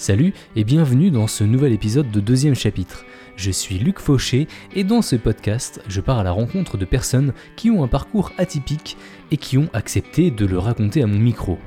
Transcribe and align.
Salut 0.00 0.32
et 0.56 0.64
bienvenue 0.64 1.10
dans 1.10 1.26
ce 1.26 1.44
nouvel 1.44 1.74
épisode 1.74 2.10
de 2.10 2.20
deuxième 2.20 2.54
chapitre. 2.54 3.04
Je 3.36 3.50
suis 3.50 3.78
Luc 3.78 3.98
Fauché 3.98 4.48
et 4.74 4.82
dans 4.82 5.02
ce 5.02 5.14
podcast, 5.14 5.82
je 5.88 6.00
pars 6.00 6.18
à 6.18 6.22
la 6.22 6.32
rencontre 6.32 6.78
de 6.78 6.86
personnes 6.86 7.34
qui 7.54 7.70
ont 7.70 7.84
un 7.84 7.86
parcours 7.86 8.32
atypique 8.38 8.96
et 9.30 9.36
qui 9.36 9.58
ont 9.58 9.68
accepté 9.74 10.30
de 10.30 10.46
le 10.46 10.58
raconter 10.58 11.02
à 11.02 11.06
mon 11.06 11.18
micro. 11.18 11.58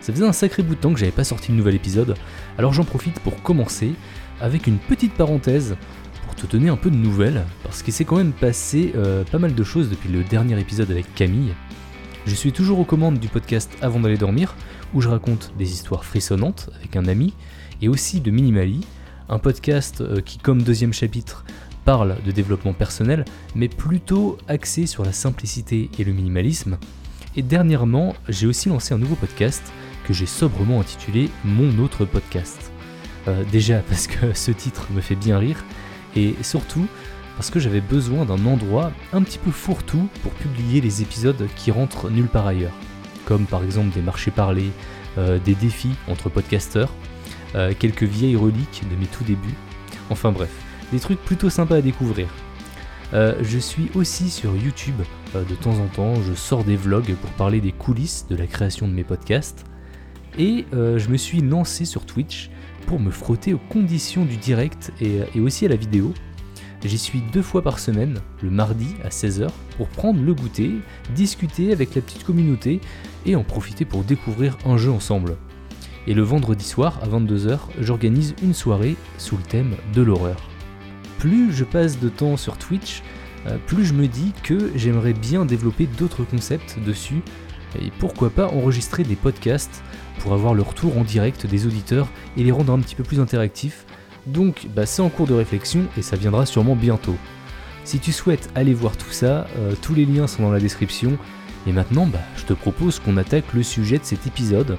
Ça 0.00 0.12
faisait 0.12 0.24
un 0.24 0.32
sacré 0.32 0.62
bout 0.62 0.76
de 0.76 0.80
temps 0.80 0.92
que 0.92 1.00
j'avais 1.00 1.10
pas 1.10 1.24
sorti 1.24 1.50
de 1.50 1.56
nouvel 1.56 1.74
épisode, 1.74 2.14
alors 2.56 2.72
j'en 2.72 2.84
profite 2.84 3.18
pour 3.18 3.42
commencer 3.42 3.94
avec 4.40 4.68
une 4.68 4.78
petite 4.78 5.14
parenthèse 5.14 5.76
pour 6.24 6.36
te 6.36 6.46
donner 6.46 6.68
un 6.68 6.76
peu 6.76 6.92
de 6.92 6.96
nouvelles, 6.96 7.46
parce 7.64 7.82
qu'il 7.82 7.92
s'est 7.92 8.04
quand 8.04 8.18
même 8.18 8.32
passé 8.32 8.92
euh, 8.94 9.24
pas 9.24 9.40
mal 9.40 9.56
de 9.56 9.64
choses 9.64 9.90
depuis 9.90 10.08
le 10.08 10.22
dernier 10.22 10.56
épisode 10.60 10.92
avec 10.92 11.12
Camille. 11.16 11.52
Je 12.26 12.34
suis 12.36 12.52
toujours 12.52 12.78
aux 12.78 12.84
commandes 12.84 13.18
du 13.18 13.28
podcast 13.28 13.76
Avant 13.82 13.98
d'aller 13.98 14.18
dormir, 14.18 14.54
où 14.94 15.00
je 15.00 15.08
raconte 15.08 15.52
des 15.58 15.72
histoires 15.72 16.04
frissonnantes 16.04 16.70
avec 16.78 16.96
un 16.96 17.06
ami, 17.06 17.34
et 17.82 17.88
aussi 17.88 18.20
de 18.20 18.30
Minimali, 18.30 18.86
un 19.28 19.38
podcast 19.38 20.00
euh, 20.00 20.20
qui, 20.20 20.38
comme 20.38 20.62
deuxième 20.62 20.92
chapitre, 20.92 21.44
parle 21.84 22.16
de 22.24 22.32
développement 22.32 22.72
personnel, 22.72 23.24
mais 23.54 23.68
plutôt 23.68 24.38
axé 24.48 24.86
sur 24.86 25.04
la 25.04 25.12
simplicité 25.12 25.90
et 25.98 26.04
le 26.04 26.12
minimalisme. 26.12 26.78
Et 27.36 27.42
dernièrement, 27.42 28.14
j'ai 28.28 28.46
aussi 28.46 28.68
lancé 28.68 28.94
un 28.94 28.98
nouveau 28.98 29.14
podcast 29.14 29.62
que 30.04 30.12
j'ai 30.12 30.26
sobrement 30.26 30.80
intitulé 30.80 31.30
Mon 31.44 31.78
autre 31.78 32.04
podcast. 32.04 32.72
Euh, 33.28 33.44
déjà 33.52 33.78
parce 33.88 34.06
que 34.06 34.32
ce 34.32 34.50
titre 34.50 34.88
me 34.92 35.00
fait 35.00 35.14
bien 35.14 35.38
rire, 35.38 35.64
et 36.14 36.34
surtout 36.42 36.86
parce 37.36 37.50
que 37.50 37.60
j'avais 37.60 37.82
besoin 37.82 38.24
d'un 38.24 38.46
endroit 38.46 38.90
un 39.12 39.22
petit 39.22 39.38
peu 39.38 39.50
fourre-tout 39.50 40.08
pour 40.22 40.32
publier 40.32 40.80
les 40.80 41.02
épisodes 41.02 41.46
qui 41.54 41.70
rentrent 41.70 42.10
nulle 42.10 42.28
part 42.28 42.46
ailleurs, 42.46 42.72
comme 43.26 43.44
par 43.44 43.62
exemple 43.62 43.94
des 43.94 44.00
marchés 44.00 44.30
parlés, 44.30 44.70
euh, 45.18 45.38
des 45.38 45.54
défis 45.54 45.94
entre 46.08 46.30
podcasteurs, 46.30 46.90
euh, 47.54 47.74
quelques 47.78 48.04
vieilles 48.04 48.36
reliques 48.36 48.84
de 48.90 48.96
mes 48.96 49.06
tout 49.06 49.24
débuts. 49.24 49.54
Enfin 50.08 50.32
bref, 50.32 50.50
des 50.92 51.00
trucs 51.00 51.22
plutôt 51.22 51.50
sympas 51.50 51.76
à 51.76 51.80
découvrir. 51.82 52.28
Euh, 53.12 53.34
je 53.42 53.58
suis 53.58 53.90
aussi 53.94 54.30
sur 54.30 54.56
YouTube 54.56 54.96
de 55.34 55.54
temps 55.54 55.74
en 55.74 55.86
temps, 55.88 56.14
je 56.22 56.32
sors 56.32 56.64
des 56.64 56.76
vlogs 56.76 57.14
pour 57.14 57.30
parler 57.32 57.60
des 57.60 57.72
coulisses 57.72 58.26
de 58.30 58.36
la 58.36 58.46
création 58.46 58.88
de 58.88 58.92
mes 58.94 59.04
podcasts. 59.04 59.66
Et 60.38 60.66
je 60.72 61.08
me 61.08 61.16
suis 61.16 61.40
lancé 61.40 61.84
sur 61.86 62.04
Twitch 62.04 62.50
pour 62.86 63.00
me 63.00 63.10
frotter 63.10 63.54
aux 63.54 63.60
conditions 63.70 64.24
du 64.24 64.36
direct 64.36 64.92
et 65.00 65.40
aussi 65.40 65.64
à 65.64 65.68
la 65.68 65.76
vidéo. 65.76 66.12
J'y 66.84 66.98
suis 66.98 67.22
deux 67.32 67.42
fois 67.42 67.62
par 67.62 67.78
semaine, 67.78 68.20
le 68.42 68.50
mardi 68.50 68.94
à 69.02 69.08
16h, 69.08 69.48
pour 69.76 69.88
prendre 69.88 70.22
le 70.22 70.34
goûter, 70.34 70.72
discuter 71.14 71.72
avec 71.72 71.94
la 71.94 72.02
petite 72.02 72.24
communauté 72.24 72.80
et 73.24 73.34
en 73.34 73.42
profiter 73.42 73.84
pour 73.84 74.04
découvrir 74.04 74.56
un 74.66 74.76
jeu 74.76 74.90
ensemble. 74.90 75.36
Et 76.06 76.14
le 76.14 76.22
vendredi 76.22 76.64
soir 76.64 77.00
à 77.02 77.08
22h, 77.08 77.58
j'organise 77.80 78.34
une 78.42 78.54
soirée 78.54 78.96
sous 79.18 79.36
le 79.36 79.42
thème 79.42 79.74
de 79.94 80.02
l'horreur. 80.02 80.36
Plus 81.18 81.52
je 81.52 81.64
passe 81.64 81.98
de 81.98 82.08
temps 82.08 82.36
sur 82.36 82.58
Twitch, 82.58 83.02
euh, 83.46 83.56
plus 83.66 83.84
je 83.84 83.94
me 83.94 84.06
dis 84.06 84.32
que 84.42 84.70
j'aimerais 84.76 85.14
bien 85.14 85.44
développer 85.44 85.86
d'autres 85.86 86.24
concepts 86.24 86.78
dessus, 86.84 87.22
et 87.80 87.90
pourquoi 87.98 88.30
pas 88.30 88.48
enregistrer 88.48 89.02
des 89.02 89.16
podcasts 89.16 89.82
pour 90.20 90.32
avoir 90.32 90.54
le 90.54 90.62
retour 90.62 90.96
en 90.96 91.04
direct 91.04 91.46
des 91.46 91.66
auditeurs 91.66 92.08
et 92.36 92.44
les 92.44 92.52
rendre 92.52 92.72
un 92.72 92.78
petit 92.78 92.94
peu 92.94 93.02
plus 93.02 93.20
interactifs. 93.20 93.86
Donc 94.26 94.66
bah, 94.74 94.86
c'est 94.86 95.02
en 95.02 95.08
cours 95.08 95.26
de 95.26 95.34
réflexion 95.34 95.84
et 95.96 96.02
ça 96.02 96.16
viendra 96.16 96.46
sûrement 96.46 96.76
bientôt. 96.76 97.16
Si 97.84 98.00
tu 98.00 98.12
souhaites 98.12 98.50
aller 98.54 98.74
voir 98.74 98.96
tout 98.96 99.12
ça, 99.12 99.46
euh, 99.58 99.74
tous 99.80 99.94
les 99.94 100.04
liens 100.04 100.26
sont 100.26 100.42
dans 100.42 100.50
la 100.50 100.58
description. 100.58 101.16
Et 101.68 101.72
maintenant, 101.72 102.06
bah, 102.06 102.20
je 102.36 102.44
te 102.44 102.52
propose 102.52 102.98
qu'on 102.98 103.16
attaque 103.16 103.52
le 103.54 103.62
sujet 103.62 103.98
de 103.98 104.04
cet 104.04 104.26
épisode. 104.26 104.76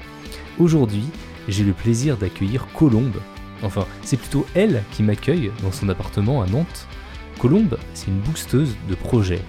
Aujourd'hui, 0.60 1.06
j'ai 1.48 1.64
le 1.64 1.74
plaisir 1.74 2.18
d'accueillir 2.18 2.68
Colombe. 2.74 3.22
Enfin, 3.64 3.86
c'est 4.04 4.18
plutôt 4.18 4.46
elle 4.56 4.84
qui 4.92 5.04
m'accueille 5.04 5.52
dans 5.64 5.72
son 5.72 5.90
appartement 5.90 6.42
à 6.42 6.48
Nantes. 6.48 6.88
Colombe, 7.40 7.78
c'est 7.94 8.08
une 8.08 8.20
boosteuse 8.20 8.76
de 8.90 8.96
projet. 8.96 9.42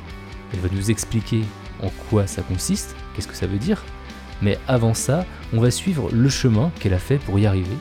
Elle 0.53 0.61
va 0.61 0.69
nous 0.73 0.91
expliquer 0.91 1.43
en 1.83 1.91
quoi 2.09 2.27
ça 2.27 2.43
consiste, 2.43 2.97
qu'est-ce 3.15 3.29
que 3.29 3.37
ça 3.37 3.47
veut 3.47 3.59
dire. 3.59 3.85
Mais 4.41 4.59
avant 4.69 4.95
ça, 4.95 5.27
on 5.53 5.61
va 5.61 5.71
suivre 5.71 6.11
le 6.13 6.29
chemin 6.29 6.71
qu'elle 6.79 6.95
a 6.95 6.99
fait 6.99 7.19
pour 7.19 7.39
y 7.39 7.47
arriver. 7.47 7.77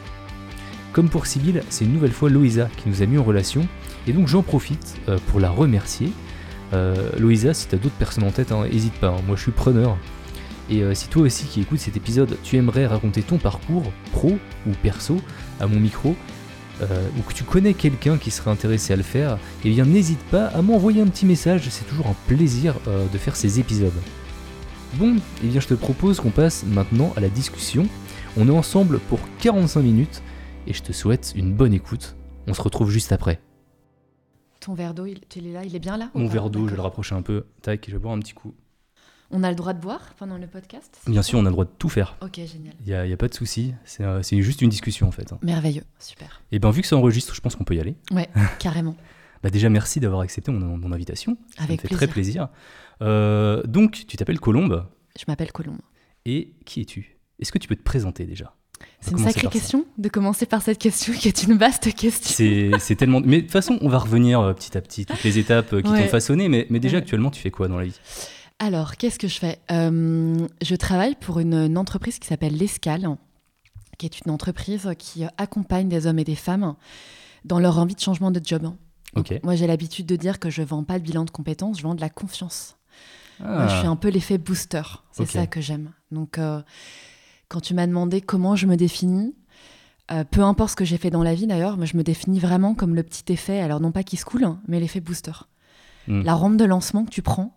Comme 0.97 1.09
pour 1.09 1.28
Sibyl, 1.28 1.62
c'est 1.69 1.85
une 1.85 1.94
nouvelle 1.94 2.12
fois 2.12 2.28
Loïsa 2.28 2.69
qui 2.75 2.90
nous 2.90 3.03
a 3.03 3.06
mis 3.06 3.19
en 3.19 3.24
relation, 3.24 3.68
et 4.08 4.13
donc 4.13 4.28
j'en 4.28 4.41
profite 4.41 4.96
euh, 5.08 5.19
pour 5.28 5.40
la 5.40 5.52
remercier. 5.52 6.12
Euh, 6.74 7.12
Loïsa, 7.19 7.53
si 7.53 7.68
t'as 7.68 7.78
d'autres 7.78 7.94
personnes 7.94 8.24
en 8.24 8.31
tête, 8.31 8.52
n'hésite 8.52 8.96
pas, 8.96 9.09
hein. 9.09 9.22
moi 9.28 9.36
je 9.36 9.44
suis 9.44 9.52
preneur. 9.52 9.96
Et 10.72 10.81
euh, 10.81 10.96
si 10.96 11.07
toi 11.07 11.22
aussi 11.22 11.46
qui 11.46 11.62
écoutes 11.62 11.78
cet 11.78 11.96
épisode, 11.97 12.36
tu 12.41 12.57
aimerais 12.57 12.88
raconter 12.88 13.22
ton 13.22 13.38
parcours, 13.38 13.84
pro 14.12 14.40
ou 14.66 14.72
perso, 14.81 15.22
à 15.59 15.68
mon 15.68 15.80
micro, 15.80 16.16
ou 16.81 17.22
que 17.28 17.34
tu 17.34 17.44
connais 17.44 17.75
quelqu'un 17.75 18.18
qui 18.18 18.31
serait 18.31 18.50
intéressé 18.50 18.94
à 18.94 18.96
le 18.96 19.03
faire, 19.03 19.38
eh 19.66 19.69
bien 19.69 19.86
n'hésite 19.86 20.24
pas 20.31 20.47
à 20.47 20.63
m'envoyer 20.63 21.03
un 21.03 21.07
petit 21.07 21.28
message, 21.28 21.68
c'est 21.69 21.88
toujours 21.88 22.07
un 22.07 22.16
plaisir 22.25 22.74
de 22.88 23.18
faire 23.19 23.36
ces 23.36 23.59
épisodes. 23.59 23.94
Bon, 24.96 25.18
eh 25.44 25.47
bien 25.47 25.59
je 25.59 25.68
te 25.68 25.75
propose 25.75 26.19
qu'on 26.19 26.31
passe 26.31 26.66
maintenant 26.68 27.13
à 27.16 27.19
la 27.19 27.30
discussion. 27.30 27.86
On 28.36 28.47
est 28.47 28.52
ensemble 28.52 28.97
pour 28.97 29.19
45 29.41 29.81
minutes 29.81 30.24
et 30.67 30.73
je 30.73 30.83
te 30.83 30.91
souhaite 30.91 31.33
une 31.35 31.53
bonne 31.53 31.73
écoute. 31.73 32.16
On 32.47 32.53
se 32.53 32.61
retrouve 32.61 32.89
juste 32.91 33.11
après. 33.11 33.41
Ton 34.59 34.73
verre 34.73 34.94
d'eau, 34.94 35.05
il, 35.05 35.22
il 35.35 35.47
est 35.47 35.53
là, 35.53 35.63
il 35.63 35.75
est 35.75 35.79
bien 35.79 35.97
là 35.97 36.09
Mon 36.13 36.28
verre 36.28 36.50
d'eau, 36.50 36.66
je 36.66 36.72
vais 36.72 36.75
le 36.78 36.81
rapprocher 36.81 37.16
un 37.16 37.22
peu. 37.22 37.45
Tac, 37.61 37.85
je 37.88 37.91
vais 37.94 38.00
boire 38.00 38.13
un 38.13 38.19
petit 38.19 38.33
coup. 38.33 38.53
On 39.29 39.44
a 39.44 39.50
le 39.50 39.56
droit 39.56 39.73
de 39.73 39.81
boire 39.81 40.13
pendant 40.17 40.38
le 40.38 40.47
podcast 40.47 41.01
Bien 41.06 41.22
sûr, 41.22 41.38
on 41.38 41.41
a 41.41 41.50
le 41.50 41.51
droit 41.51 41.66
de 41.66 41.72
tout 41.77 41.89
faire. 41.89 42.16
Ok, 42.22 42.35
génial. 42.35 42.73
Il 42.85 42.94
n'y 43.07 43.13
a, 43.13 43.17
pas 43.17 43.27
de 43.27 43.33
souci, 43.33 43.73
c'est 43.83 44.03
euh, 44.03 44.22
c'est 44.23 44.41
juste 44.41 44.61
une 44.61 44.69
discussion 44.69 45.07
en 45.07 45.11
fait. 45.11 45.33
hein. 45.33 45.39
Merveilleux, 45.44 45.83
super. 46.00 46.41
Et 46.51 46.59
bien 46.59 46.72
vu 46.72 46.81
que 46.81 46.88
ça 46.88 46.95
enregistre, 46.95 47.35
je 47.35 47.41
pense 47.41 47.56
qu'on 47.56 47.66
peut 47.66 47.75
y 47.75 47.79
aller. 47.81 47.95
Ouais, 48.11 48.29
carrément. 48.59 48.95
Bah 49.44 49.50
déjà, 49.50 49.69
merci 49.69 50.00
d'avoir 50.00 50.22
accepté 50.22 50.51
mon, 50.51 50.77
mon 50.77 50.91
invitation. 50.94 51.38
Ça 51.57 51.63
Avec 51.63 51.83
me 51.83 51.89
fait 51.89 51.95
très 51.95 52.07
plaisir. 52.07 52.47
plaisir. 52.47 53.07
Euh, 53.07 53.61
donc, 53.63 54.06
tu 54.07 54.17
t'appelles 54.17 54.39
Colombe. 54.39 54.85
Je 55.19 55.25
m'appelle 55.27 55.51
Colombe. 55.51 55.81
Et 56.25 56.56
qui 56.66 56.81
es-tu? 56.81 57.17
Est-ce 57.39 57.51
que 57.51 57.59
tu 57.59 57.67
peux 57.67 57.75
te 57.75 57.83
présenter 57.83 58.25
déjà? 58.25 58.56
C'est 58.99 59.11
une 59.11 59.17
sacrée 59.19 59.41
ça. 59.41 59.49
question 59.49 59.85
de 59.97 60.09
commencer 60.09 60.45
par 60.45 60.61
cette 60.61 60.79
question 60.79 61.13
qui 61.13 61.27
est 61.27 61.43
une 61.43 61.57
vaste 61.57 61.93
question. 61.93 62.71
C'est 62.79 62.95
tellement. 62.95 63.21
Mais 63.23 63.38
de 63.38 63.41
toute 63.41 63.51
façon, 63.51 63.77
on 63.81 63.89
va 63.89 63.99
revenir 63.99 64.39
euh, 64.41 64.53
petit 64.53 64.77
à 64.77 64.81
petit, 64.81 65.05
toutes 65.05 65.23
les 65.23 65.38
étapes 65.39 65.71
euh, 65.73 65.81
qui 65.81 65.89
Ouais. 65.89 66.03
t'ont 66.03 66.09
façonné. 66.09 66.49
Mais, 66.49 66.65
mais 66.69 66.79
déjà, 66.79 66.97
Ouais. 66.97 67.03
actuellement, 67.03 67.29
tu 67.31 67.39
fais 67.41 67.51
quoi 67.51 67.67
dans 67.67 67.77
la 67.77 67.85
vie? 67.85 67.99
Alors, 68.59 68.95
qu'est-ce 68.97 69.19
que 69.19 69.27
je 69.27 69.38
fais? 69.38 69.59
Euh, 69.71 70.35
Je 70.63 70.75
travaille 70.75 71.15
pour 71.15 71.39
une, 71.39 71.53
une 71.53 71.77
entreprise 71.77 72.17
qui 72.19 72.27
s'appelle 72.27 72.57
L'Escale, 72.57 73.07
qui 73.99 74.07
est 74.07 74.19
une 74.25 74.31
entreprise 74.31 74.89
qui 74.97 75.23
accompagne 75.38 75.88
des 75.89 76.07
hommes 76.07 76.19
et 76.19 76.23
des 76.23 76.35
femmes 76.35 76.75
dans 77.45 77.59
leur 77.59 77.77
envie 77.77 77.95
de 77.95 77.99
changement 77.99 78.31
de 78.31 78.41
job. 78.44 78.71
Moi, 79.44 79.55
j'ai 79.55 79.67
l'habitude 79.67 80.05
de 80.05 80.15
dire 80.15 80.39
que 80.39 80.49
je 80.49 80.61
vends 80.63 80.83
pas 80.83 80.99
de 80.99 81.03
bilan 81.03 81.23
de 81.25 81.29
compétences, 81.31 81.77
je 81.77 81.83
vends 81.83 81.95
de 81.95 82.01
la 82.01 82.09
confiance. 82.09 82.77
Moi, 83.39 83.49
Ah, 83.59 83.67
je 83.67 83.77
suis 83.77 83.88
un 83.88 83.95
peu 83.95 84.09
l'effet 84.09 84.38
booster. 84.39 84.81
C'est 85.11 85.27
ça 85.27 85.45
que 85.47 85.61
j'aime. 85.61 85.91
Donc, 86.11 86.39
quand 87.50 87.62
tu 87.62 87.74
m'as 87.74 87.88
demandé 87.88 88.22
comment 88.22 88.56
je 88.56 88.66
me 88.68 88.75
définis, 88.75 89.35
euh, 90.12 90.24
peu 90.24 90.41
importe 90.41 90.72
ce 90.72 90.75
que 90.75 90.85
j'ai 90.85 90.97
fait 90.97 91.09
dans 91.09 91.24
la 91.24 91.34
vie 91.34 91.47
d'ailleurs, 91.47 91.78
je 91.85 91.97
me 91.97 92.03
définis 92.03 92.40
vraiment 92.40 92.75
comme 92.75 92.96
le 92.96 93.03
petit 93.03 93.31
effet, 93.31 93.59
alors 93.59 93.80
non 93.80 93.91
pas 93.91 94.03
qui 94.03 94.18
se 94.18 94.25
coule, 94.25 94.44
hein, 94.44 94.59
mais 94.68 94.80
l'effet 94.80 95.00
booster. 95.02 95.31
Hmm. 96.07 96.22
La 96.24 96.34
rampe 96.36 96.57
de 96.57 96.63
lancement 96.66 97.03
que 97.03 97.09
tu 97.09 97.22
prends 97.22 97.53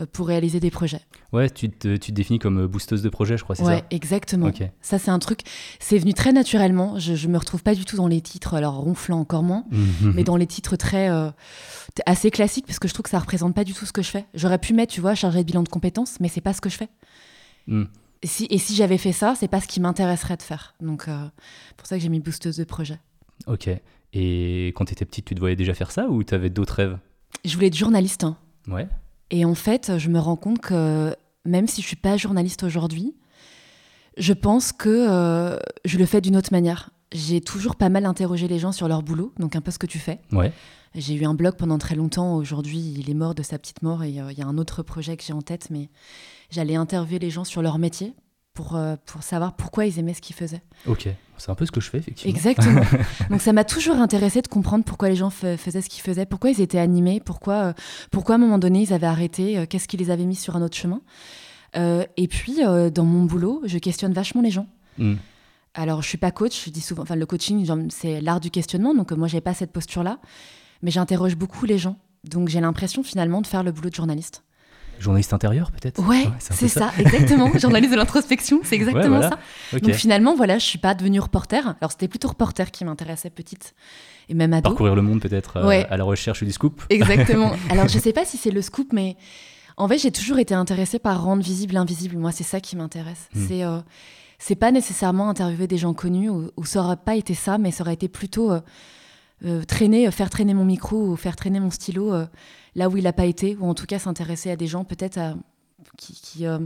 euh, 0.00 0.06
pour 0.12 0.28
réaliser 0.28 0.60
des 0.60 0.70
projets. 0.70 1.00
Ouais, 1.32 1.50
tu 1.50 1.68
te, 1.70 1.96
tu 1.96 2.10
te 2.12 2.16
définis 2.16 2.38
comme 2.38 2.58
euh, 2.62 2.68
boosteuse 2.68 3.02
de 3.02 3.08
projet, 3.08 3.36
je 3.36 3.42
crois, 3.42 3.56
c'est 3.56 3.64
Ouais, 3.64 3.78
ça? 3.78 3.84
exactement. 3.90 4.46
Ok. 4.46 4.62
Ça, 4.80 5.00
c'est 5.00 5.10
un 5.10 5.18
truc, 5.18 5.40
c'est 5.80 5.98
venu 5.98 6.14
très 6.14 6.32
naturellement. 6.32 6.98
Je, 7.00 7.14
je 7.16 7.26
me 7.28 7.36
retrouve 7.38 7.62
pas 7.64 7.74
du 7.74 7.84
tout 7.84 7.96
dans 7.96 8.06
les 8.06 8.20
titres, 8.20 8.54
alors 8.54 8.74
ronflant 8.74 9.18
encore 9.18 9.42
moins, 9.42 9.64
mais 10.02 10.22
dans 10.22 10.36
les 10.36 10.46
titres 10.46 10.76
très 10.76 11.10
euh, 11.10 11.30
assez 12.06 12.30
classiques, 12.30 12.66
parce 12.66 12.78
que 12.78 12.86
je 12.86 12.94
trouve 12.94 13.04
que 13.04 13.10
ça 13.10 13.18
représente 13.18 13.54
pas 13.54 13.64
du 13.64 13.72
tout 13.74 13.86
ce 13.86 13.92
que 13.92 14.02
je 14.02 14.10
fais. 14.10 14.26
J'aurais 14.34 14.58
pu 14.58 14.74
mettre, 14.74 14.92
tu 14.92 15.00
vois, 15.00 15.14
chargé 15.16 15.40
de 15.40 15.44
bilan 15.44 15.62
de 15.64 15.68
compétences, 15.68 16.18
mais 16.20 16.28
c'est 16.28 16.40
pas 16.40 16.52
ce 16.52 16.60
que 16.60 16.68
je 16.70 16.76
fais. 16.76 16.88
Hmm. 17.66 17.84
Et 18.24 18.26
si, 18.26 18.46
et 18.48 18.56
si 18.56 18.74
j'avais 18.74 18.96
fait 18.96 19.12
ça, 19.12 19.34
c'est 19.38 19.48
pas 19.48 19.60
ce 19.60 19.68
qui 19.68 19.80
m'intéresserait 19.80 20.38
de 20.38 20.42
faire. 20.42 20.74
Donc, 20.80 21.08
euh, 21.08 21.28
pour 21.76 21.86
ça 21.86 21.96
que 21.96 22.02
j'ai 22.02 22.08
mis 22.08 22.20
boosteuse 22.20 22.56
de 22.56 22.64
projet. 22.64 22.98
Ok. 23.46 23.68
Et 24.14 24.68
quand 24.68 24.86
tu 24.86 24.92
étais 24.92 25.04
petite, 25.04 25.26
tu 25.26 25.34
te 25.34 25.40
voyais 25.40 25.56
déjà 25.56 25.74
faire 25.74 25.90
ça 25.90 26.08
ou 26.08 26.24
tu 26.24 26.34
avais 26.34 26.48
d'autres 26.48 26.74
rêves? 26.76 26.98
Je 27.44 27.54
voulais 27.54 27.66
être 27.66 27.76
journaliste. 27.76 28.24
hein. 28.24 28.38
Ouais. 28.66 28.88
Et 29.30 29.44
en 29.44 29.54
fait, 29.54 29.98
je 29.98 30.08
me 30.08 30.18
rends 30.18 30.36
compte 30.36 30.60
que 30.60 31.14
même 31.44 31.68
si 31.68 31.82
je 31.82 31.86
suis 31.86 31.96
pas 31.96 32.16
journaliste 32.16 32.62
aujourd'hui, 32.62 33.14
je 34.16 34.32
pense 34.32 34.72
que 34.72 34.88
euh, 34.88 35.58
je 35.84 35.98
le 35.98 36.06
fais 36.06 36.22
d'une 36.22 36.36
autre 36.38 36.50
manière. 36.50 36.88
J'ai 37.12 37.42
toujours 37.42 37.76
pas 37.76 37.90
mal 37.90 38.06
interrogé 38.06 38.48
les 38.48 38.58
gens 38.58 38.72
sur 38.72 38.88
leur 38.88 39.02
boulot, 39.02 39.34
donc 39.38 39.54
un 39.54 39.60
peu 39.60 39.70
ce 39.70 39.78
que 39.78 39.86
tu 39.86 39.98
fais. 39.98 40.18
Ouais. 40.32 40.50
J'ai 40.94 41.14
eu 41.14 41.24
un 41.24 41.34
blog 41.34 41.56
pendant 41.56 41.78
très 41.78 41.94
longtemps. 41.96 42.36
Aujourd'hui, 42.36 42.78
il 42.98 43.10
est 43.10 43.14
mort 43.14 43.34
de 43.34 43.42
sa 43.42 43.58
petite 43.58 43.82
mort 43.82 44.04
et 44.04 44.20
euh, 44.20 44.30
il 44.32 44.38
y 44.38 44.42
a 44.42 44.46
un 44.46 44.58
autre 44.58 44.82
projet 44.82 45.16
que 45.16 45.24
j'ai 45.24 45.32
en 45.32 45.42
tête, 45.42 45.68
mais 45.70 45.88
j'allais 46.50 46.76
interviewer 46.76 47.18
les 47.18 47.30
gens 47.30 47.44
sur 47.44 47.62
leur 47.62 47.78
métier 47.78 48.14
pour, 48.52 48.76
euh, 48.76 48.94
pour 49.06 49.24
savoir 49.24 49.56
pourquoi 49.56 49.86
ils 49.86 49.98
aimaient 49.98 50.14
ce 50.14 50.20
qu'ils 50.20 50.36
faisaient. 50.36 50.62
Ok. 50.86 51.08
C'est 51.36 51.50
un 51.50 51.56
peu 51.56 51.66
ce 51.66 51.72
que 51.72 51.80
je 51.80 51.90
fais, 51.90 51.98
effectivement. 51.98 52.32
Exactement. 52.32 52.82
Donc 53.30 53.40
ça 53.40 53.52
m'a 53.52 53.64
toujours 53.64 53.96
intéressé 53.96 54.40
de 54.40 54.46
comprendre 54.46 54.84
pourquoi 54.84 55.08
les 55.08 55.16
gens 55.16 55.30
fa- 55.30 55.56
faisaient 55.56 55.82
ce 55.82 55.88
qu'ils 55.88 56.02
faisaient, 56.02 56.26
pourquoi 56.26 56.50
ils 56.50 56.60
étaient 56.60 56.78
animés, 56.78 57.18
pourquoi, 57.18 57.54
euh, 57.54 57.72
pourquoi 58.12 58.36
à 58.36 58.38
un 58.38 58.40
moment 58.40 58.58
donné 58.58 58.82
ils 58.82 58.92
avaient 58.92 59.08
arrêté, 59.08 59.66
qu'est-ce 59.68 59.88
qui 59.88 59.96
les 59.96 60.10
avait 60.10 60.26
mis 60.26 60.36
sur 60.36 60.54
un 60.54 60.62
autre 60.62 60.76
chemin. 60.76 61.00
Et 62.16 62.28
puis 62.28 62.60
dans 62.92 63.04
mon 63.04 63.24
boulot, 63.24 63.60
je 63.64 63.78
questionne 63.78 64.12
vachement 64.12 64.42
les 64.42 64.52
gens. 64.52 64.68
Hmm. 64.96 65.14
Alors, 65.76 66.02
je 66.02 66.08
suis 66.08 66.18
pas 66.18 66.30
coach, 66.30 66.66
je 66.66 66.70
dis 66.70 66.80
souvent, 66.80 67.02
enfin, 67.02 67.16
le 67.16 67.26
coaching, 67.26 67.68
c'est 67.90 68.20
l'art 68.20 68.38
du 68.38 68.52
questionnement, 68.52 68.94
donc 68.94 69.10
moi, 69.10 69.26
j'ai 69.26 69.40
pas 69.40 69.54
cette 69.54 69.72
posture-là, 69.72 70.20
mais 70.84 70.90
j'interroge 70.90 71.34
beaucoup 71.34 71.66
les 71.66 71.78
gens. 71.78 71.96
Donc, 72.22 72.48
j'ai 72.48 72.60
l'impression 72.60 73.02
finalement 73.02 73.40
de 73.40 73.46
faire 73.46 73.64
le 73.64 73.72
boulot 73.72 73.90
de 73.90 73.94
journaliste. 73.94 74.44
Journaliste 75.00 75.32
intérieur, 75.32 75.72
peut-être? 75.72 76.06
Ouais, 76.06 76.28
c'est 76.38 76.68
ça. 76.68 76.92
exactement. 76.98 77.50
Journaliste 77.58 77.90
de 77.90 77.96
l'introspection, 77.96 78.60
c'est 78.62 78.76
exactement 78.76 79.22
ça. 79.22 79.38
Donc 79.72 79.92
finalement, 79.94 80.36
voilà, 80.36 80.58
je 80.58 80.64
suis 80.64 80.78
pas 80.78 80.94
devenue 80.94 81.18
reporter. 81.18 81.74
Alors 81.80 81.90
c'était 81.90 82.06
plutôt 82.06 82.28
reporter 82.28 82.70
qui 82.70 82.84
m'intéressait 82.84 83.30
petite 83.30 83.74
et 84.28 84.34
même 84.34 84.52
ado. 84.52 84.70
Parcourir 84.70 84.94
le 84.94 85.02
monde 85.02 85.20
peut-être 85.20 85.56
euh, 85.56 85.82
à 85.90 85.96
la 85.96 86.04
recherche 86.04 86.44
du 86.44 86.52
scoop. 86.52 86.82
Exactement. 86.90 87.52
Alors 87.70 87.88
je 87.88 87.98
sais 87.98 88.12
pas 88.12 88.24
si 88.24 88.36
c'est 88.36 88.52
le 88.52 88.62
scoop, 88.62 88.92
mais 88.92 89.16
en 89.76 89.88
fait 89.88 89.98
j'ai 89.98 90.12
toujours 90.12 90.38
été 90.38 90.54
intéressée 90.54 91.00
par 91.00 91.24
rendre 91.24 91.42
visible 91.42 91.74
l'invisible. 91.74 92.16
Moi, 92.16 92.30
c'est 92.30 92.44
ça 92.44 92.60
qui 92.60 92.76
m'intéresse. 92.76 93.28
Hmm. 93.34 93.46
C'est 93.48 93.64
euh, 93.64 93.80
c'est 94.38 94.54
pas 94.54 94.70
nécessairement 94.70 95.28
interviewer 95.28 95.66
des 95.66 95.78
gens 95.78 95.94
connus 95.94 96.30
ou, 96.30 96.64
ça 96.64 96.80
aurait 96.80 96.96
pas 96.96 97.16
été 97.16 97.34
ça, 97.34 97.58
mais 97.58 97.70
ça 97.70 97.82
aurait 97.82 97.94
été 97.94 98.08
plutôt 98.08 98.52
euh, 98.52 98.60
traîner, 99.66 100.10
faire 100.10 100.30
traîner 100.30 100.54
mon 100.54 100.64
micro 100.64 101.08
ou 101.08 101.16
faire 101.16 101.36
traîner 101.36 101.60
mon 101.60 101.70
stylo 101.70 102.12
là 102.74 102.88
où 102.88 102.96
il 102.96 103.04
n'a 103.04 103.12
pas 103.12 103.26
été, 103.26 103.56
ou 103.56 103.66
en 103.66 103.74
tout 103.74 103.86
cas 103.86 103.98
s'intéresser 103.98 104.50
à 104.50 104.56
des 104.56 104.66
gens 104.66 104.84
peut-être 104.84 105.18
qui, 105.96 106.14
qui, 106.14 106.46
euh, 106.46 106.58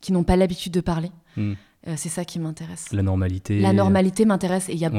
qui 0.00 0.12
n'ont 0.12 0.24
pas 0.24 0.36
l'habitude 0.36 0.72
de 0.72 0.80
parler. 0.80 1.10
Hmm. 1.36 1.54
Euh, 1.88 1.94
c'est 1.96 2.08
ça 2.08 2.24
qui 2.24 2.38
m'intéresse. 2.38 2.92
La 2.92 3.02
normalité. 3.02 3.60
La 3.60 3.72
normalité 3.72 4.24
m'intéresse. 4.24 4.68
Et 4.68 4.74
il 4.74 4.78
y 4.78 4.84
a, 4.84 4.90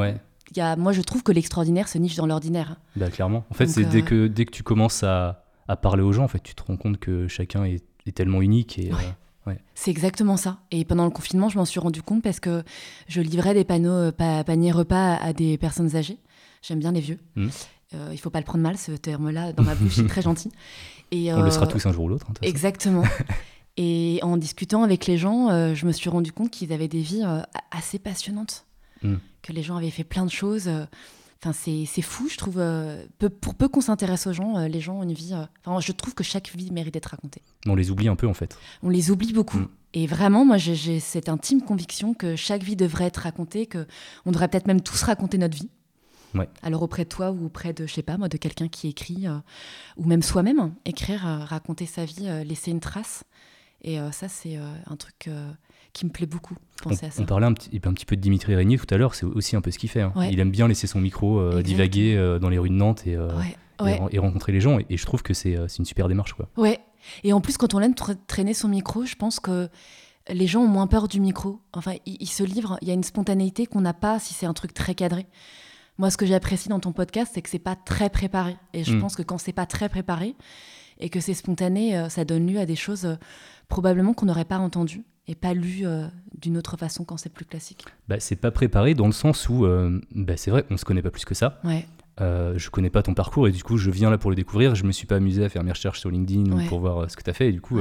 y 0.55 0.59
a, 0.59 0.75
moi, 0.75 0.91
je 0.91 1.01
trouve 1.01 1.23
que 1.23 1.31
l'extraordinaire 1.31 1.87
se 1.87 1.97
niche 1.97 2.15
dans 2.15 2.25
l'ordinaire. 2.25 2.77
Bah, 2.95 3.09
clairement. 3.09 3.45
En 3.49 3.53
fait, 3.53 3.67
c'est 3.67 3.85
dès, 3.85 4.01
euh, 4.01 4.05
que, 4.05 4.27
dès 4.27 4.45
que 4.45 4.51
tu 4.51 4.63
commences 4.63 5.03
à, 5.03 5.45
à, 5.67 5.77
parler 5.77 6.03
aux 6.03 6.11
gens, 6.11 6.23
en 6.23 6.27
fait, 6.27 6.43
tu 6.43 6.55
te 6.55 6.63
rends 6.63 6.77
compte 6.77 6.97
que 6.97 7.27
chacun 7.27 7.63
est, 7.63 7.83
est 8.05 8.11
tellement 8.11 8.41
unique. 8.41 8.79
Et, 8.79 8.91
ouais. 8.91 9.57
C'est 9.75 9.91
exactement 9.91 10.37
ça. 10.37 10.59
Et 10.71 10.85
pendant 10.85 11.05
le 11.05 11.11
confinement, 11.11 11.49
je 11.49 11.57
m'en 11.57 11.65
suis 11.65 11.79
rendu 11.79 12.01
compte 12.01 12.23
parce 12.23 12.39
que 12.39 12.63
je 13.07 13.21
livrais 13.21 13.53
des 13.53 13.65
panneaux 13.65 14.11
paniers 14.11 14.71
repas 14.71 15.15
à 15.15 15.33
des 15.33 15.57
personnes 15.57 15.95
âgées. 15.95 16.17
J'aime 16.63 16.79
bien 16.79 16.93
les 16.93 17.01
vieux. 17.01 17.19
Hmm. 17.35 17.49
Euh, 17.93 18.09
il 18.11 18.17
faut 18.17 18.29
pas 18.29 18.39
le 18.39 18.45
prendre 18.45 18.63
mal, 18.63 18.77
ce 18.77 18.93
terme-là, 18.93 19.53
dans 19.53 19.63
ma 19.63 19.75
bouche, 19.75 19.95
c'est 19.95 20.07
très 20.07 20.21
gentil. 20.23 20.49
Et, 21.11 21.31
On 21.31 21.43
le 21.43 21.51
sera 21.51 21.65
euh, 21.65 21.69
tous 21.69 21.85
un 21.85 21.91
jour 21.91 22.05
ou 22.05 22.07
l'autre. 22.07 22.25
Hein, 22.29 22.33
exactement. 22.41 23.03
et 23.77 24.19
en 24.23 24.37
discutant 24.37 24.83
avec 24.83 25.05
les 25.05 25.17
gens, 25.17 25.49
euh, 25.49 25.75
je 25.75 25.85
me 25.85 25.91
suis 25.91 26.09
rendu 26.09 26.31
compte 26.31 26.49
qu'ils 26.49 26.73
avaient 26.73 26.87
des 26.87 27.01
vies 27.01 27.23
assez 27.69 27.99
passionnantes. 27.99 28.65
Hmm. 29.03 29.17
Que 29.41 29.51
les 29.51 29.61
gens 29.61 29.75
avaient 29.75 29.91
fait 29.91 30.05
plein 30.05 30.25
de 30.25 30.31
choses. 30.31 30.69
Enfin, 31.43 31.51
c'est 31.51 32.01
fou, 32.01 32.29
je 32.29 32.37
trouve. 32.37 32.63
pour 33.41 33.55
peu 33.55 33.67
qu'on 33.67 33.81
s'intéresse 33.81 34.25
aux 34.27 34.33
gens, 34.33 34.59
les 34.59 34.79
gens 34.79 34.99
ont 34.99 35.03
une 35.03 35.11
vie. 35.11 35.33
Enfin, 35.65 35.81
je 35.81 35.91
trouve 35.91 36.15
que 36.15 36.23
chaque 36.23 36.55
vie 36.55 36.71
mérite 36.71 36.93
d'être 36.93 37.07
racontée. 37.07 37.41
On 37.67 37.75
les 37.75 37.91
oublie 37.91 38.07
un 38.07 38.15
peu, 38.15 38.27
en 38.27 38.33
fait. 38.33 38.57
On 38.81 38.89
les 38.89 39.11
oublie 39.11 39.33
beaucoup. 39.33 39.57
Hmm. 39.57 39.67
Et 39.93 40.07
vraiment, 40.07 40.45
moi, 40.45 40.57
j'ai 40.57 41.01
cette 41.01 41.27
intime 41.27 41.61
conviction 41.61 42.13
que 42.13 42.37
chaque 42.37 42.63
vie 42.63 42.77
devrait 42.77 43.05
être 43.05 43.17
racontée, 43.17 43.65
que 43.65 43.85
on 44.25 44.31
devrait 44.31 44.47
peut-être 44.47 44.67
même 44.67 44.81
tous 44.81 45.03
raconter 45.03 45.37
notre 45.37 45.57
vie. 45.57 45.69
Alors 46.61 46.83
auprès 46.83 47.03
de 47.03 47.09
toi 47.09 47.31
ou 47.31 47.45
auprès 47.45 47.73
de, 47.73 47.85
je 47.85 47.93
sais 47.93 48.01
pas 48.01 48.17
moi, 48.17 48.29
de 48.29 48.37
quelqu'un 48.37 48.67
qui 48.67 48.87
écrit, 48.87 49.27
euh, 49.27 49.37
ou 49.97 50.05
même 50.05 50.21
soi-même, 50.21 50.73
écrire, 50.85 51.27
euh, 51.27 51.43
raconter 51.43 51.85
sa 51.85 52.05
vie, 52.05 52.27
euh, 52.27 52.43
laisser 52.43 52.71
une 52.71 52.79
trace. 52.79 53.23
Et 53.85 53.97
ça, 54.13 54.29
c'est 54.29 54.57
un 54.87 54.95
truc 54.95 55.29
qui 55.91 56.05
me 56.05 56.09
plaît 56.09 56.25
beaucoup. 56.25 56.55
Penser 56.81 56.99
on, 57.03 57.07
à 57.09 57.11
ça. 57.11 57.21
on 57.21 57.25
parlait 57.25 57.45
un 57.45 57.51
petit, 57.51 57.69
un 57.83 57.93
petit 57.93 58.05
peu 58.05 58.15
de 58.15 58.21
Dimitri 58.21 58.55
Régnier 58.55 58.77
tout 58.77 58.87
à 58.89 58.97
l'heure, 58.97 59.13
c'est 59.13 59.25
aussi 59.25 59.57
un 59.57 59.61
peu 59.61 59.71
ce 59.71 59.77
qu'il 59.77 59.89
fait. 59.89 59.99
Hein. 59.99 60.13
Il 60.31 60.39
aime 60.39 60.51
bien 60.51 60.69
laisser 60.69 60.87
son 60.87 61.01
micro 61.01 61.59
divaguer 61.61 62.37
dans 62.39 62.47
les 62.47 62.57
rues 62.57 62.69
de 62.69 62.75
Nantes 62.75 63.05
et, 63.05 63.17
et, 64.11 64.19
rencontrer 64.19 64.53
les 64.53 64.61
gens. 64.61 64.79
Et, 64.89 64.95
je 64.95 65.05
trouve 65.05 65.21
que 65.21 65.33
c'est 65.33 65.57
une 65.79 65.83
super 65.83 66.07
démarche. 66.07 66.31
Quoi. 66.31 66.47
Ouais. 66.55 66.79
Et 67.25 67.33
en 67.33 67.41
plus, 67.41 67.57
quand 67.57 67.73
on 67.73 67.81
aime 67.81 67.93
traîner 67.93 68.53
son 68.53 68.69
micro, 68.69 69.03
je 69.03 69.15
pense 69.15 69.41
que 69.41 69.67
les 70.29 70.47
gens 70.47 70.61
ont 70.61 70.67
moins 70.67 70.87
peur 70.87 71.09
du 71.09 71.19
micro. 71.19 71.59
Enfin, 71.73 71.95
ils 72.05 72.25
se 72.25 72.45
livrent. 72.45 72.77
Il 72.81 72.87
y 72.87 72.91
a 72.91 72.93
une 72.93 73.03
spontanéité 73.03 73.65
qu'on 73.65 73.81
n'a 73.81 73.93
pas 73.93 74.17
si 74.17 74.33
c'est 74.33 74.45
un 74.45 74.53
truc 74.53 74.73
très 74.73 74.95
cadré. 74.95 75.27
Moi, 75.97 76.09
ce 76.09 76.17
que 76.17 76.25
j'apprécie 76.25 76.69
dans 76.69 76.79
ton 76.79 76.91
podcast, 76.91 77.31
c'est 77.33 77.41
que 77.41 77.49
c'est 77.49 77.59
pas 77.59 77.75
très 77.75 78.09
préparé. 78.09 78.55
Et 78.73 78.83
je 78.83 78.95
mm. 78.95 78.99
pense 78.99 79.15
que 79.15 79.21
quand 79.21 79.37
c'est 79.37 79.53
pas 79.53 79.65
très 79.65 79.89
préparé 79.89 80.35
et 80.99 81.09
que 81.09 81.19
c'est 81.19 81.33
spontané, 81.33 81.97
euh, 81.97 82.09
ça 82.09 82.25
donne 82.25 82.47
lieu 82.47 82.59
à 82.59 82.65
des 82.65 82.75
choses 82.75 83.05
euh, 83.05 83.15
probablement 83.67 84.13
qu'on 84.13 84.25
n'aurait 84.25 84.45
pas 84.45 84.57
entendues 84.57 85.03
et 85.27 85.35
pas 85.35 85.53
lues 85.53 85.85
euh, 85.85 86.07
d'une 86.37 86.57
autre 86.57 86.77
façon 86.77 87.05
quand 87.05 87.17
c'est 87.17 87.31
plus 87.31 87.45
classique. 87.45 87.85
Bah, 88.07 88.19
c'est 88.19 88.35
pas 88.35 88.51
préparé 88.51 88.93
dans 88.95 89.05
le 89.05 89.13
sens 89.13 89.47
où, 89.49 89.65
bah, 90.11 90.35
c'est 90.35 90.51
vrai, 90.51 90.65
on 90.69 90.77
se 90.77 90.85
connaît 90.85 91.01
pas 91.01 91.11
plus 91.11 91.25
que 91.25 91.35
ça. 91.35 91.61
Ouais. 91.63 91.85
je 92.19 92.69
connais 92.69 92.89
pas 92.89 93.03
ton 93.03 93.13
parcours 93.13 93.47
et 93.47 93.51
du 93.51 93.63
coup, 93.63 93.77
je 93.77 93.89
viens 93.89 94.09
là 94.09 94.17
pour 94.17 94.31
le 94.31 94.35
découvrir. 94.35 94.75
Je 94.75 94.83
me 94.83 94.91
suis 94.91 95.07
pas 95.07 95.15
amusé 95.15 95.45
à 95.45 95.49
faire 95.49 95.63
mes 95.63 95.71
recherches 95.71 95.99
sur 95.99 96.09
LinkedIn 96.09 96.67
pour 96.67 96.79
voir 96.79 97.09
ce 97.09 97.15
que 97.15 97.23
tu 97.23 97.29
as 97.29 97.33
fait. 97.33 97.49
Et 97.49 97.51
du 97.53 97.61
coup, 97.61 97.79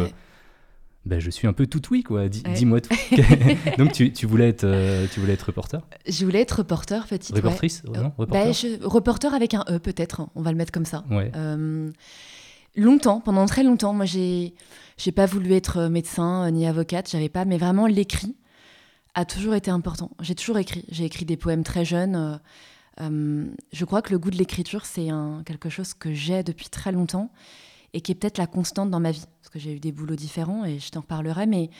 ben, 1.05 1.19
je 1.19 1.31
suis 1.31 1.49
un 1.49 1.53
peu 1.53 1.67
tout 1.67 1.83
oui, 1.91 2.05
quoi. 2.05 2.29
Dis-moi 2.29 2.81
tout. 2.81 2.95
Donc, 3.79 3.93
tu, 3.93 4.13
tu, 4.13 4.27
voulais 4.27 4.49
être, 4.49 4.65
euh, 4.65 5.07
tu 5.13 5.19
voulais 5.19 5.33
être 5.33 5.43
reporter? 5.43 5.81
Je 6.07 6.25
voulais 6.25 6.41
être 6.41 6.59
reporter, 6.59 7.07
petite. 7.07 7.35
Reportrice 7.35 7.83
ouais. 7.89 7.99
non, 7.99 8.13
reporter. 8.17 8.53
Ben, 8.53 8.79
reporter 8.85 9.35
avec 9.35 9.55
un 9.55 9.65
E, 9.69 9.79
peut-être. 9.79 10.21
Hein. 10.21 10.31
On 10.37 10.43
va 10.43 10.53
le 10.53 10.57
mettre 10.57 10.71
comme 10.71 10.85
ça. 10.85 11.05
Ouais. 11.11 11.33
Euh, 11.35 11.91
longtemps, 12.77 13.21
pendant 13.21 13.47
très 13.47 13.65
longtemps, 13.65 13.95
moi, 13.95 14.05
j'ai, 14.05 14.55
j'ai 14.97 15.11
pas 15.11 15.27
voulu 15.27 15.53
être 15.55 15.89
médecin 15.89 16.47
euh, 16.47 16.51
ni 16.51 16.67
avocate. 16.67 17.11
J'avais 17.11 17.29
pas, 17.29 17.45
mais 17.45 17.59
vraiment, 17.59 17.89
l'écrit 17.89 18.37
a 19.15 19.25
toujours 19.25 19.55
été 19.55 19.73
important. 19.73 20.13
J'ai 20.21 20.37
toujours 20.37 20.59
écrit. 20.59 20.85
J'ai 20.89 21.05
écrit 21.05 21.25
des 21.25 21.37
poèmes 21.37 21.65
très 21.65 21.85
jeunes. 21.85 22.41
je 23.01 23.85
crois 23.85 24.03
que 24.03 24.13
le 24.13 24.21
goût 24.21 24.31
de 24.31 24.39
l'écriture, 24.39 24.87
c'est 24.87 25.11
un, 25.11 25.43
quelque 25.45 25.69
chose 25.69 25.95
que 25.95 26.15
j'ai 26.15 26.45
depuis 26.45 26.69
très 26.69 26.93
longtemps 26.93 27.33
et 27.95 28.01
qui 28.01 28.13
est 28.13 28.15
peut-être 28.15 28.39
la 28.39 28.47
constante 28.47 28.91
dans 28.91 29.01
ma 29.01 29.11
vie. 29.11 29.25
Parce 29.41 29.51
que 29.51 29.59
j'ai 29.59 29.75
eu 29.75 29.81
des 29.81 29.93
boulots 29.93 30.17
différents 30.17 30.65
et 30.65 30.79
je 30.79 30.91
t'en 30.91 31.01
reparlerai, 31.01 31.47
mais 31.47 31.71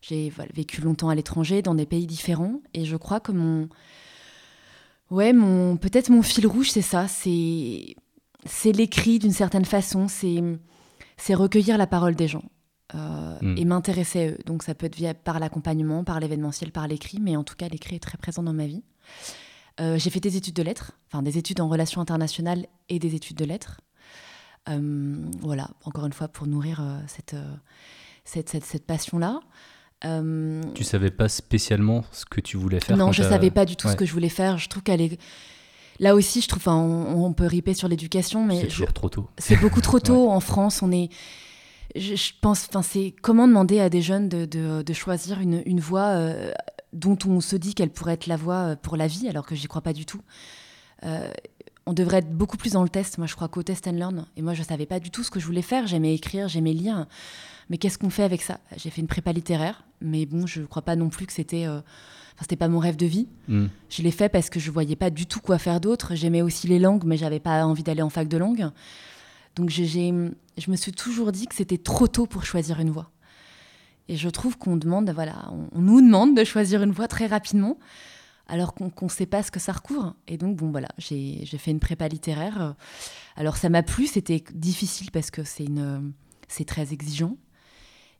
j'ai 0.00 0.32
vécu 0.52 0.80
longtemps 0.80 1.08
à 1.08 1.14
l'étranger, 1.14 1.62
dans 1.62 1.74
des 1.74 1.86
pays 1.86 2.06
différents, 2.06 2.60
et 2.74 2.84
je 2.84 2.96
crois 2.96 3.20
que 3.20 3.32
mon. 3.32 3.68
Ouais, 5.10 5.32
mon, 5.32 5.76
peut-être 5.76 6.10
mon 6.10 6.22
fil 6.22 6.46
rouge, 6.46 6.70
c'est 6.70 6.82
ça. 6.82 7.06
C'est, 7.06 7.94
c'est 8.46 8.72
l'écrit 8.72 9.18
d'une 9.18 9.32
certaine 9.32 9.66
façon. 9.66 10.08
C'est, 10.08 10.42
c'est 11.18 11.34
recueillir 11.34 11.78
la 11.78 11.86
parole 11.86 12.14
des 12.14 12.28
gens. 12.28 12.44
Euh, 12.94 13.38
hmm. 13.40 13.56
et 13.56 13.64
m'intéresser 13.64 14.20
à 14.20 14.26
eux. 14.32 14.38
Donc 14.44 14.62
ça 14.62 14.74
peut 14.74 14.84
être 14.84 14.96
via, 14.96 15.14
par 15.14 15.38
l'accompagnement, 15.38 16.04
par 16.04 16.20
l'événementiel, 16.20 16.72
par 16.72 16.86
l'écrit, 16.86 17.20
mais 17.22 17.36
en 17.36 17.44
tout 17.44 17.54
cas 17.54 17.66
l'écrit 17.68 17.96
est 17.96 18.00
très 18.00 18.18
présent 18.18 18.42
dans 18.42 18.52
ma 18.52 18.66
vie. 18.66 18.82
Euh, 19.80 19.96
j'ai 19.96 20.10
fait 20.10 20.20
des 20.20 20.36
études 20.36 20.54
de 20.54 20.62
lettres, 20.62 20.92
enfin 21.06 21.22
des 21.22 21.38
études 21.38 21.62
en 21.62 21.68
relations 21.70 22.02
internationales 22.02 22.66
et 22.90 22.98
des 22.98 23.14
études 23.14 23.38
de 23.38 23.46
lettres. 23.46 23.80
Euh, 24.68 25.16
voilà, 25.40 25.70
encore 25.84 26.06
une 26.06 26.12
fois, 26.12 26.28
pour 26.28 26.46
nourrir 26.46 26.80
euh, 26.80 26.84
euh, 26.84 27.54
cette, 28.24 28.48
cette, 28.48 28.64
cette, 28.64 28.86
passion-là. 28.86 29.40
Tu 30.74 30.84
savais 30.84 31.10
pas 31.10 31.28
spécialement 31.28 32.04
ce 32.12 32.24
que 32.24 32.40
tu 32.40 32.56
voulais 32.56 32.80
faire 32.80 32.96
Non, 32.96 33.12
je 33.12 33.22
savais 33.22 33.50
pas 33.50 33.64
du 33.64 33.76
tout 33.76 33.88
ce 33.88 33.96
que 33.96 34.04
je 34.04 34.12
voulais 34.12 34.28
faire. 34.28 34.58
Je 34.58 34.68
trouve 34.68 34.82
qu'elle 34.82 35.00
est 35.00 35.18
là 36.00 36.14
aussi, 36.14 36.40
je 36.40 36.48
trouve, 36.48 36.66
on, 36.68 37.32
peut 37.32 37.46
riper 37.46 37.74
sur 37.74 37.88
l'éducation, 37.88 38.44
mais 38.44 38.68
c'est 38.68 38.92
trop 38.92 39.08
tôt. 39.08 39.28
C'est 39.38 39.56
beaucoup 39.56 39.80
trop 39.80 40.00
tôt 40.00 40.30
en 40.30 40.40
France. 40.40 40.82
On 40.82 40.90
est, 40.90 41.08
je, 41.94 42.32
pense, 42.40 42.66
enfin, 42.68 42.82
c'est 42.82 43.14
comment 43.22 43.46
demander 43.46 43.78
à 43.78 43.90
des 43.90 44.02
jeunes 44.02 44.28
de, 44.28 44.44
de, 44.44 44.82
de 44.82 44.92
choisir 44.92 45.40
une, 45.40 45.62
une 45.66 45.80
voie 45.80 46.16
dont 46.92 47.18
on 47.26 47.40
se 47.40 47.56
dit 47.56 47.74
qu'elle 47.74 47.90
pourrait 47.90 48.14
être 48.14 48.26
la 48.26 48.36
voie 48.36 48.76
pour 48.76 48.96
la 48.96 49.06
vie, 49.06 49.28
alors 49.28 49.46
que 49.46 49.54
j'y 49.54 49.66
crois 49.66 49.82
pas 49.82 49.92
du 49.92 50.04
tout. 50.04 50.20
Euh, 51.04 51.30
on 51.86 51.92
devrait 51.92 52.18
être 52.18 52.32
beaucoup 52.32 52.56
plus 52.56 52.72
dans 52.72 52.82
le 52.82 52.88
test. 52.88 53.18
Moi, 53.18 53.26
je 53.26 53.34
crois 53.34 53.48
qu'au 53.48 53.62
test 53.62 53.86
and 53.88 53.92
learn. 53.92 54.26
Et 54.36 54.42
moi, 54.42 54.54
je 54.54 54.62
savais 54.62 54.86
pas 54.86 55.00
du 55.00 55.10
tout 55.10 55.22
ce 55.22 55.30
que 55.30 55.40
je 55.40 55.46
voulais 55.46 55.62
faire. 55.62 55.86
J'aimais 55.86 56.14
écrire, 56.14 56.48
j'aimais 56.48 56.72
lire. 56.72 57.06
Mais 57.70 57.78
qu'est-ce 57.78 57.98
qu'on 57.98 58.10
fait 58.10 58.22
avec 58.22 58.42
ça? 58.42 58.60
J'ai 58.76 58.90
fait 58.90 59.00
une 59.00 59.06
prépa 59.06 59.32
littéraire, 59.32 59.84
mais 60.00 60.26
bon, 60.26 60.46
je 60.46 60.60
ne 60.60 60.66
crois 60.66 60.82
pas 60.82 60.96
non 60.96 61.08
plus 61.08 61.26
que 61.26 61.32
c'était. 61.32 61.66
Euh, 61.66 61.78
enfin, 61.78 62.42
c'était 62.42 62.56
pas 62.56 62.68
mon 62.68 62.78
rêve 62.78 62.96
de 62.96 63.06
vie. 63.06 63.28
Hmm. 63.48 63.66
Je 63.88 64.02
l'ai 64.02 64.10
fait 64.10 64.28
parce 64.28 64.50
que 64.50 64.60
je 64.60 64.70
voyais 64.70 64.96
pas 64.96 65.10
du 65.10 65.26
tout 65.26 65.40
quoi 65.40 65.58
faire 65.58 65.80
d'autre. 65.80 66.14
J'aimais 66.14 66.42
aussi 66.42 66.68
les 66.68 66.78
langues, 66.78 67.04
mais 67.04 67.16
j'avais 67.16 67.40
pas 67.40 67.64
envie 67.64 67.82
d'aller 67.82 68.02
en 68.02 68.10
fac 68.10 68.28
de 68.28 68.36
langue. 68.36 68.70
Donc, 69.56 69.68
j'ai, 69.68 70.12
je 70.58 70.70
me 70.70 70.76
suis 70.76 70.92
toujours 70.92 71.32
dit 71.32 71.46
que 71.46 71.54
c'était 71.54 71.78
trop 71.78 72.06
tôt 72.08 72.26
pour 72.26 72.44
choisir 72.44 72.80
une 72.80 72.90
voie. 72.90 73.10
Et 74.08 74.16
je 74.16 74.28
trouve 74.28 74.58
qu'on 74.58 74.76
demande, 74.76 75.10
voilà, 75.10 75.50
on 75.72 75.80
nous 75.80 76.00
demande 76.00 76.36
de 76.36 76.44
choisir 76.44 76.82
une 76.82 76.90
voie 76.90 77.08
très 77.08 77.26
rapidement 77.26 77.78
alors 78.48 78.74
qu'on 78.74 78.92
ne 79.00 79.10
sait 79.10 79.26
pas 79.26 79.42
ce 79.42 79.50
que 79.50 79.60
ça 79.60 79.72
recouvre. 79.72 80.14
Et 80.28 80.36
donc, 80.36 80.56
bon, 80.56 80.70
voilà, 80.70 80.88
j'ai 80.98 81.44
fait 81.44 81.70
une 81.70 81.80
prépa 81.80 82.08
littéraire. 82.08 82.74
Alors, 83.36 83.56
ça 83.56 83.68
m'a 83.68 83.82
plu, 83.82 84.06
c'était 84.06 84.44
difficile 84.54 85.10
parce 85.10 85.30
que 85.30 85.42
c'est 85.44 86.64
très 86.64 86.92
exigeant 86.92 87.36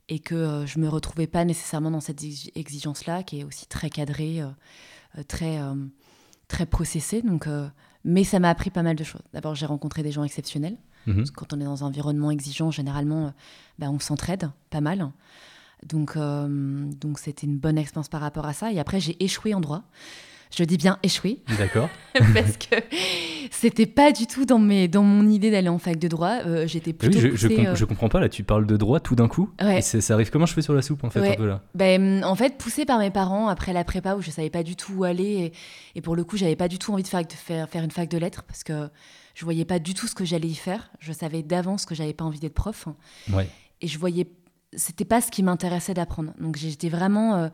et 0.09 0.19
que 0.19 0.35
euh, 0.35 0.65
je 0.65 0.79
me 0.79 0.87
retrouvais 0.87 1.27
pas 1.27 1.45
nécessairement 1.45 1.91
dans 1.91 2.01
cette 2.01 2.23
exigence-là, 2.55 3.23
qui 3.23 3.39
est 3.39 3.43
aussi 3.43 3.67
très 3.67 3.89
cadrée, 3.89 4.41
euh, 4.41 4.47
euh, 5.17 5.23
très, 5.23 5.59
très 6.47 6.65
processée. 6.65 7.21
Donc, 7.21 7.47
mais 8.03 8.23
ça 8.23 8.39
m'a 8.39 8.49
appris 8.49 8.69
pas 8.69 8.83
mal 8.83 8.95
de 8.95 9.03
choses. 9.03 9.21
D'abord, 9.33 9.55
j'ai 9.55 9.65
rencontré 9.65 10.03
des 10.03 10.11
gens 10.11 10.23
exceptionnels. 10.23 10.77
Mmh 11.05 11.23
quand 11.35 11.51
on 11.51 11.59
est 11.59 11.65
dans 11.65 11.83
un 11.83 11.87
environnement 11.87 12.31
exigeant, 12.31 12.71
généralement, 12.71 13.33
bah, 13.77 13.89
on 13.89 13.99
s'entraide 13.99 14.49
pas 14.69 14.79
mal. 14.79 15.11
Donc, 15.87 16.15
euh, 16.15 16.47
donc 16.99 17.19
c'était 17.19 17.47
une 17.47 17.57
bonne 17.57 17.77
expérience 17.77 18.09
par 18.09 18.21
rapport 18.21 18.45
à 18.45 18.53
ça. 18.53 18.71
Et 18.71 18.79
après, 18.79 18.99
j'ai 18.99 19.21
échoué 19.23 19.53
en 19.53 19.61
droit. 19.61 19.83
Je 20.55 20.63
dis 20.63 20.77
bien 20.77 20.99
échoué. 21.01 21.39
D'accord. 21.57 21.89
Parce 22.13 22.57
que 22.57 22.75
C'était 23.49 23.87
pas 23.87 24.11
du 24.11 24.27
tout 24.27 24.45
dans, 24.45 24.59
mes, 24.59 24.87
dans 24.87 25.01
mon 25.01 25.27
idée 25.27 25.49
d'aller 25.49 25.69
en 25.69 25.79
fac 25.79 25.97
de 25.97 26.07
droit. 26.07 26.41
Euh, 26.45 26.67
j'étais 26.67 26.93
plutôt. 26.93 27.17
Oui, 27.17 27.31
je, 27.33 27.47
je, 27.75 27.85
comprends 27.85 28.09
pas, 28.09 28.19
là, 28.19 28.29
tu 28.29 28.43
parles 28.43 28.67
de 28.67 28.77
droit 28.77 28.99
tout 28.99 29.15
d'un 29.15 29.27
coup. 29.27 29.49
Et 29.59 29.81
ça 29.81 30.13
arrive 30.13 30.29
comment 30.29 30.45
je 30.45 30.53
fais 30.53 30.61
sur 30.61 30.73
la 30.73 30.83
soupe, 30.83 31.03
en 31.03 31.09
fait, 31.09 31.27
un 31.27 31.35
peu 31.35 31.47
là 31.47 31.61
ben, 31.73 32.23
En 32.23 32.35
fait, 32.35 32.57
poussé 32.57 32.85
par 32.85 32.99
mes 32.99 33.09
parents 33.09 33.47
après 33.47 33.73
la 33.73 33.83
prépa 33.83 34.15
où 34.15 34.21
je 34.21 34.29
savais 34.29 34.51
pas 34.51 34.61
du 34.61 34.75
tout 34.75 34.93
où 34.93 35.03
aller. 35.03 35.51
Et, 35.95 36.01
pour 36.01 36.15
le 36.15 36.23
coup, 36.23 36.37
j'avais 36.37 36.55
pas 36.55 36.67
du 36.67 36.77
tout 36.77 36.93
envie 36.93 37.03
de 37.03 37.07
faire, 37.07 37.25
de 37.25 37.33
faire, 37.33 37.67
faire 37.67 37.83
une 37.83 37.91
fac 37.91 38.09
de 38.09 38.17
lettres 38.19 38.43
parce 38.43 38.63
que 38.63 38.89
je 39.33 39.45
voyais 39.45 39.65
pas 39.65 39.79
du 39.79 39.95
tout 39.95 40.07
ce 40.07 40.13
que 40.13 40.25
j'allais 40.25 40.49
y 40.49 40.55
faire. 40.55 40.91
Je 40.99 41.13
savais 41.13 41.41
d'avance 41.41 41.85
que 41.85 41.95
j'avais 41.95 42.13
pas 42.13 42.25
envie 42.25 42.39
d'être 42.39 42.53
prof. 42.53 42.87
Ouais. 43.31 43.47
Et 43.81 43.87
je 43.87 43.97
voyais. 43.97 44.27
C'était 44.75 45.05
pas 45.05 45.21
ce 45.21 45.31
qui 45.31 45.43
m'intéressait 45.43 45.93
d'apprendre. 45.93 46.33
Donc 46.39 46.57
j'étais 46.57 46.89
vraiment 46.89 47.35
euh, 47.35 47.49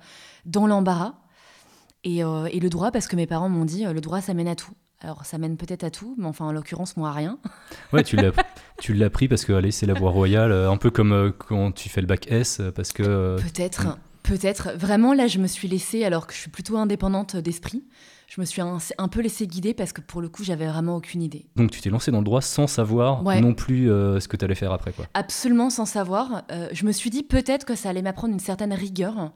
dans 0.46 0.68
l'embarras. 0.68 1.16
Et, 2.04 2.24
euh, 2.24 2.48
et, 2.52 2.62
le 2.62 2.70
droit, 2.70 2.92
parce 2.92 3.08
que 3.08 3.18
mes 3.18 3.28
parents 3.28 3.50
m'ont 3.50 3.66
dit, 3.66 3.84
le 3.84 4.00
droit, 4.00 4.22
ça 4.22 4.34
mène 4.34 4.48
à 4.48 4.56
tout. 4.56 4.74
Alors, 5.02 5.26
ça 5.26 5.38
mène 5.38 5.56
peut-être 5.56 5.86
à 5.86 5.92
tout, 5.92 6.16
mais 6.18 6.26
enfin, 6.26 6.46
en 6.46 6.52
l'occurrence, 6.52 6.98
moi, 6.98 7.10
à 7.10 7.14
rien. 7.14 7.40
Ouais, 7.94 8.04
tu 8.04 8.18
l'as, 8.18 8.32
tu 8.80 8.94
l'as 8.94 9.10
pris 9.10 9.28
parce 9.28 9.46
que, 9.46 9.54
allez, 9.54 9.72
c'est 9.72 9.86
la 9.86 9.94
voie 9.94 10.12
royale, 10.12 10.52
euh, 10.52 10.70
un 10.70 10.78
peu 10.78 10.92
comme 10.92 11.14
euh, 11.14 11.32
quand 11.32 11.72
tu 11.72 11.90
fais 11.90 12.02
le 12.02 12.08
bac 12.08 12.30
S, 12.30 12.60
euh, 12.60 12.72
parce 12.72 12.92
que... 12.92 13.38
Peut-être, 13.38 13.98
peut-être. 14.24 14.72
Vraiment, 14.76 15.14
là, 15.14 15.28
je 15.28 15.40
me 15.40 15.48
suis 15.48 15.68
laissée, 15.70 16.04
alors 16.04 16.28
que 16.28 16.34
je 16.34 16.40
suis 16.40 16.50
plutôt 16.50 16.78
indépendante 16.78 17.38
d'esprit, 17.38 17.86
je 18.30 18.40
me 18.40 18.46
suis 18.46 18.62
un, 18.62 19.08
peu 19.08 19.22
laissée 19.22 19.48
guider 19.48 19.74
parce 19.74 19.92
que, 19.92 20.02
pour 20.02 20.22
le 20.22 20.30
coup, 20.30 20.44
j'avais 20.44 20.68
vraiment 20.68 20.96
aucune 20.96 21.22
idée. 21.22 21.48
Donc, 21.56 21.72
tu 21.72 21.82
t'es 21.82 21.90
lancée 21.90 22.12
dans 22.12 22.20
le 22.20 22.24
droit 22.24 22.42
sans 22.42 22.68
savoir 22.68 23.24
non 23.24 23.54
plus 23.54 23.88
ce 23.88 24.28
que 24.28 24.38
tu 24.38 24.46
allais 24.46 24.56
faire 24.56 24.72
après, 24.72 24.92
quoi. 24.92 25.06
Absolument 25.14 25.70
sans 25.70 25.86
savoir. 25.86 26.44
je 26.72 26.86
me 26.86 26.92
suis 26.92 27.10
dit 27.10 27.24
peut-être 27.24 27.66
que 27.66 27.76
ça 27.76 27.90
allait 27.90 28.02
m'apprendre 28.02 28.34
une 28.34 28.40
certaine 28.40 28.74
rigueur. 28.74 29.32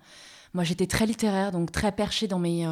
Moi, 0.54 0.64
j'étais 0.64 0.88
très 0.88 1.08
littéraire, 1.08 1.52
donc 1.52 1.72
très 1.72 1.92
perchée 1.92 2.28
dans 2.28 2.40
mes 2.40 2.68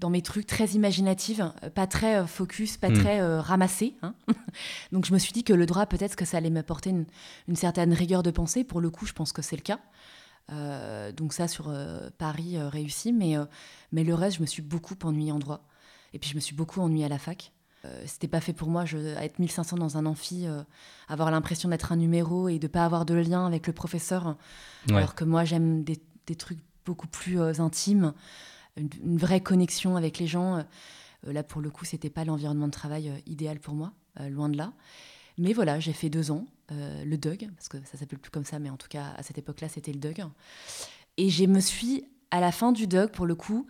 dans 0.00 0.10
mes 0.10 0.22
trucs 0.22 0.46
très 0.46 0.66
imaginatifs, 0.68 1.40
euh, 1.40 1.70
pas 1.70 1.86
très 1.86 2.16
euh, 2.16 2.26
focus, 2.26 2.76
pas 2.78 2.88
hmm. 2.88 2.94
très 2.94 3.20
euh, 3.20 3.40
ramassé. 3.40 3.94
Hein. 4.02 4.14
Donc 4.92 5.04
je 5.04 5.12
me 5.12 5.18
suis 5.18 5.32
dit 5.32 5.44
que 5.44 5.52
le 5.52 5.66
droit, 5.66 5.86
peut-être 5.86 6.16
que 6.16 6.24
ça 6.24 6.38
allait 6.38 6.50
m'apporter 6.50 6.90
une, 6.90 7.04
une, 7.48 7.56
certaine 7.56 7.92
rigueur 7.92 8.22
de 8.22 8.30
pensée. 8.30 8.64
Pour 8.64 8.80
le 8.80 8.90
coup, 8.90 9.06
je 9.06 9.12
pense 9.12 9.32
que 9.32 9.42
c'est 9.42 9.56
le 9.56 9.62
cas. 9.62 9.78
Donc 11.16 11.32
ça, 11.32 11.48
sur 11.48 11.72
Paris, 12.18 12.60
réussi. 12.60 13.12
Mais, 13.12 13.36
mais 13.92 14.04
le 14.04 14.14
reste, 14.14 14.36
je 14.36 14.42
me 14.42 14.46
suis 14.46 14.62
beaucoup 14.62 14.96
ennuyée 15.02 15.32
en 15.32 15.38
droit. 15.38 15.64
Et 16.12 16.18
puis 16.18 16.30
je 16.30 16.34
me 16.34 16.40
suis 16.40 16.54
beaucoup 16.54 16.80
ennuyée 16.80 17.04
à 17.04 17.08
la 17.08 17.18
fac. 17.18 17.52
C'était 18.04 18.28
pas 18.28 18.40
fait 18.40 18.52
pour 18.52 18.68
moi, 18.68 18.84
je, 18.84 18.98
être 18.98 19.38
1500 19.38 19.76
dans 19.76 19.96
un 19.96 20.06
amphi, 20.06 20.46
avoir 21.08 21.30
l'impression 21.30 21.68
d'être 21.68 21.92
un 21.92 21.96
numéro 21.96 22.48
et 22.48 22.58
de 22.58 22.66
pas 22.66 22.84
avoir 22.84 23.04
de 23.04 23.14
lien 23.14 23.46
avec 23.46 23.66
le 23.66 23.72
professeur. 23.72 24.36
Alors 24.88 25.14
que 25.14 25.24
moi, 25.24 25.44
j'aime 25.44 25.84
des, 25.84 26.00
des, 26.26 26.34
trucs 26.34 26.58
beaucoup 26.84 27.06
plus 27.06 27.40
intimes 27.60 28.12
une, 28.76 29.16
vraie 29.16 29.40
connexion 29.40 29.96
avec 29.96 30.18
les 30.18 30.26
gens. 30.26 30.56
Euh, 31.26 31.32
là, 31.32 31.42
pour 31.42 31.60
le 31.60 31.70
coup, 31.70 31.84
c'était 31.84 32.10
pas 32.10 32.24
l'environnement 32.24 32.66
de 32.66 32.72
travail 32.72 33.08
euh, 33.08 33.18
idéal 33.26 33.60
pour 33.60 33.74
moi, 33.74 33.92
euh, 34.20 34.28
loin 34.28 34.48
de 34.48 34.56
là. 34.56 34.72
Mais 35.40 35.54
voilà, 35.54 35.80
j'ai 35.80 35.94
fait 35.94 36.10
deux 36.10 36.30
ans, 36.30 36.46
le 36.70 37.16
DUG, 37.16 37.50
parce 37.56 37.68
que 37.68 37.78
ça 37.84 37.98
s'appelle 37.98 38.18
plus 38.18 38.30
comme 38.30 38.44
ça, 38.44 38.58
mais 38.58 38.68
en 38.68 38.76
tout 38.76 38.88
cas, 38.88 39.14
à 39.16 39.22
cette 39.22 39.38
époque-là, 39.38 39.68
c'était 39.68 39.92
le 39.92 39.98
DUG. 39.98 40.22
Et 41.16 41.30
je 41.30 41.44
me 41.46 41.60
suis, 41.60 42.04
à 42.30 42.40
la 42.40 42.52
fin 42.52 42.72
du 42.72 42.86
DUG, 42.86 43.10
pour 43.10 43.24
le 43.24 43.34
coup, 43.34 43.66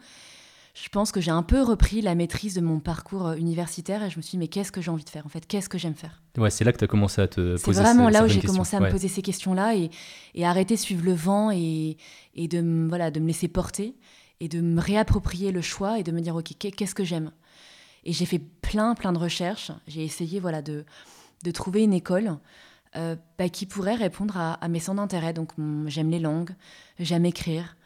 je 0.74 0.88
pense 0.88 1.12
que 1.12 1.20
j'ai 1.20 1.30
un 1.30 1.44
peu 1.44 1.62
repris 1.62 2.00
la 2.00 2.16
maîtrise 2.16 2.54
de 2.54 2.60
mon 2.60 2.80
parcours 2.80 3.32
universitaire 3.32 4.02
et 4.02 4.10
je 4.10 4.16
me 4.16 4.22
suis 4.22 4.32
dit, 4.32 4.38
mais 4.38 4.48
qu'est-ce 4.48 4.72
que 4.72 4.80
j'ai 4.80 4.90
envie 4.90 5.04
de 5.04 5.10
faire 5.10 5.26
En 5.26 5.28
fait, 5.28 5.46
qu'est-ce 5.46 5.68
que 5.68 5.78
j'aime 5.78 5.94
faire? 5.94 6.22
Ouais, 6.38 6.50
c'est 6.50 6.64
là 6.64 6.72
que 6.72 6.78
tu 6.78 6.84
as 6.84 6.88
commencé 6.88 7.20
à 7.20 7.28
te 7.28 7.52
poser 7.52 7.58
C'est 7.58 7.72
vraiment 7.72 8.08
là 8.08 8.24
où 8.24 8.28
j'ai 8.28 8.40
commencé 8.40 8.76
à 8.76 8.80
me 8.80 8.90
poser 8.90 9.08
ces 9.08 9.22
questions-là 9.22 9.76
et, 9.76 9.90
et, 10.34 10.44
arrêter 10.44 10.74
de 10.74 10.80
suivre 10.80 11.04
le 11.04 11.12
vent 11.12 11.50
et, 11.52 11.96
et 12.34 12.48
de, 12.48 12.88
voilà, 12.88 13.10
de 13.10 13.20
me 13.20 13.28
laisser 13.28 13.48
porter 13.48 13.94
et 14.40 14.48
de 14.48 14.60
me 14.60 14.80
réapproprier 14.80 15.52
le 15.52 15.60
choix 15.60 15.98
et 15.98 16.02
de 16.02 16.12
me 16.12 16.20
dire, 16.20 16.34
OK, 16.34 16.52
qu'est-ce 16.58 16.94
que 16.94 17.04
j'aime? 17.04 17.30
Et 18.04 18.12
j'ai 18.12 18.24
fait 18.24 18.38
plein, 18.38 18.94
plein 18.94 19.12
de 19.12 19.18
recherches. 19.18 19.70
J'ai 19.86 20.04
essayé 20.04 20.40
voilà, 20.40 20.62
de, 20.62 20.84
de 21.44 21.50
trouver 21.50 21.82
une 21.82 21.92
école 21.92 22.38
euh, 22.96 23.16
bah, 23.38 23.48
qui 23.48 23.66
pourrait 23.66 23.94
répondre 23.94 24.36
à, 24.36 24.68
mes 24.68 24.80
centres 24.80 25.00
d'intérêt. 25.00 25.32
Donc, 25.32 25.52
j'aime 25.86 26.10
les 26.10 26.18
langues, 26.18 26.50
j'aime 26.98 27.24
écrire, 27.24 27.76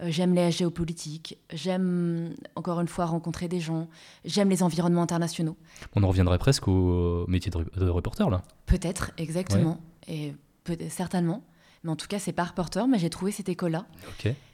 euh, 0.00 0.08
j'aime 0.10 0.34
les 0.34 0.50
géopolitiques, 0.50 1.38
j'aime, 1.52 2.34
encore 2.56 2.80
une 2.80 2.88
fois, 2.88 3.06
rencontrer 3.06 3.48
des 3.48 3.60
gens, 3.60 3.88
j'aime 4.24 4.50
les 4.50 4.62
environnements 4.62 5.02
internationaux. 5.02 5.56
On 5.94 6.02
en 6.02 6.08
reviendrait 6.08 6.38
presque 6.38 6.66
au 6.66 7.24
métier 7.28 7.52
de, 7.52 7.88
reporter, 7.88 8.28
là 8.30 8.42
Peut-être, 8.66 9.12
exactement. 9.16 9.80
Et 10.08 10.34
peut 10.64 10.76
certainement. 10.90 11.44
Mais 11.84 11.90
en 11.90 11.96
tout 11.96 12.08
cas, 12.08 12.18
c'est 12.18 12.32
pas 12.32 12.44
reporter, 12.44 12.88
mais 12.88 12.98
j'ai 12.98 13.10
trouvé 13.10 13.30
cette 13.30 13.48
école-là. 13.48 13.86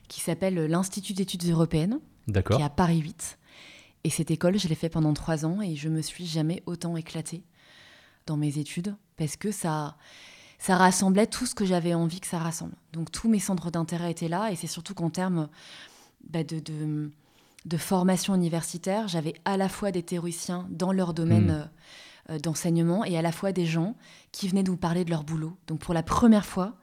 Qui 0.06 0.20
s'appelle 0.20 0.66
l'Institut 0.66 1.14
d'études 1.14 1.48
européennes, 1.48 1.98
qui 2.26 2.38
est 2.38 2.62
à 2.62 2.68
Paris 2.68 2.98
8. 2.98 3.38
Et 4.04 4.10
cette 4.10 4.30
école, 4.30 4.58
je 4.58 4.68
l'ai 4.68 4.74
fait 4.74 4.90
pendant 4.90 5.14
trois 5.14 5.46
ans 5.46 5.62
et 5.62 5.76
je 5.76 5.88
me 5.88 6.02
suis 6.02 6.26
jamais 6.26 6.62
autant 6.66 6.94
éclatée 6.98 7.42
dans 8.26 8.36
mes 8.36 8.58
études 8.58 8.96
parce 9.16 9.36
que 9.36 9.50
ça, 9.50 9.96
ça 10.58 10.76
rassemblait 10.76 11.26
tout 11.26 11.46
ce 11.46 11.54
que 11.54 11.64
j'avais 11.64 11.94
envie 11.94 12.20
que 12.20 12.26
ça 12.26 12.38
rassemble. 12.38 12.74
Donc 12.92 13.10
tous 13.10 13.28
mes 13.28 13.38
centres 13.38 13.70
d'intérêt 13.70 14.10
étaient 14.10 14.28
là 14.28 14.50
et 14.50 14.56
c'est 14.56 14.66
surtout 14.66 14.94
qu'en 14.94 15.10
termes 15.10 15.48
bah, 16.30 16.42
de, 16.42 16.60
de, 17.64 17.76
formation 17.76 18.34
universitaire, 18.34 19.08
j'avais 19.08 19.34
à 19.44 19.56
la 19.56 19.68
fois 19.68 19.90
des 19.90 20.02
théoriciens 20.02 20.66
dans 20.70 20.92
leur 20.92 21.12
domaine 21.12 21.68
hmm. 22.28 22.32
euh, 22.32 22.38
d'enseignement 22.38 23.04
et 23.04 23.18
à 23.18 23.22
la 23.22 23.32
fois 23.32 23.52
des 23.52 23.66
gens 23.66 23.96
qui 24.32 24.48
venaient 24.48 24.62
nous 24.62 24.76
parler 24.76 25.04
de 25.04 25.10
leur 25.10 25.24
boulot. 25.24 25.56
Donc 25.66 25.80
pour 25.80 25.94
la 25.94 26.02
première 26.02 26.46
fois, 26.46 26.76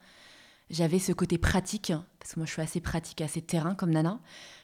j'avais 0.70 1.00
ce 1.00 1.12
côté 1.12 1.38
pratique, 1.38 1.92
parce 2.20 2.34
que 2.34 2.40
moi 2.40 2.46
je 2.46 2.54
suis 2.54 2.62
assez 2.62 2.80
pratique, 2.80 3.22
assez 3.22 3.42
terrain 3.42 3.76
comme 3.76 3.92
Nana. 3.92 4.20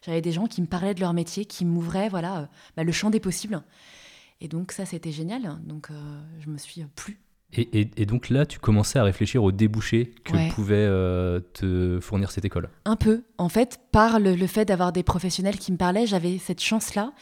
J'avais 0.05 0.21
des 0.21 0.31
gens 0.31 0.47
qui 0.47 0.61
me 0.61 0.67
parlaient 0.67 0.93
de 0.93 1.01
leur 1.01 1.13
métier, 1.13 1.45
qui 1.45 1.65
m'ouvraient 1.65 2.09
voilà, 2.09 2.37
euh, 2.37 2.45
bah, 2.75 2.83
le 2.83 2.91
champ 2.91 3.09
des 3.09 3.19
possibles. 3.19 3.61
Et 4.41 4.47
donc 4.47 4.71
ça, 4.71 4.85
c'était 4.85 5.11
génial. 5.11 5.57
Donc 5.65 5.89
euh, 5.89 6.21
je 6.39 6.49
me 6.49 6.57
suis 6.57 6.83
plu. 6.95 7.19
Et, 7.53 7.89
et, 7.95 8.05
donc 8.05 8.29
là, 8.29 8.45
tu 8.45 8.59
commençais 8.59 8.99
à 8.99 9.03
réfléchir 9.03 9.41
aux 9.41 9.53
débouchés 9.53 10.13
que 10.25 10.51
pouvait 10.51 10.75
euh, 10.75 11.39
te 11.53 11.97
fournir 12.01 12.29
cette 12.29 12.43
école 12.43 12.69
Un 12.83 12.97
peu. 12.97 13.23
En 13.37 13.47
fait, 13.47 13.79
par 13.93 14.19
le, 14.19 14.35
le 14.35 14.47
fait 14.47 14.65
d'avoir 14.65 14.91
des 14.91 15.01
professionnels 15.01 15.57
qui 15.57 15.71
me 15.71 15.77
parlaient, 15.77 16.05
j'avais 16.05 16.39
cette 16.39 16.61
chance-là 16.61 17.13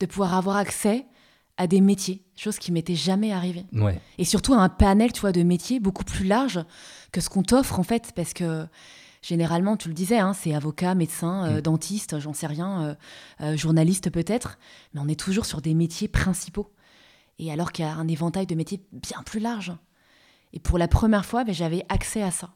de 0.00 0.06
pouvoir 0.06 0.34
avoir 0.34 0.56
accès 0.56 1.04
à 1.58 1.66
des 1.66 1.80
métiers, 1.82 2.22
chose 2.36 2.58
qui 2.58 2.72
m'était 2.72 2.94
jamais 2.94 3.32
arrivée. 3.32 3.66
Ouais. 3.72 4.00
Et 4.18 4.24
surtout 4.24 4.54
à 4.54 4.58
un 4.58 4.68
panel, 4.68 5.12
tu 5.12 5.20
vois, 5.20 5.32
de 5.32 5.42
métiers 5.42 5.78
beaucoup 5.78 6.04
plus 6.04 6.24
large 6.24 6.60
que 7.12 7.20
ce 7.20 7.28
qu'on 7.28 7.42
t'offre 7.42 7.78
en 7.78 7.82
fait, 7.82 8.12
parce 8.14 8.32
que 8.32 8.66
généralement, 9.22 9.76
tu 9.76 9.88
le 9.88 9.94
disais, 9.94 10.18
hein, 10.18 10.32
c'est 10.32 10.54
avocat, 10.54 10.94
médecin, 10.94 11.46
euh, 11.46 11.58
mm. 11.58 11.60
dentiste, 11.62 12.18
j'en 12.20 12.32
sais 12.32 12.46
rien, 12.46 12.82
euh, 12.82 12.94
euh, 13.40 13.56
journaliste 13.56 14.10
peut-être, 14.10 14.58
mais 14.94 15.00
on 15.00 15.08
est 15.08 15.18
toujours 15.18 15.46
sur 15.46 15.60
des 15.60 15.74
métiers 15.74 16.08
principaux. 16.08 16.72
Et 17.38 17.52
alors 17.52 17.72
qu'il 17.72 17.84
y 17.84 17.88
a 17.88 17.94
un 17.94 18.08
éventail 18.08 18.46
de 18.46 18.54
métiers 18.54 18.82
bien 18.92 19.22
plus 19.24 19.40
large. 19.40 19.72
Et 20.52 20.58
pour 20.58 20.78
la 20.78 20.88
première 20.88 21.26
fois, 21.26 21.44
ben, 21.44 21.54
j'avais 21.54 21.84
accès 21.88 22.22
à 22.22 22.30
ça. 22.30 22.54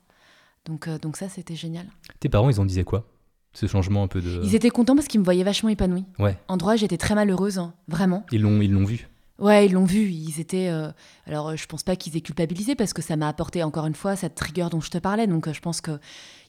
Donc, 0.64 0.88
donc 0.88 1.16
ça, 1.16 1.28
c'était 1.28 1.56
génial. 1.56 1.86
Tes 2.18 2.28
parents, 2.28 2.48
ils 2.48 2.60
en 2.60 2.64
disaient 2.64 2.84
quoi? 2.84 3.06
Ce 3.52 3.66
changement 3.66 4.04
un 4.04 4.08
peu 4.08 4.22
de... 4.22 4.40
Ils 4.44 4.54
étaient 4.54 4.70
contents 4.70 4.94
parce 4.94 5.08
qu'ils 5.08 5.20
me 5.20 5.24
voyaient 5.24 5.44
vachement 5.44 5.68
épanouie. 5.68 6.04
Ouais. 6.18 6.38
En 6.48 6.56
droit, 6.56 6.76
j'étais 6.76 6.96
très 6.96 7.14
malheureuse, 7.14 7.58
hein, 7.58 7.74
vraiment. 7.88 8.24
Ils 8.30 8.42
l'ont, 8.42 8.60
ils 8.60 8.72
l'ont 8.72 8.84
vu 8.84 9.09
Ouais, 9.40 9.66
ils 9.66 9.72
l'ont 9.72 9.84
vu. 9.84 10.10
Ils 10.10 10.38
étaient. 10.38 10.68
Euh, 10.68 10.92
alors, 11.26 11.56
je 11.56 11.66
pense 11.66 11.82
pas 11.82 11.96
qu'ils 11.96 12.16
aient 12.16 12.20
culpabilisé 12.20 12.74
parce 12.74 12.92
que 12.92 13.00
ça 13.00 13.16
m'a 13.16 13.26
apporté 13.26 13.62
encore 13.62 13.86
une 13.86 13.94
fois 13.94 14.14
cette 14.14 14.38
rigueur 14.38 14.68
dont 14.68 14.82
je 14.82 14.90
te 14.90 14.98
parlais. 14.98 15.26
Donc, 15.26 15.48
euh, 15.48 15.54
je 15.54 15.60
pense 15.60 15.80
que 15.80 15.98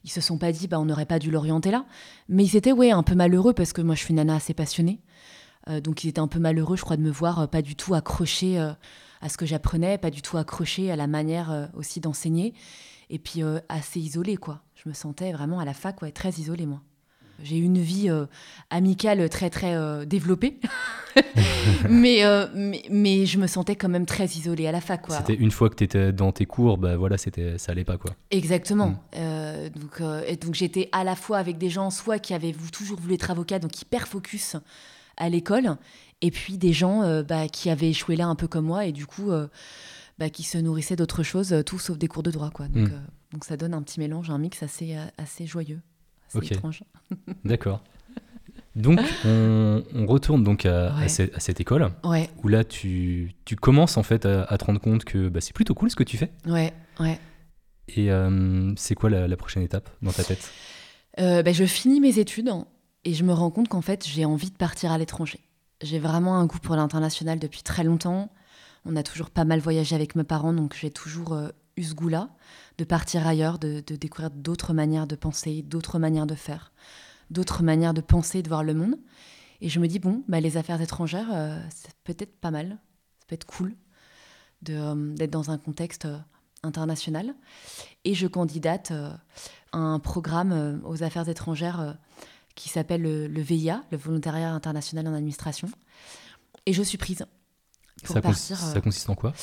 ils 0.04 0.10
se 0.12 0.20
sont 0.20 0.38
pas 0.38 0.52
dit, 0.52 0.68
bah, 0.68 0.80
on 0.80 0.86
n'aurait 0.86 1.06
pas 1.06 1.18
dû 1.18 1.32
l'orienter 1.32 1.72
là. 1.72 1.86
Mais 2.28 2.44
ils 2.44 2.58
étaient, 2.58 2.74
ouais, 2.74 2.92
un 2.92 3.04
peu 3.04 3.16
malheureux 3.16 3.54
parce 3.54 3.72
que 3.72 3.82
moi, 3.82 3.96
je 3.96 4.02
suis 4.02 4.10
une 4.10 4.18
nana 4.18 4.36
assez 4.36 4.54
passionnée. 4.54 5.00
Euh, 5.70 5.80
donc, 5.80 6.04
ils 6.04 6.10
étaient 6.10 6.20
un 6.20 6.28
peu 6.28 6.40
malheureux, 6.40 6.76
je 6.76 6.84
crois, 6.84 6.98
de 6.98 7.02
me 7.02 7.12
voir 7.12 7.50
pas 7.50 7.62
du 7.62 7.76
tout 7.76 7.94
accroché 7.94 8.60
à 8.60 9.30
ce 9.30 9.38
que 9.38 9.46
j'apprenais, 9.46 9.98
pas 9.98 10.10
du 10.10 10.22
tout 10.22 10.38
accroché 10.38 10.92
à 10.92 10.96
la 10.98 11.08
manière 11.08 11.70
aussi 11.76 12.02
d'enseigner. 12.02 12.54
Et 13.10 13.20
puis, 13.20 13.42
assez 13.70 14.00
isolée, 14.00 14.38
quoi. 14.38 14.64
Je 14.76 14.90
me 14.90 14.94
sentais 14.94 15.32
vraiment 15.32 15.60
à 15.60 15.66
la 15.66 15.74
fac, 15.74 16.02
ouais, 16.02 16.12
très 16.12 16.32
isolée, 16.32 16.66
moi. 16.66 16.82
J'ai 17.44 17.58
eu 17.58 17.64
une 17.64 17.80
vie 17.80 18.10
euh, 18.10 18.26
amicale 18.70 19.28
très 19.30 19.50
très 19.50 19.76
euh, 19.76 20.06
développée, 20.06 20.60
euh, 21.18 22.48
mais, 22.54 22.84
mais, 22.90 23.26
je 23.26 23.40
me 23.40 23.48
sentais 23.48 23.76
quand 23.76 23.90
même 23.90 24.06
très 24.06 24.26
isolée 24.26 24.68
à 24.68 24.72
la 24.72 24.82
fac. 24.82 25.02
C'était 25.10 25.36
une 25.36 25.52
fois 25.52 25.70
que 25.70 25.76
tu 25.76 25.84
étais 25.84 26.12
dans 26.12 26.32
tes 26.32 26.46
cours, 26.46 26.78
bah 26.78 26.98
voilà, 26.98 27.18
c'était 27.18 27.58
ça 27.58 27.72
allait 27.72 27.84
pas 27.84 27.98
quoi. 27.98 28.12
Exactement. 28.30 28.96
Mm. 29.16 29.70
donc 29.80 30.02
donc 30.42 30.56
j'étais 30.56 30.90
à 30.92 31.04
la 31.04 31.16
fois 31.16 31.38
avec 31.38 31.58
des 31.58 31.70
gens 31.70 31.90
soit 31.90 32.20
qui 32.20 32.34
avaient 32.34 32.56
toujours 32.72 33.00
voulu 33.00 33.16
être 33.16 33.32
avocat, 33.32 33.60
donc 33.60 33.82
hyper 33.82 34.08
focus 34.08 34.56
à 35.18 35.30
l'école, 35.30 35.78
et 36.22 36.32
puis 36.32 36.58
des 36.58 36.74
gens 36.74 37.24
bah, 37.24 37.48
qui 37.48 37.70
avaient 37.70 37.90
échoué 37.90 38.16
là 38.16 38.28
un 38.28 38.36
peu 38.36 38.48
comme 38.48 38.66
moi 38.66 38.86
et 38.86 38.92
du 38.92 39.06
coup 39.06 39.32
bah, 40.20 40.30
qui 40.30 40.44
se 40.44 40.58
nourrissaient 40.58 40.96
d'autres 40.96 41.24
choses, 41.24 41.56
tout 41.66 41.80
sauf 41.80 41.98
des 41.98 42.08
cours 42.08 42.24
de 42.24 42.32
droit 42.32 42.52
quoi. 42.52 42.68
Donc, 42.68 42.90
mm. 42.90 43.02
donc 43.34 43.46
ça 43.46 43.58
donne 43.58 43.74
un 43.74 43.82
petit 43.82 44.00
mélange, 44.00 44.30
un 44.30 44.38
mix 44.38 44.62
assez 44.62 44.96
assez 45.18 45.48
joyeux. 45.48 45.82
C'est 46.40 46.52
étrange. 46.52 46.84
D'accord. 47.46 47.84
Donc, 48.76 49.00
on, 49.26 50.06
retourne 50.08 50.44
donc 50.44 50.66
à, 50.66 51.08
cette, 51.08 51.60
école, 51.60 51.92
où 52.42 52.48
là, 52.48 52.64
tu, 52.64 53.34
tu, 53.44 53.56
commences 53.58 53.98
en 53.98 54.04
fait 54.04 54.26
à, 54.26 54.58
te 54.58 54.64
rendre 54.64 54.80
compte 54.80 55.04
que 55.04 55.28
bah, 55.28 55.42
c'est 55.42 55.54
plutôt 55.54 55.74
cool 55.74 55.92
ce 55.92 55.96
que 55.96 56.04
tu 56.04 56.18
fais. 56.18 56.32
Ouais, 56.46 56.74
ouais. 57.00 57.20
Et 57.90 58.12
euh, 58.12 58.74
c'est 58.78 58.96
quoi 58.96 59.10
la, 59.10 59.38
prochaine 59.38 59.64
étape 59.64 59.90
dans 60.02 60.12
ta 60.12 60.24
tête? 60.24 60.52
Euh, 61.20 61.44
bah, 61.44 61.52
Je 61.52 61.66
finis 61.66 62.00
mes 62.00 62.20
études 62.20 62.52
et 63.04 63.14
je 63.14 63.24
me 63.24 63.34
rends 63.34 63.52
compte 63.52 63.68
qu'en 63.68 63.82
fait, 63.82 64.08
j'ai 64.08 64.24
envie 64.24 64.52
de 64.52 64.58
partir 64.58 64.92
à 64.92 64.98
l'étranger. 64.98 65.40
J'ai 65.82 66.00
vraiment 66.00 66.38
un 66.38 66.46
goût 66.46 66.60
pour 66.60 66.76
l'international 66.76 67.40
depuis 67.40 67.64
très 67.64 67.84
longtemps. 67.84 68.32
On 68.86 68.96
a 68.96 69.04
toujours 69.04 69.30
pas 69.30 69.44
mal 69.44 69.60
voyagé 69.60 69.96
avec 69.96 70.16
mes 70.16 70.24
parents, 70.24 70.54
donc 70.54 70.76
j'ai 70.80 70.92
toujours 70.92 71.38
euh, 71.80 72.26
de 72.78 72.84
partir 72.84 73.28
ailleurs, 73.28 73.60
de, 73.60 73.80
découvrir 73.80 74.32
d'autres 74.32 74.74
manières 74.74 75.08
de 75.08 75.16
penser, 75.16 75.62
d'autres 75.62 76.00
manières 76.00 76.28
de 76.28 76.36
faire, 76.36 76.72
d'autres 77.30 77.64
manières 77.64 77.94
de 77.94 78.02
penser, 78.02 78.42
de 78.42 78.50
voir 78.50 78.64
le 78.64 78.74
monde. 78.74 78.98
Et 79.62 79.70
je 79.70 79.80
me 79.80 79.88
dis, 79.88 80.00
bon, 80.00 80.24
bah, 80.28 80.40
les 80.40 80.58
affaires 80.58 80.82
étrangères, 80.82 81.30
euh, 81.32 81.60
c'est 81.70 81.94
peut-être 82.04 82.36
pas 82.40 82.52
mal, 82.52 82.80
ça 83.20 83.26
peut 83.28 83.36
être 83.36 83.46
cool 83.46 83.76
euh, 84.70 85.16
d'être 85.16 85.32
dans 85.32 85.52
un 85.52 85.58
contexte 85.58 86.08
international. 86.64 87.36
Et 88.06 88.14
je 88.14 88.28
candidate 88.28 88.92
à 88.92 89.78
un 89.78 90.00
programme 90.00 90.82
aux 90.86 91.04
affaires 91.04 91.28
étrangères 91.30 91.98
qui 92.56 92.70
s'appelle 92.70 93.02
le, 93.02 93.42
VIA, 93.42 93.84
le 93.92 93.98
Volontariat 93.98 94.52
international 94.52 95.08
en 95.08 95.14
administration. 95.14 95.70
Et 96.66 96.74
je 96.74 96.84
suis 96.84 96.98
prise. 96.98 97.26
Ça, 98.04 98.22
partir, 98.22 98.58
euh, 98.76 98.80
consiste 98.80 99.10
en 99.10 99.16
quoi? 99.16 99.34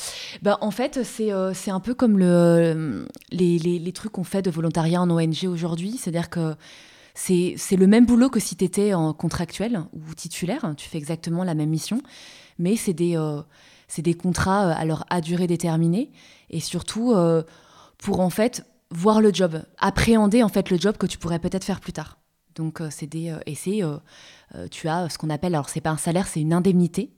Bah, 0.42 0.58
En 0.60 0.70
fait, 0.70 1.02
c'est 1.04 1.32
euh, 1.32 1.52
un 1.68 1.80
peu 1.80 1.94
comme 1.94 2.18
le, 2.18 3.06
les, 3.30 3.58
les, 3.58 3.78
les 3.78 3.92
trucs 3.92 4.12
qu'on 4.12 4.24
fait 4.24 4.42
de 4.42 4.50
volontariat 4.50 5.00
en 5.00 5.10
ONG 5.10 5.44
aujourd'hui. 5.46 5.96
C'est-à-dire 5.98 6.30
que 6.30 6.54
c'est 7.14 7.56
le 7.72 7.86
même 7.86 8.06
boulot 8.06 8.30
que 8.30 8.40
si 8.40 8.56
tu 8.56 8.64
étais 8.64 8.94
en 8.94 9.12
contractuel 9.12 9.82
ou 9.92 10.14
titulaire. 10.14 10.74
Tu 10.76 10.88
fais 10.88 10.98
exactement 10.98 11.44
la 11.44 11.54
même 11.54 11.70
mission. 11.70 12.02
Mais 12.58 12.76
c'est 12.76 12.92
des, 12.92 13.16
euh, 13.16 13.42
des 13.98 14.14
contrats 14.14 14.72
alors 14.72 15.04
à 15.10 15.20
durée 15.20 15.46
déterminée. 15.46 16.10
Et 16.50 16.60
surtout, 16.60 17.14
pour 17.98 18.20
en 18.20 18.30
fait 18.30 18.64
voir 18.90 19.20
le 19.20 19.32
job, 19.32 19.62
appréhender 19.78 20.42
en 20.42 20.48
fait 20.48 20.70
le 20.70 20.78
job 20.78 20.96
que 20.96 21.06
tu 21.06 21.18
pourrais 21.18 21.38
peut-être 21.38 21.64
faire 21.64 21.80
plus 21.80 21.92
tard. 21.92 22.18
Donc 22.54 22.80
euh, 22.80 22.88
c'est 22.90 23.06
des 23.06 23.30
euh, 23.30 23.38
et 23.46 23.54
c'est 23.54 23.82
euh, 23.82 23.98
tu 24.70 24.88
as 24.88 25.08
ce 25.08 25.18
qu'on 25.18 25.30
appelle 25.30 25.54
alors 25.54 25.68
c'est 25.68 25.80
pas 25.80 25.90
un 25.90 25.96
salaire, 25.96 26.26
c'est 26.26 26.40
une 26.40 26.52
indemnité. 26.52 27.12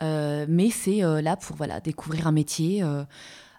Mais 0.00 0.70
c'est 0.70 1.00
là 1.00 1.36
pour 1.36 1.56
voilà 1.56 1.80
découvrir 1.80 2.26
un 2.26 2.32
métier, 2.32 2.82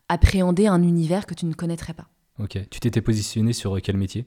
appréhender 0.08 0.68
un 0.68 0.82
univers 0.82 1.26
que 1.26 1.34
tu 1.34 1.46
ne 1.46 1.54
connaîtrais 1.54 1.94
pas. 1.94 2.08
Ok. 2.40 2.58
Tu 2.70 2.80
t'étais 2.80 3.02
positionné 3.02 3.54
sur 3.54 3.82
quel 3.82 3.98
métier? 3.98 4.26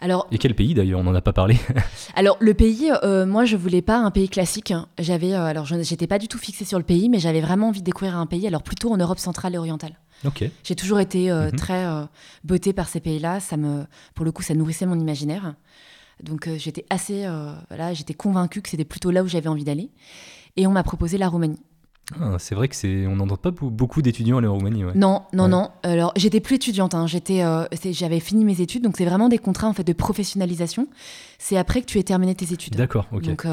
Alors, 0.00 0.28
et 0.30 0.38
quel 0.38 0.54
pays 0.54 0.74
d'ailleurs? 0.74 1.00
On 1.00 1.02
n'en 1.02 1.14
a 1.14 1.20
pas 1.20 1.32
parlé. 1.32 1.56
alors 2.14 2.36
le 2.38 2.54
pays, 2.54 2.90
moi 3.26 3.44
je 3.44 3.56
voulais 3.56 3.82
pas 3.82 3.98
un 3.98 4.10
pays 4.10 4.28
classique. 4.28 4.72
J'avais, 4.98 5.34
alors 5.34 5.66
j'étais 5.66 6.06
pas 6.06 6.18
du 6.18 6.28
tout 6.28 6.38
fixée 6.38 6.64
sur 6.64 6.78
le 6.78 6.84
pays, 6.84 7.08
mais 7.08 7.18
j'avais 7.18 7.40
vraiment 7.40 7.68
envie 7.68 7.80
de 7.80 7.84
découvrir 7.84 8.16
un 8.16 8.26
pays. 8.26 8.46
Alors 8.46 8.62
plutôt 8.62 8.92
en 8.92 8.96
Europe 8.96 9.18
centrale 9.18 9.54
et 9.54 9.58
orientale. 9.58 9.98
Ok. 10.24 10.44
J'ai 10.62 10.76
toujours 10.76 11.00
été 11.00 11.32
mhm. 11.32 11.52
très 11.52 11.84
beauté 12.44 12.72
par 12.72 12.88
ces 12.88 13.00
pays-là. 13.00 13.40
Ça 13.40 13.56
me, 13.56 13.84
pour 14.14 14.24
le 14.24 14.30
coup, 14.30 14.42
ça 14.42 14.54
nourrissait 14.54 14.86
mon 14.86 14.98
imaginaire. 14.98 15.54
Donc 16.22 16.46
euh, 16.46 16.56
j'étais 16.56 16.84
assez, 16.90 17.24
euh, 17.24 17.52
voilà, 17.68 17.94
j'étais 17.94 18.14
convaincue 18.14 18.62
que 18.62 18.68
c'était 18.68 18.84
plutôt 18.84 19.10
là 19.10 19.22
où 19.22 19.28
j'avais 19.28 19.48
envie 19.48 19.64
d'aller. 19.64 19.90
Et 20.56 20.66
on 20.66 20.72
m'a 20.72 20.82
proposé 20.82 21.18
la 21.18 21.28
Roumanie. 21.28 21.60
Ah, 22.20 22.36
c'est 22.38 22.54
vrai 22.54 22.68
que 22.68 22.76
c'est, 22.76 23.06
on 23.06 23.16
n'entend 23.16 23.36
pas 23.36 23.50
beaucoup 23.50 24.02
d'étudiants 24.02 24.38
aller 24.38 24.46
en 24.46 24.54
Roumanie. 24.54 24.84
Non, 24.94 25.22
non, 25.32 25.48
non. 25.48 25.70
Alors 25.82 26.12
j'étais 26.16 26.40
plus 26.40 26.56
étudiante. 26.56 26.94
Hein. 26.94 27.06
J'étais, 27.06 27.42
euh, 27.42 27.64
j'avais 27.90 28.20
fini 28.20 28.44
mes 28.44 28.60
études, 28.60 28.82
donc 28.82 28.96
c'est 28.98 29.04
vraiment 29.04 29.28
des 29.28 29.38
contrats 29.38 29.68
en 29.68 29.72
fait 29.72 29.84
de 29.84 29.92
professionnalisation. 29.92 30.88
C'est 31.38 31.56
après 31.56 31.80
que 31.80 31.86
tu 31.86 31.98
aies 31.98 32.02
terminé 32.02 32.34
tes 32.34 32.52
études. 32.52 32.76
D'accord. 32.76 33.06
ok. 33.12 33.22
Donc, 33.22 33.46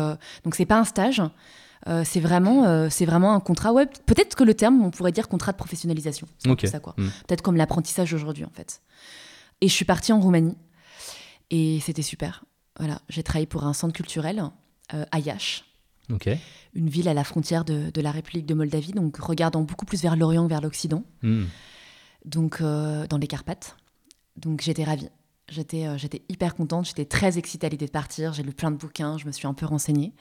donc 0.43 0.55
c'est 0.55 0.65
pas 0.65 0.79
un 0.79 0.83
stage. 0.83 1.21
c'est 2.03 2.19
vraiment, 2.19 2.89
c'est 2.89 3.05
vraiment 3.05 3.33
un 3.33 3.39
contrat. 3.39 3.71
Ouais, 3.71 3.85
peut-être 4.05 4.35
que 4.35 4.43
le 4.43 4.55
terme, 4.55 4.83
on 4.83 4.91
pourrait 4.91 5.13
dire 5.13 5.29
contrat 5.29 5.51
de 5.51 5.57
professionnalisation. 5.57 6.27
Ok. 6.47 6.65
Ça 6.65 6.79
quoi. 6.79 6.95
Hmm. 6.97 7.09
Peut-être 7.27 7.43
comme 7.43 7.55
l'apprentissage 7.55 8.13
aujourd'hui 8.13 8.43
en 8.45 8.51
fait. 8.53 8.81
Et 9.61 9.67
je 9.67 9.73
suis 9.73 9.85
partie 9.85 10.11
en 10.11 10.19
Roumanie 10.19 10.57
et 11.51 11.79
c'était 11.81 12.01
super. 12.01 12.43
Voilà, 12.77 13.01
j'ai 13.09 13.23
travaillé 13.23 13.45
pour 13.45 13.65
un 13.65 13.73
centre 13.73 13.93
culturel 13.93 14.43
euh, 14.93 15.05
à 15.11 15.19
Iași, 15.19 15.65
une 16.73 16.89
ville 16.89 17.07
à 17.07 17.13
la 17.13 17.23
frontière 17.23 17.65
de, 17.65 18.01
la 18.01 18.11
République 18.11 18.45
de 18.45 18.53
Moldavie, 18.53 18.91
donc 18.91 19.17
regardant 19.17 19.61
beaucoup 19.61 19.85
plus 19.85 20.01
vers 20.01 20.15
l'Orient 20.15 20.45
que 20.45 20.49
vers 20.49 20.61
l'Occident, 20.61 21.03
hmm. 21.21 21.45
donc 22.25 22.61
euh, 22.61 23.07
dans 23.07 23.17
les 23.17 23.27
Carpates. 23.27 23.77
Donc 24.35 24.61
j'étais 24.61 24.83
ravie. 24.83 25.09
J'étais, 25.49 25.87
euh, 25.87 25.97
j'étais 25.97 26.21
hyper 26.29 26.55
contente, 26.55 26.85
j'étais 26.85 27.05
très 27.05 27.39
excitée 27.39 27.67
à 27.67 27.69
l'idée 27.69 27.87
de 27.87 27.91
partir. 27.91 28.33
J'ai 28.33 28.43
lu 28.43 28.53
plein 28.53 28.69
de 28.71 28.77
bouquins, 28.77 29.17
je 29.17 29.25
me 29.25 29.31
suis 29.31 29.47
un 29.47 29.53
peu 29.53 29.65
renseignée. 29.65 30.13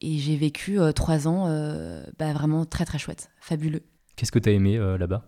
Et 0.00 0.18
j'ai 0.18 0.36
vécu 0.36 0.78
trois 0.94 1.28
ans 1.28 1.46
bah, 2.18 2.32
vraiment 2.34 2.66
très 2.66 2.84
très 2.84 2.98
chouette, 2.98 3.30
fabuleux. 3.40 3.82
Qu'est-ce 4.16 4.32
que 4.32 4.38
tu 4.38 4.50
as 4.50 4.52
aimé 4.52 4.76
là-bas? 4.98 5.26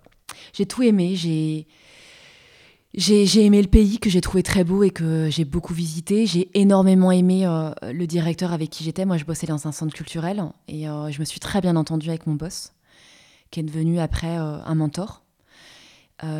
J'ai 0.52 0.66
tout 0.66 0.82
aimé. 0.82 1.14
J'ai 1.16 1.66
j'ai 2.96 3.44
aimé 3.44 3.60
le 3.60 3.68
pays 3.68 3.98
que 3.98 4.08
j'ai 4.08 4.22
trouvé 4.22 4.42
très 4.42 4.64
beau 4.64 4.82
et 4.82 4.88
que 4.88 5.28
j'ai 5.28 5.44
beaucoup 5.44 5.74
visité. 5.74 6.24
J'ai 6.24 6.48
énormément 6.58 7.12
aimé 7.12 7.46
euh, 7.46 7.70
le 7.82 8.06
directeur 8.06 8.54
avec 8.54 8.70
qui 8.70 8.84
j'étais. 8.84 9.04
Moi, 9.04 9.18
je 9.18 9.26
bossais 9.26 9.46
dans 9.46 9.68
un 9.68 9.72
centre 9.72 9.94
culturel 9.94 10.42
et 10.66 10.88
euh, 10.88 11.10
je 11.10 11.20
me 11.20 11.26
suis 11.26 11.38
très 11.38 11.60
bien 11.60 11.76
entendue 11.76 12.08
avec 12.08 12.26
mon 12.26 12.34
boss, 12.34 12.72
qui 13.50 13.60
est 13.60 13.64
devenu 13.64 14.00
après 14.00 14.38
euh, 14.38 14.62
un 14.64 14.74
mentor. 14.74 15.22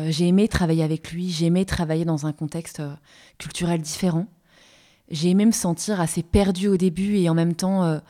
j'ai 0.07 0.27
aimé 0.27 0.47
travailler 0.47 0.83
avec 0.83 1.11
lui. 1.11 1.29
J'ai 1.29 1.45
aimé 1.45 1.63
travailler 1.63 2.05
dans 2.05 2.25
un 2.25 2.33
contexte 2.33 2.81
culturel 3.37 3.79
différent. 3.79 4.25
J'ai 5.11 5.29
aimé 5.29 5.45
me 5.45 5.51
sentir 5.51 6.01
assez 6.01 6.23
perdue 6.23 6.69
au 6.69 6.77
début 6.77 7.17
et 7.17 7.29
en 7.29 7.35
même 7.35 7.53
temps, 7.53 8.01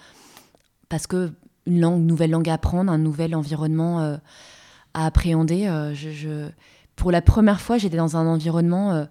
parce 0.87 1.05
que 1.05 1.33
une 1.65 1.81
langue, 1.81 2.01
nouvelle 2.01 2.31
langue 2.31 2.49
à 2.49 2.53
apprendre, 2.53 2.89
un 2.89 2.97
nouvel 2.97 3.35
environnement 3.35 4.17
à 4.93 5.05
appréhender. 5.05 5.65
je 5.93 6.49
pour 6.97 7.11
la 7.11 7.21
première 7.21 7.61
fois, 7.61 7.77
j'étais 7.77 7.95
dans 7.95 8.17
un 8.17 8.27
environnement 8.27 8.91
euh, 8.91 9.05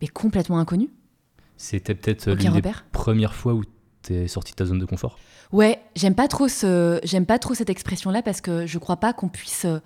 mais 0.00 0.06
complètement 0.06 0.58
inconnu. 0.58 0.90
C'était 1.56 1.94
peut-être 1.94 2.30
l'une 2.30 2.60
des 2.60 2.72
premières 2.92 3.34
fois 3.34 3.54
où 3.54 3.64
tu 4.02 4.14
es 4.14 4.28
sorti 4.28 4.52
de 4.52 4.56
ta 4.56 4.66
zone 4.66 4.78
de 4.78 4.84
confort? 4.84 5.18
Ouais, 5.52 5.80
j'aime 5.96 6.14
pas 6.14 6.28
trop 6.28 6.48
ce, 6.48 7.00
j'aime 7.02 7.26
pas 7.26 7.38
trop 7.38 7.54
cette 7.54 7.70
expression-là 7.70 8.22
parce 8.22 8.40
que 8.40 8.66
je 8.66 8.78
crois 8.78 8.96
pas 8.96 9.12
qu'on 9.12 9.28
puisse. 9.28 9.64
Euh, 9.64 9.78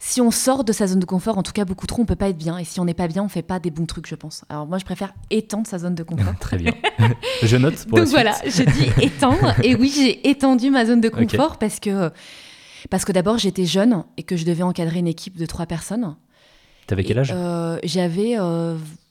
si 0.00 0.20
on 0.20 0.30
sort 0.30 0.62
de 0.62 0.72
sa 0.72 0.86
zone 0.86 1.00
de 1.00 1.04
confort, 1.06 1.38
en 1.38 1.42
tout 1.42 1.50
cas 1.52 1.64
beaucoup 1.64 1.88
trop, 1.88 2.02
on 2.02 2.04
peut 2.04 2.14
pas 2.14 2.28
être 2.28 2.36
bien. 2.36 2.56
Et 2.56 2.64
si 2.64 2.78
on 2.78 2.84
n'est 2.84 2.94
pas 2.94 3.08
bien, 3.08 3.24
on 3.24 3.28
fait 3.28 3.42
pas 3.42 3.58
des 3.58 3.72
bons 3.72 3.86
trucs, 3.86 4.06
je 4.06 4.14
pense. 4.14 4.44
Alors 4.48 4.66
moi, 4.66 4.78
je 4.78 4.84
préfère 4.84 5.12
étendre 5.30 5.66
sa 5.66 5.78
zone 5.78 5.96
de 5.96 6.04
confort. 6.04 6.34
Très 6.40 6.56
bien. 6.56 6.72
je 7.42 7.56
note 7.56 7.84
pour 7.86 7.98
Donc 7.98 8.08
voilà, 8.08 8.36
je 8.44 8.62
dis 8.62 8.90
étendre. 9.04 9.54
et 9.64 9.74
oui, 9.74 9.92
j'ai 9.92 10.28
étendu 10.28 10.70
ma 10.70 10.86
zone 10.86 11.00
de 11.00 11.08
confort 11.08 11.58
parce 11.58 11.80
que 11.80 12.12
parce 12.90 13.04
que 13.04 13.10
d'abord 13.10 13.38
j'étais 13.38 13.64
jeune 13.64 14.04
et 14.16 14.22
que 14.22 14.36
je 14.36 14.44
devais 14.44 14.62
encadrer 14.62 15.00
une 15.00 15.08
équipe 15.08 15.36
de 15.36 15.46
trois 15.46 15.66
personnes. 15.66 16.14
T'avais 16.88 17.04
quel 17.04 17.18
âge 17.18 17.32
euh, 17.34 17.78
J'avais 17.84 18.36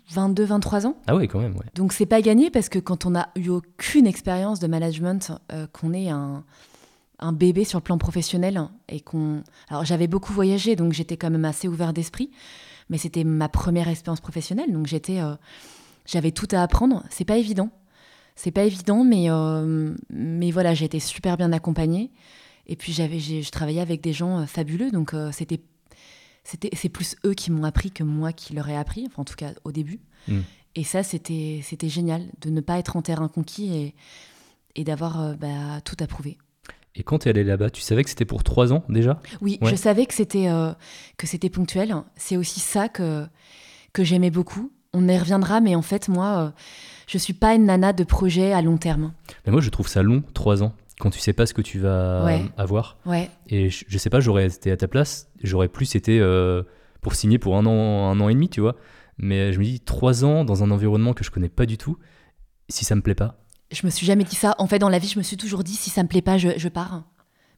22, 0.09 0.43
euh, 0.43 0.45
23 0.47 0.87
ans. 0.87 0.97
Ah 1.05 1.15
oui, 1.15 1.27
quand 1.27 1.39
même. 1.39 1.55
Ouais. 1.55 1.65
Donc 1.75 1.93
c'est 1.93 2.07
pas 2.07 2.21
gagné 2.21 2.49
parce 2.49 2.69
que 2.69 2.79
quand 2.79 3.05
on 3.05 3.11
n'a 3.11 3.29
eu 3.35 3.49
aucune 3.49 4.07
expérience 4.07 4.59
de 4.59 4.65
management, 4.65 5.31
euh, 5.53 5.67
qu'on 5.71 5.93
est 5.93 6.09
un, 6.09 6.43
un, 7.19 7.33
bébé 7.33 7.65
sur 7.65 7.77
le 7.77 7.83
plan 7.83 7.99
professionnel 7.99 8.67
et 8.89 8.99
qu'on. 8.99 9.43
Alors 9.69 9.85
j'avais 9.85 10.07
beaucoup 10.07 10.33
voyagé, 10.33 10.75
donc 10.75 10.93
j'étais 10.93 11.17
quand 11.17 11.29
même 11.29 11.45
assez 11.45 11.67
ouvert 11.67 11.93
d'esprit, 11.93 12.31
mais 12.89 12.97
c'était 12.97 13.23
ma 13.23 13.47
première 13.47 13.87
expérience 13.87 14.21
professionnelle, 14.21 14.73
donc 14.73 14.87
j'étais, 14.87 15.19
j'avais 16.07 16.31
tout 16.31 16.47
à 16.51 16.63
apprendre. 16.63 17.03
C'est 17.11 17.25
pas 17.25 17.37
évident. 17.37 17.69
C'est 18.35 18.51
pas 18.51 18.63
évident, 18.63 19.03
mais, 19.03 19.27
mais 20.09 20.49
voilà, 20.49 20.73
j'ai 20.73 20.85
été 20.85 20.99
super 20.99 21.37
bien 21.37 21.51
accompagnée. 21.53 22.11
Et 22.65 22.75
puis 22.75 22.91
j'avais, 22.91 23.19
je 23.19 23.51
travaillais 23.51 23.81
avec 23.81 24.01
des 24.01 24.13
gens 24.13 24.47
fabuleux, 24.47 24.89
donc 24.89 25.13
c'était 25.31 25.61
c'est 26.73 26.89
plus 26.89 27.15
eux 27.25 27.33
qui 27.33 27.51
m'ont 27.51 27.65
appris 27.65 27.91
que 27.91 28.03
moi 28.03 28.31
qui 28.31 28.53
leur 28.53 28.69
ai 28.69 28.75
appris, 28.75 29.03
enfin 29.07 29.21
en 29.21 29.25
tout 29.25 29.35
cas 29.35 29.51
au 29.63 29.71
début. 29.71 29.99
Hmm. 30.27 30.41
Et 30.75 30.83
ça, 30.83 31.03
c'était 31.03 31.63
génial 31.83 32.27
de 32.41 32.49
ne 32.49 32.61
pas 32.61 32.77
être 32.77 32.95
en 32.95 33.01
terrain 33.01 33.27
conquis 33.27 33.73
et, 33.73 33.95
et 34.75 34.83
d'avoir 34.83 35.21
euh, 35.21 35.33
bah, 35.33 35.81
tout 35.83 35.95
approuvé. 35.99 36.37
Et 36.95 37.03
quand 37.03 37.19
tu 37.19 37.27
es 37.27 37.31
allé 37.31 37.43
là-bas, 37.43 37.69
tu 37.69 37.81
savais 37.81 38.03
que 38.03 38.09
c'était 38.09 38.25
pour 38.25 38.43
trois 38.43 38.73
ans 38.73 38.83
déjà? 38.89 39.19
Oui, 39.41 39.59
je 39.61 39.75
savais 39.75 40.05
que 40.05 40.13
c'était 40.13 40.49
euh, 40.49 40.73
que 41.17 41.27
c'était 41.27 41.49
ponctuel. 41.49 41.95
C'est 42.15 42.37
aussi 42.37 42.59
ça 42.59 42.89
que, 42.89 43.27
que 43.93 44.03
j'aimais 44.03 44.31
beaucoup. 44.31 44.71
On 44.93 45.07
y 45.07 45.17
reviendra, 45.17 45.61
mais 45.61 45.75
en 45.75 45.81
fait, 45.81 46.09
moi, 46.09 46.37
euh, 46.37 46.51
je 47.07 47.17
suis 47.17 47.33
pas 47.33 47.53
une 47.53 47.65
nana 47.65 47.93
de 47.93 48.03
projet 48.03 48.53
à 48.53 48.61
long 48.61 48.77
terme. 48.77 49.13
Mais 49.45 49.51
moi, 49.51 49.61
je 49.61 49.69
trouve 49.69 49.87
ça 49.87 50.01
long, 50.01 50.23
trois 50.33 50.63
ans 50.63 50.73
quand 50.99 51.09
tu 51.09 51.19
sais 51.19 51.33
pas 51.33 51.45
ce 51.45 51.53
que 51.53 51.61
tu 51.61 51.79
vas 51.79 52.25
avoir. 52.57 52.97
Ouais. 53.05 53.29
Et 53.47 53.69
je, 53.69 53.97
sais 53.97 54.09
pas, 54.09 54.19
j'aurais 54.19 54.47
été 54.47 54.71
à 54.71 54.77
ta 54.77 54.87
place, 54.87 55.29
j'aurais 55.43 55.67
plus 55.67 55.95
été 55.95 56.19
euh, 56.19 56.63
pour 57.01 57.15
signer 57.15 57.37
pour 57.37 57.57
un 57.57 57.65
an, 57.65 58.09
un 58.09 58.19
an 58.19 58.29
et 58.29 58.33
demi, 58.33 58.49
tu 58.49 58.61
vois. 58.61 58.75
Mais 59.17 59.53
je 59.53 59.59
me 59.59 59.63
dis, 59.63 59.79
trois 59.79 60.25
ans 60.25 60.43
dans 60.43 60.63
un 60.63 60.71
environnement 60.71 61.13
que 61.13 61.23
je 61.23 61.31
connais 61.31 61.49
pas 61.49 61.65
du 61.65 61.77
tout, 61.77 61.97
si 62.69 62.85
ça 62.85 62.95
me 62.95 63.01
plaît 63.01 63.15
pas. 63.15 63.43
Je 63.71 63.85
me 63.85 63.91
suis 63.91 64.05
jamais 64.05 64.23
dit 64.23 64.35
ça. 64.35 64.55
En 64.59 64.67
fait, 64.67 64.79
dans 64.79 64.89
la 64.89 64.99
vie, 64.99 65.07
je 65.07 65.17
me 65.17 65.23
suis 65.23 65.37
toujours 65.37 65.63
dit, 65.63 65.73
si 65.73 65.89
ça 65.89 66.03
me 66.03 66.07
plaît 66.07 66.21
pas, 66.21 66.37
je, 66.37 66.49
je 66.57 66.69
pars. 66.69 67.03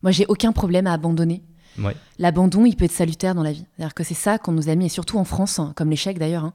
Moi, 0.02 0.12
j'ai 0.12 0.26
aucun 0.28 0.52
problème 0.52 0.88
à 0.88 0.94
abandonner. 0.94 1.44
Ouais. 1.78 1.96
L'abandon, 2.18 2.66
il 2.66 2.76
peut 2.76 2.86
être 2.86 2.92
salutaire 2.92 3.36
dans 3.36 3.44
la 3.44 3.52
vie. 3.52 3.66
C'est-à-dire 3.76 3.94
que 3.94 4.04
c'est 4.04 4.14
ça 4.14 4.38
qu'on 4.38 4.52
nous 4.52 4.70
a 4.70 4.76
mis, 4.76 4.86
et 4.86 4.90
surtout 4.90 5.18
en 5.18 5.24
France, 5.24 5.60
hein, 5.60 5.74
comme 5.76 5.90
l'échec 5.90 6.18
d'ailleurs. 6.18 6.46
Hein. 6.46 6.54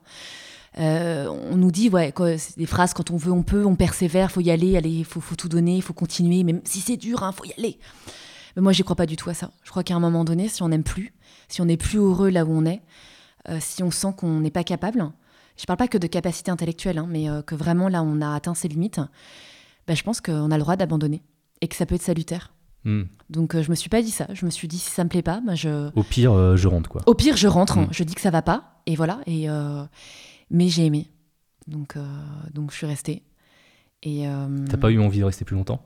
Euh, 0.77 1.27
on 1.27 1.55
nous 1.55 1.71
dit, 1.71 1.89
ouais, 1.89 2.13
des 2.57 2.65
phrases 2.65 2.93
quand 2.93 3.11
on 3.11 3.17
veut, 3.17 3.31
on 3.31 3.43
peut, 3.43 3.65
on 3.65 3.75
persévère, 3.75 4.31
faut 4.31 4.41
y 4.41 4.51
aller, 4.51 4.79
il 4.83 5.05
faut, 5.05 5.21
faut 5.21 5.35
tout 5.35 5.47
donner, 5.47 5.79
faut 5.81 5.93
continuer, 5.93 6.43
même 6.43 6.61
si 6.65 6.81
c'est 6.81 6.97
dur, 6.97 7.23
hein, 7.23 7.31
faut 7.31 7.45
y 7.45 7.53
aller. 7.57 7.79
Mais 8.55 8.61
moi, 8.61 8.73
j'y 8.73 8.83
crois 8.83 8.95
pas 8.95 9.05
du 9.05 9.15
tout 9.15 9.29
à 9.29 9.33
ça. 9.33 9.51
Je 9.63 9.69
crois 9.69 9.83
qu'à 9.83 9.95
un 9.95 9.99
moment 9.99 10.23
donné, 10.23 10.47
si 10.47 10.63
on 10.63 10.69
n'aime 10.69 10.83
plus, 10.83 11.13
si 11.47 11.61
on 11.61 11.65
n'est 11.65 11.77
plus 11.77 11.99
heureux 11.99 12.29
là 12.29 12.45
où 12.45 12.51
on 12.51 12.65
est, 12.65 12.81
euh, 13.49 13.57
si 13.61 13.83
on 13.83 13.91
sent 13.91 14.13
qu'on 14.17 14.39
n'est 14.39 14.51
pas 14.51 14.63
capable, 14.63 15.09
je 15.57 15.65
parle 15.65 15.77
pas 15.77 15.87
que 15.87 15.97
de 15.97 16.07
capacité 16.07 16.51
intellectuelle, 16.51 16.97
hein, 16.97 17.07
mais 17.09 17.29
euh, 17.29 17.41
que 17.41 17.55
vraiment 17.55 17.87
là, 17.87 18.03
on 18.03 18.21
a 18.21 18.35
atteint 18.35 18.53
ses 18.53 18.67
limites, 18.67 18.99
bah, 19.87 19.93
je 19.93 20.03
pense 20.03 20.19
qu'on 20.19 20.51
a 20.51 20.57
le 20.57 20.63
droit 20.63 20.75
d'abandonner. 20.75 21.21
et 21.61 21.67
que 21.67 21.75
ça 21.75 21.85
peut 21.85 21.95
être 21.95 22.01
salutaire. 22.01 22.51
Hmm. 22.83 23.03
Donc 23.31 23.59
je 23.59 23.69
me 23.71 23.75
suis 23.75 23.89
pas 23.89 24.01
dit 24.03 24.11
ça. 24.11 24.27
Je 24.33 24.45
me 24.45 24.51
suis 24.51 24.67
dit 24.67 24.77
si 24.77 24.91
ça 24.91 25.03
me 25.03 25.09
plaît 25.09 25.23
pas, 25.23 25.41
moi 25.41 25.55
je. 25.55 25.89
Au 25.95 26.03
pire, 26.03 26.55
je 26.55 26.67
rentre 26.67 26.87
quoi. 26.89 27.01
Au 27.07 27.15
pire, 27.15 27.35
je 27.35 27.47
rentre. 27.47 27.79
Hmm. 27.79 27.87
Je 27.89 28.03
dis 28.03 28.13
que 28.13 28.21
ça 28.21 28.29
va 28.29 28.43
pas 28.43 28.81
et 28.85 28.95
voilà. 28.95 29.21
Et 29.25 29.47
mais 30.49 30.69
j'ai 30.69 30.85
aimé. 30.85 31.09
Donc 31.67 31.97
donc 32.53 32.71
je 32.71 32.77
suis 32.77 32.87
restée. 32.87 33.23
Et 34.03 34.25
t'as 34.69 34.77
pas 34.77 34.91
eu 34.91 34.99
envie 34.99 35.19
de 35.19 35.23
rester 35.25 35.45
plus 35.45 35.55
longtemps? 35.55 35.81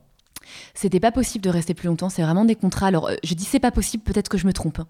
C'était 0.74 1.00
pas 1.00 1.12
possible 1.12 1.44
de 1.44 1.50
rester 1.50 1.74
plus 1.74 1.88
longtemps. 1.88 2.10
C'est 2.10 2.22
vraiment 2.22 2.46
des 2.46 2.56
contrats. 2.56 2.88
Alors, 2.88 3.08
euh, 3.08 3.16
je 3.24 3.34
dis 3.34 3.44
c'est 3.44 3.60
pas 3.60 3.72
possible, 3.72 4.04
peut-être 4.04 4.30
que 4.30 4.38
je 4.38 4.48
me 4.48 4.54
trompe. 4.54 4.82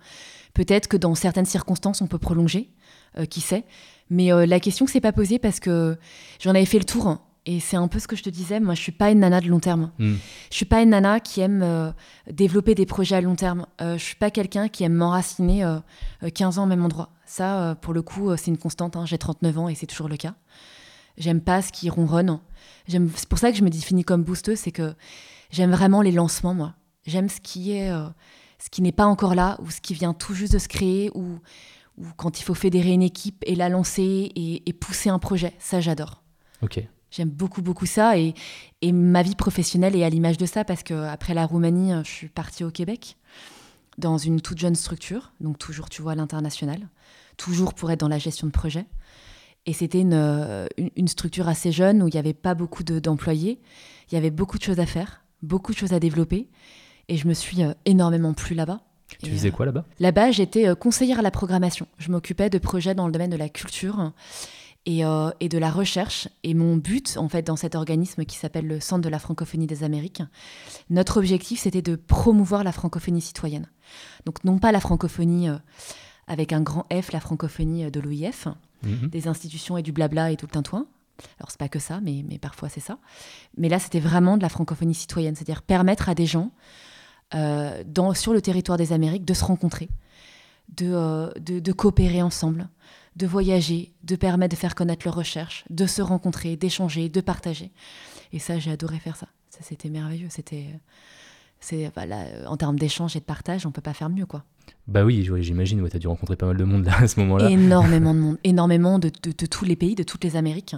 Peut-être 0.54 0.88
que 0.88 0.98
dans 0.98 1.16
certaines 1.16 1.46
circonstances, 1.46 2.02
on 2.02 2.08
peut 2.08 2.18
prolonger, 2.18 2.70
euh, 3.18 3.26
qui 3.26 3.42
sait. 3.42 3.66
Mais 4.10 4.32
euh, 4.32 4.46
la 4.46 4.60
question 4.60 4.88
s'est 4.88 5.02
pas 5.02 5.12
posée 5.12 5.40
parce 5.40 5.60
que 5.60 5.98
j'en 6.40 6.52
avais 6.52 6.66
fait 6.66 6.80
le 6.80 6.86
tour. 6.86 7.20
Et 7.52 7.60
c'est 7.60 7.78
un 7.78 7.88
peu 7.88 7.98
ce 7.98 8.08
que 8.08 8.16
je 8.16 8.22
te 8.22 8.30
disais. 8.30 8.60
Moi, 8.60 8.76
je 8.76 8.82
suis 8.82 8.92
pas 8.92 9.10
une 9.10 9.20
nana 9.20 9.42
de 9.42 9.48
long 9.48 9.60
terme. 9.60 9.92
Hmm. 9.98 10.16
Je 10.52 10.56
suis 10.56 10.66
pas 10.66 10.82
une 10.82 10.90
nana 10.90 11.20
qui 11.20 11.42
aime 11.42 11.94
développer 12.30 12.76
des 12.76 12.86
projets 12.86 13.16
à 13.16 13.22
long 13.22 13.36
terme. 13.36 13.66
je 13.80 13.98
suis 13.98 14.16
pas 14.16 14.30
quelqu'un 14.30 14.68
qui 14.68 14.84
aime 14.84 14.94
m'enraciner 14.94 15.66
15 16.34 16.60
ans 16.60 16.64
au 16.64 16.68
même 16.68 16.86
endroit. 16.86 17.10
Ça, 17.26 17.76
pour 17.82 17.94
le 17.94 18.04
coup, 18.04 18.36
c'est 18.38 18.52
une 18.52 18.58
constante. 18.58 18.96
Hein. 18.96 19.06
J'ai 19.08 19.18
39 19.18 19.58
ans 19.58 19.68
et 19.68 19.74
c'est 19.74 19.88
toujours 19.88 20.10
le 20.10 20.18
cas. 20.18 20.36
J'aime 21.18 21.42
pas 21.42 21.64
ce 21.64 21.72
qui 21.72 21.90
ronronne. 21.90 22.40
C'est 22.88 23.28
pour 23.28 23.40
ça 23.40 23.52
que 23.52 23.58
je 23.58 23.64
me 23.64 23.70
définis 23.72 24.04
comme 24.04 24.24
boosteuse, 24.24 24.60
c'est 24.60 24.72
que 24.72 24.94
J'aime 25.50 25.72
vraiment 25.72 26.02
les 26.02 26.12
lancements, 26.12 26.54
moi. 26.54 26.76
J'aime 27.06 27.30
ce 27.30 27.42
qui 27.42 27.72
est, 27.72 27.92
euh, 27.92 28.08
ce 28.60 28.70
qui 28.70 28.82
n'est 28.82 28.92
pas 28.92 29.06
encore 29.06 29.36
là, 29.36 29.58
ou 29.62 29.72
ce 29.72 29.82
qui 29.82 29.94
vient 29.94 30.14
tout 30.14 30.34
juste 30.34 30.54
de 30.54 30.60
se 30.60 30.68
créer, 30.68 31.12
ou, 31.16 31.40
ou 31.98 32.06
quand 32.18 32.40
il 32.40 32.44
faut 32.44 32.54
fédérer 32.54 32.92
une 32.92 33.02
équipe 33.02 33.44
et 33.48 33.56
la 33.56 33.70
lancer 33.70 34.32
et, 34.36 34.74
pousser 34.74 35.10
un 35.10 35.20
projet. 35.20 35.54
Ça, 35.60 35.82
j'adore. 35.82 36.22
Ok. 36.62 36.82
J'aime 37.12 37.30
beaucoup, 37.30 37.62
beaucoup 37.62 37.86
ça. 37.86 38.18
Et, 38.18 38.34
et, 38.82 38.92
ma 38.92 39.24
vie 39.24 39.36
professionnelle 39.36 39.96
est 39.96 40.04
à 40.04 40.10
l'image 40.10 40.38
de 40.38 40.46
ça, 40.46 40.64
parce 40.64 40.84
qu'après 40.84 41.34
la 41.34 41.46
Roumanie, 41.46 41.92
je 42.04 42.10
suis 42.10 42.30
partie 42.30 42.64
au 42.64 42.72
Québec, 42.72 43.18
dans 43.98 44.18
une 44.18 44.42
toute 44.42 44.60
jeune 44.60 44.76
structure, 44.76 45.32
donc 45.42 45.58
toujours, 45.58 45.90
tu 45.90 46.02
vois, 46.02 46.14
à 46.14 46.16
l'international, 46.16 46.88
toujours 47.38 47.74
pour 47.74 47.92
être 47.92 48.00
dans 48.00 48.08
la 48.08 48.20
gestion 48.20 48.48
de 48.48 48.52
projet. 48.52 48.86
Et 49.66 49.74
c'était 49.74 50.02
une, 50.02 50.14
euh, 50.14 50.68
une, 50.96 51.08
structure 51.08 51.48
assez 51.48 51.72
jeune 51.72 52.02
où 52.02 52.08
il 52.08 52.14
n'y 52.14 52.20
avait 52.20 52.34
pas 52.34 52.56
beaucoup 52.56 52.84
d'employés. 52.84 53.60
il 54.10 54.16
y 54.16 54.18
avait 54.18 54.32
beaucoup 54.32 54.58
de 54.58 54.64
choses 54.64 54.80
à 54.80 54.86
faire 54.86 55.22
beaucoup 55.42 55.72
de 55.74 55.78
choses 55.78 55.94
à 55.94 56.00
développer. 56.00 56.48
Et 57.08 57.18
je 57.18 57.28
me 57.28 57.34
suis 57.34 57.64
euh, 57.64 57.74
énormément 57.86 58.34
plu 58.34 58.56
là-bas. 58.56 58.82
Tu 59.24 59.32
faisais 59.32 59.50
euh, 59.50 59.52
quoi 59.52 59.66
là-bas? 59.66 59.86
Là-bas, 60.00 60.32
j'étais 60.32 60.68
euh, 60.68 60.76
conseillère 60.76 61.20
à 61.20 61.22
la 61.22 61.32
programmation. 61.32 61.88
Je 61.98 62.12
m'occupais 62.12 62.50
de 62.50 62.58
projets 62.58 62.94
dans 62.94 63.08
le 63.08 63.12
domaine 63.12 63.32
de 63.32 63.38
la 63.38 63.50
culture 63.50 64.14
et, 64.86 65.02
et, 65.40 65.50
de 65.50 65.58
la 65.58 65.70
recherche. 65.70 66.28
Et 66.44 66.54
mon 66.54 66.78
but, 66.78 67.18
en 67.18 67.30
fait, 67.30 67.44
dans 67.44 67.56
cet 67.56 67.76
organisme 67.76 68.26
qui 68.26 68.38
s'appelle 68.38 68.66
le 68.66 68.80
Centre 68.80 69.02
de 69.02 69.10
la 69.10 69.20
francophonie 69.20 69.68
des 69.68 69.84
Amériques, 69.84 70.24
notre 70.90 71.18
objectif, 71.18 71.60
c'était 71.60 71.82
de 71.82 71.96
promouvoir 71.96 72.64
la 72.64 72.72
francophonie 72.72 73.22
citoyenne. 73.22 73.70
Donc, 74.26 74.44
non 74.44 74.58
pas 74.58 74.72
la 74.72 74.80
francophonie 74.80 75.48
avec 76.28 76.54
un 76.54 76.62
grand 76.62 76.86
F, 76.92 77.12
la 77.12 77.20
francophonie 77.20 77.92
de 77.92 78.00
l'OIF, 78.00 78.48
mhm. 78.84 79.10
des 79.10 79.28
institutions 79.28 79.78
et 79.78 79.84
du 79.84 79.92
blabla 79.92 80.32
et 80.32 80.38
tout 80.38 80.48
le 80.48 80.52
tintouin, 80.52 80.88
alors, 81.40 81.50
c'est 81.52 81.60
pas 81.60 81.70
que 81.70 81.80
ça, 81.80 82.00
mais, 82.02 82.24
mais 82.28 82.38
parfois 82.38 82.70
c'est 82.70 82.80
ça. 82.80 82.98
Mais 83.58 83.70
là, 83.70 83.80
c'était 83.80 84.00
vraiment 84.00 84.38
de 84.38 84.42
la 84.42 84.50
francophonie 84.50 84.94
citoyenne, 84.94 85.36
c'est-à-dire 85.36 85.62
permettre 85.62 86.10
à 86.10 86.16
des 86.16 86.26
gens 86.26 86.52
euh, 87.36 87.84
dans, 87.86 88.14
sur 88.14 88.34
le 88.34 88.42
territoire 88.42 88.78
des 88.78 88.94
Amériques 88.94 89.26
de 89.26 89.34
se 89.34 89.44
rencontrer, 89.44 89.90
de, 90.70 90.92
euh, 90.92 91.32
de, 91.40 91.72
coopérer 91.72 92.22
ensemble, 92.22 92.70
de 93.16 93.28
voyager, 93.28 93.94
de 94.04 94.16
permettre 94.16 94.56
de 94.56 94.60
faire 94.60 94.76
connaître 94.76 95.06
leurs 95.06 95.16
recherches, 95.16 95.66
de 95.70 95.86
se 95.86 96.02
rencontrer, 96.02 96.56
d'échanger, 96.56 97.10
de 97.10 97.22
partager. 97.22 97.72
Et 98.32 98.40
ça, 98.40 98.60
j'ai 98.60 98.72
adoré 98.72 99.00
faire 99.00 99.16
ça. 99.16 99.28
Ça, 99.50 99.60
c'était 99.62 99.90
merveilleux. 99.90 100.28
C'était, 100.30 100.68
c'est, 101.60 101.92
voilà, 101.94 102.26
en 102.48 102.58
termes 102.58 102.78
d'échange 102.78 103.16
et 103.16 103.20
de 103.20 103.26
partage, 103.26 103.66
on 103.66 103.72
peut 103.72 103.82
pas 103.82 103.94
faire 103.94 104.10
mieux, 104.10 104.26
quoi. 104.26 104.44
Bah 104.88 105.04
oui, 105.04 105.28
j'imagine, 105.42 105.82
ouais, 105.82 105.90
tu 105.90 105.98
as 105.98 106.00
dû 106.00 106.08
rencontrer 106.08 106.36
pas 106.36 106.48
mal 106.48 106.58
de 106.58 106.64
monde 106.64 106.86
là, 106.86 106.98
à 107.00 107.08
ce 107.08 107.20
moment-là. 107.20 107.50
Énormément 107.50 108.14
de 108.14 108.20
monde, 108.22 108.38
énormément 108.44 109.00
de, 109.00 109.10
de, 109.10 109.46
tous 109.46 109.66
les 109.66 109.76
pays, 109.76 109.96
de 109.96 110.04
toutes 110.04 110.24
les 110.24 110.36
Amériques, 110.36 110.76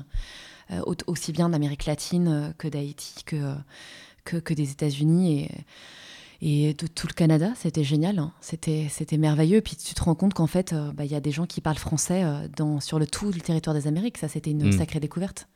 euh, 0.72 0.82
aussi 1.08 1.32
bien 1.32 1.50
d'Amérique 1.50 1.86
latine 1.86 2.28
euh, 2.28 2.52
que 2.58 2.68
d'Haïti, 2.68 3.24
que, 3.26 3.36
euh, 3.36 3.56
que, 4.24 4.38
que, 4.38 4.54
des 4.54 4.72
États-Unis 4.72 5.42
et, 5.44 5.52
et 6.42 6.74
de 6.74 6.88
tout 6.88 7.08
le 7.08 7.14
Canada. 7.14 7.52
C'était 7.56 7.84
génial, 7.84 8.20
hein. 8.20 8.34
c'était 8.42 9.18
merveilleux. 9.18 9.62
Puis 9.62 9.76
tu 9.76 9.94
te 9.94 10.04
rends 10.04 10.16
compte 10.16 10.34
qu'en 10.34 10.48
fait, 10.48 10.74
bah, 10.96 11.06
il 11.06 11.12
y 11.12 11.16
a 11.16 11.20
des 11.20 11.32
gens 11.32 11.46
qui 11.46 11.62
parlent 11.62 11.78
français 11.78 12.24
dans, 12.58 12.80
sur 12.80 13.00
le 13.00 13.08
tout 13.08 13.32
le 13.32 13.40
territoire 13.40 13.76
des 13.76 13.88
Amériques. 13.88 14.18
Ça, 14.18 14.28
c'était 14.28 14.52
une 14.52 14.68
mm. 14.68 14.72
sacrée 14.74 15.00
découverte. 15.00 15.48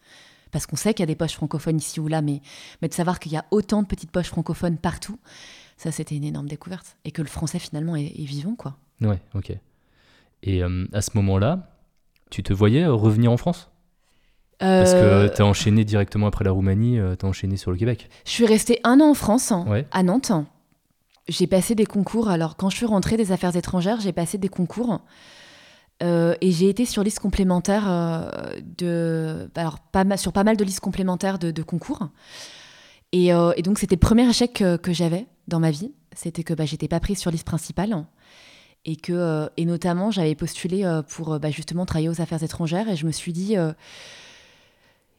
Parce 0.52 0.68
qu'on 0.68 0.76
sait 0.76 0.94
qu'il 0.94 1.02
y 1.02 1.04
a 1.04 1.08
des 1.08 1.16
poches 1.16 1.34
francophones 1.34 1.78
ici 1.78 2.00
ou 2.00 2.08
là, 2.08 2.22
mais, 2.22 2.42
mais 2.82 2.88
de 2.88 2.94
savoir 2.94 3.20
qu'il 3.20 3.32
y 3.32 3.36
a 3.36 3.46
autant 3.52 3.82
de 3.82 3.88
petites 3.88 4.12
poches 4.12 4.30
francophones 4.30 4.78
partout, 4.78 5.20
ça, 5.78 5.92
c'était 5.92 6.16
une 6.16 6.24
énorme 6.24 6.48
découverte. 6.48 6.96
Et 7.04 7.12
que 7.12 7.22
le 7.22 7.28
français, 7.28 7.60
finalement, 7.60 7.96
est, 7.96 8.14
vivant, 8.24 8.56
quoi. 8.56 8.78
Ouais, 9.02 9.20
ok. 9.34 9.52
Et 10.44 10.64
euh, 10.64 10.86
à 10.94 11.02
ce 11.02 11.12
moment-là, 11.16 11.72
tu 12.30 12.44
te 12.44 12.54
voyais 12.54 12.84
euh, 12.84 12.94
revenir 12.94 13.32
en 13.32 13.38
France? 13.38 13.70
Parce 14.58 14.94
que 14.94 14.98
euh, 14.98 15.30
tu 15.30 15.42
as 15.42 15.46
enchaîné 15.46 15.84
directement 15.84 16.28
après 16.28 16.46
la 16.46 16.52
Roumanie, 16.52 16.98
tu 17.20 17.26
as 17.26 17.28
enchaîné 17.28 17.58
sur 17.58 17.72
le 17.72 17.78
Québec. 17.78 18.08
Je 18.24 18.32
suis 18.32 18.46
restée 18.46 18.80
un 18.86 19.02
an 19.02 19.10
en 19.10 19.14
France, 19.14 19.52
à 19.92 20.04
Nantes. 20.04 20.32
J'ai 21.28 21.48
passé 21.48 21.76
des 21.76 21.86
concours. 21.86 22.30
Alors, 22.30 22.56
quand 22.56 22.70
je 22.70 22.78
suis 22.78 22.86
rentrée 22.86 23.18
des 23.18 23.32
affaires 23.32 23.56
étrangères, 23.56 24.00
j'ai 24.00 24.14
passé 24.14 24.38
des 24.38 24.50
concours. 24.50 25.02
et 26.02 26.52
j'ai 26.52 26.70
été 26.70 26.86
sur 26.86 27.04
liste 27.04 27.20
complémentaire 27.20 27.86
de, 28.78 29.50
alors 29.56 29.80
pas 29.80 30.18
sur 30.18 30.34
pas 30.34 30.44
mal 30.44 30.58
de 30.58 30.64
listes 30.64 30.82
complémentaires 30.82 31.40
de, 31.40 31.64
concours. 31.64 32.10
Et, 33.12 33.32
donc 33.64 33.80
c'était 33.80 33.96
le 33.96 34.00
premier 34.00 34.30
échec 34.30 34.54
que 34.54 34.94
j'avais 34.94 35.26
dans 35.48 35.60
ma 35.60 35.72
vie, 35.72 35.92
c'était 36.14 36.44
que 36.44 36.54
bah, 36.54 36.66
j'étais 36.66 36.88
pas 36.88 37.00
prise 37.00 37.18
sur 37.18 37.32
liste 37.32 37.46
principale 37.46 38.06
et 38.86 38.96
que 38.96 39.14
euh, 39.14 39.48
et 39.58 39.66
notamment 39.66 40.12
j'avais 40.12 40.36
postulé 40.36 40.86
euh, 40.86 41.02
pour 41.02 41.34
euh, 41.34 41.40
bah, 41.40 41.50
justement 41.50 41.86
travailler 41.86 42.10
aux 42.10 42.22
affaires 42.22 42.44
étrangères 42.44 42.88
et 42.88 42.96
je 42.96 43.06
me 43.06 43.12
suis 43.12 43.34
dit 43.34 43.56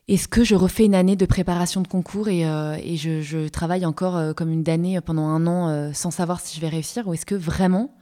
est-ce 0.08 0.28
que 0.28 0.44
je 0.44 0.54
refais 0.54 0.84
une 0.84 0.94
année 0.94 1.16
de 1.16 1.26
préparation 1.26 1.80
de 1.80 1.88
concours 1.88 2.28
et, 2.28 2.42
et 2.42 2.96
je, 2.96 3.48
travaille 3.48 3.84
encore 3.84 4.34
comme 4.34 4.52
une 4.52 4.68
année 4.68 5.00
pendant 5.00 5.26
un 5.26 5.46
an 5.46 5.92
sans 5.92 6.10
savoir 6.10 6.40
si 6.40 6.56
je 6.56 6.60
vais 6.60 6.68
réussir 6.68 7.08
ou 7.08 7.14
est-ce 7.14 7.26
que 7.26 7.34
vraiment 7.34 7.96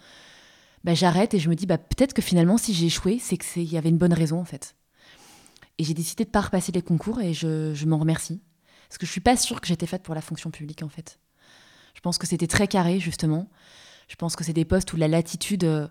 bah, 0.84 0.92
j'arrête 0.92 1.32
et 1.32 1.38
je 1.38 1.48
me 1.48 1.54
dis 1.54 1.64
bah, 1.64 1.78
peut-être 1.78 2.12
que 2.12 2.20
finalement 2.20 2.58
si 2.58 2.74
j'ai 2.74 2.86
échoué 2.86 3.18
c'est 3.18 3.38
qu'il 3.38 3.72
y 3.72 3.78
avait 3.78 3.88
une 3.88 3.96
bonne 3.96 4.12
raison 4.12 4.38
en 4.38 4.44
fait 4.44 4.76
et 5.78 5.84
j'ai 5.84 5.94
décidé 5.94 6.24
de 6.24 6.30
pas 6.30 6.42
repasser 6.42 6.72
les 6.72 6.82
concours 6.82 7.20
et 7.22 7.32
je, 7.32 7.72
je 7.72 7.86
m'en 7.86 7.98
remercie 7.98 8.42
parce 8.88 8.98
que 8.98 9.06
je 9.06 9.10
suis 9.10 9.22
pas 9.22 9.38
sûre 9.38 9.62
que 9.62 9.66
j'étais 9.66 9.86
faite 9.86 10.02
pour 10.02 10.14
la 10.14 10.20
fonction 10.20 10.50
publique 10.50 10.82
en 10.82 10.90
fait 10.90 11.18
je 11.94 12.00
pense 12.00 12.18
que 12.18 12.26
c'était 12.26 12.46
très 12.46 12.68
carré, 12.68 13.00
justement. 13.00 13.48
Je 14.08 14.16
pense 14.16 14.36
que 14.36 14.44
c'est 14.44 14.52
des 14.52 14.64
postes 14.64 14.92
où 14.92 14.96
la 14.96 15.08
latitude 15.08 15.64
euh, 15.64 15.88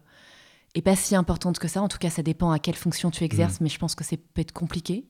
est 0.75 0.81
pas 0.81 0.95
si 0.95 1.15
importante 1.15 1.57
que 1.57 1.67
ça. 1.67 1.81
En 1.81 1.87
tout 1.87 1.97
cas, 1.97 2.09
ça 2.09 2.21
dépend 2.21 2.51
à 2.51 2.59
quelle 2.59 2.75
fonction 2.75 3.09
tu 3.09 3.23
exerces, 3.23 3.59
mmh. 3.59 3.63
mais 3.63 3.69
je 3.69 3.79
pense 3.79 3.95
que 3.95 4.03
c'est 4.03 4.17
peut 4.17 4.41
être 4.41 4.51
compliqué. 4.51 5.07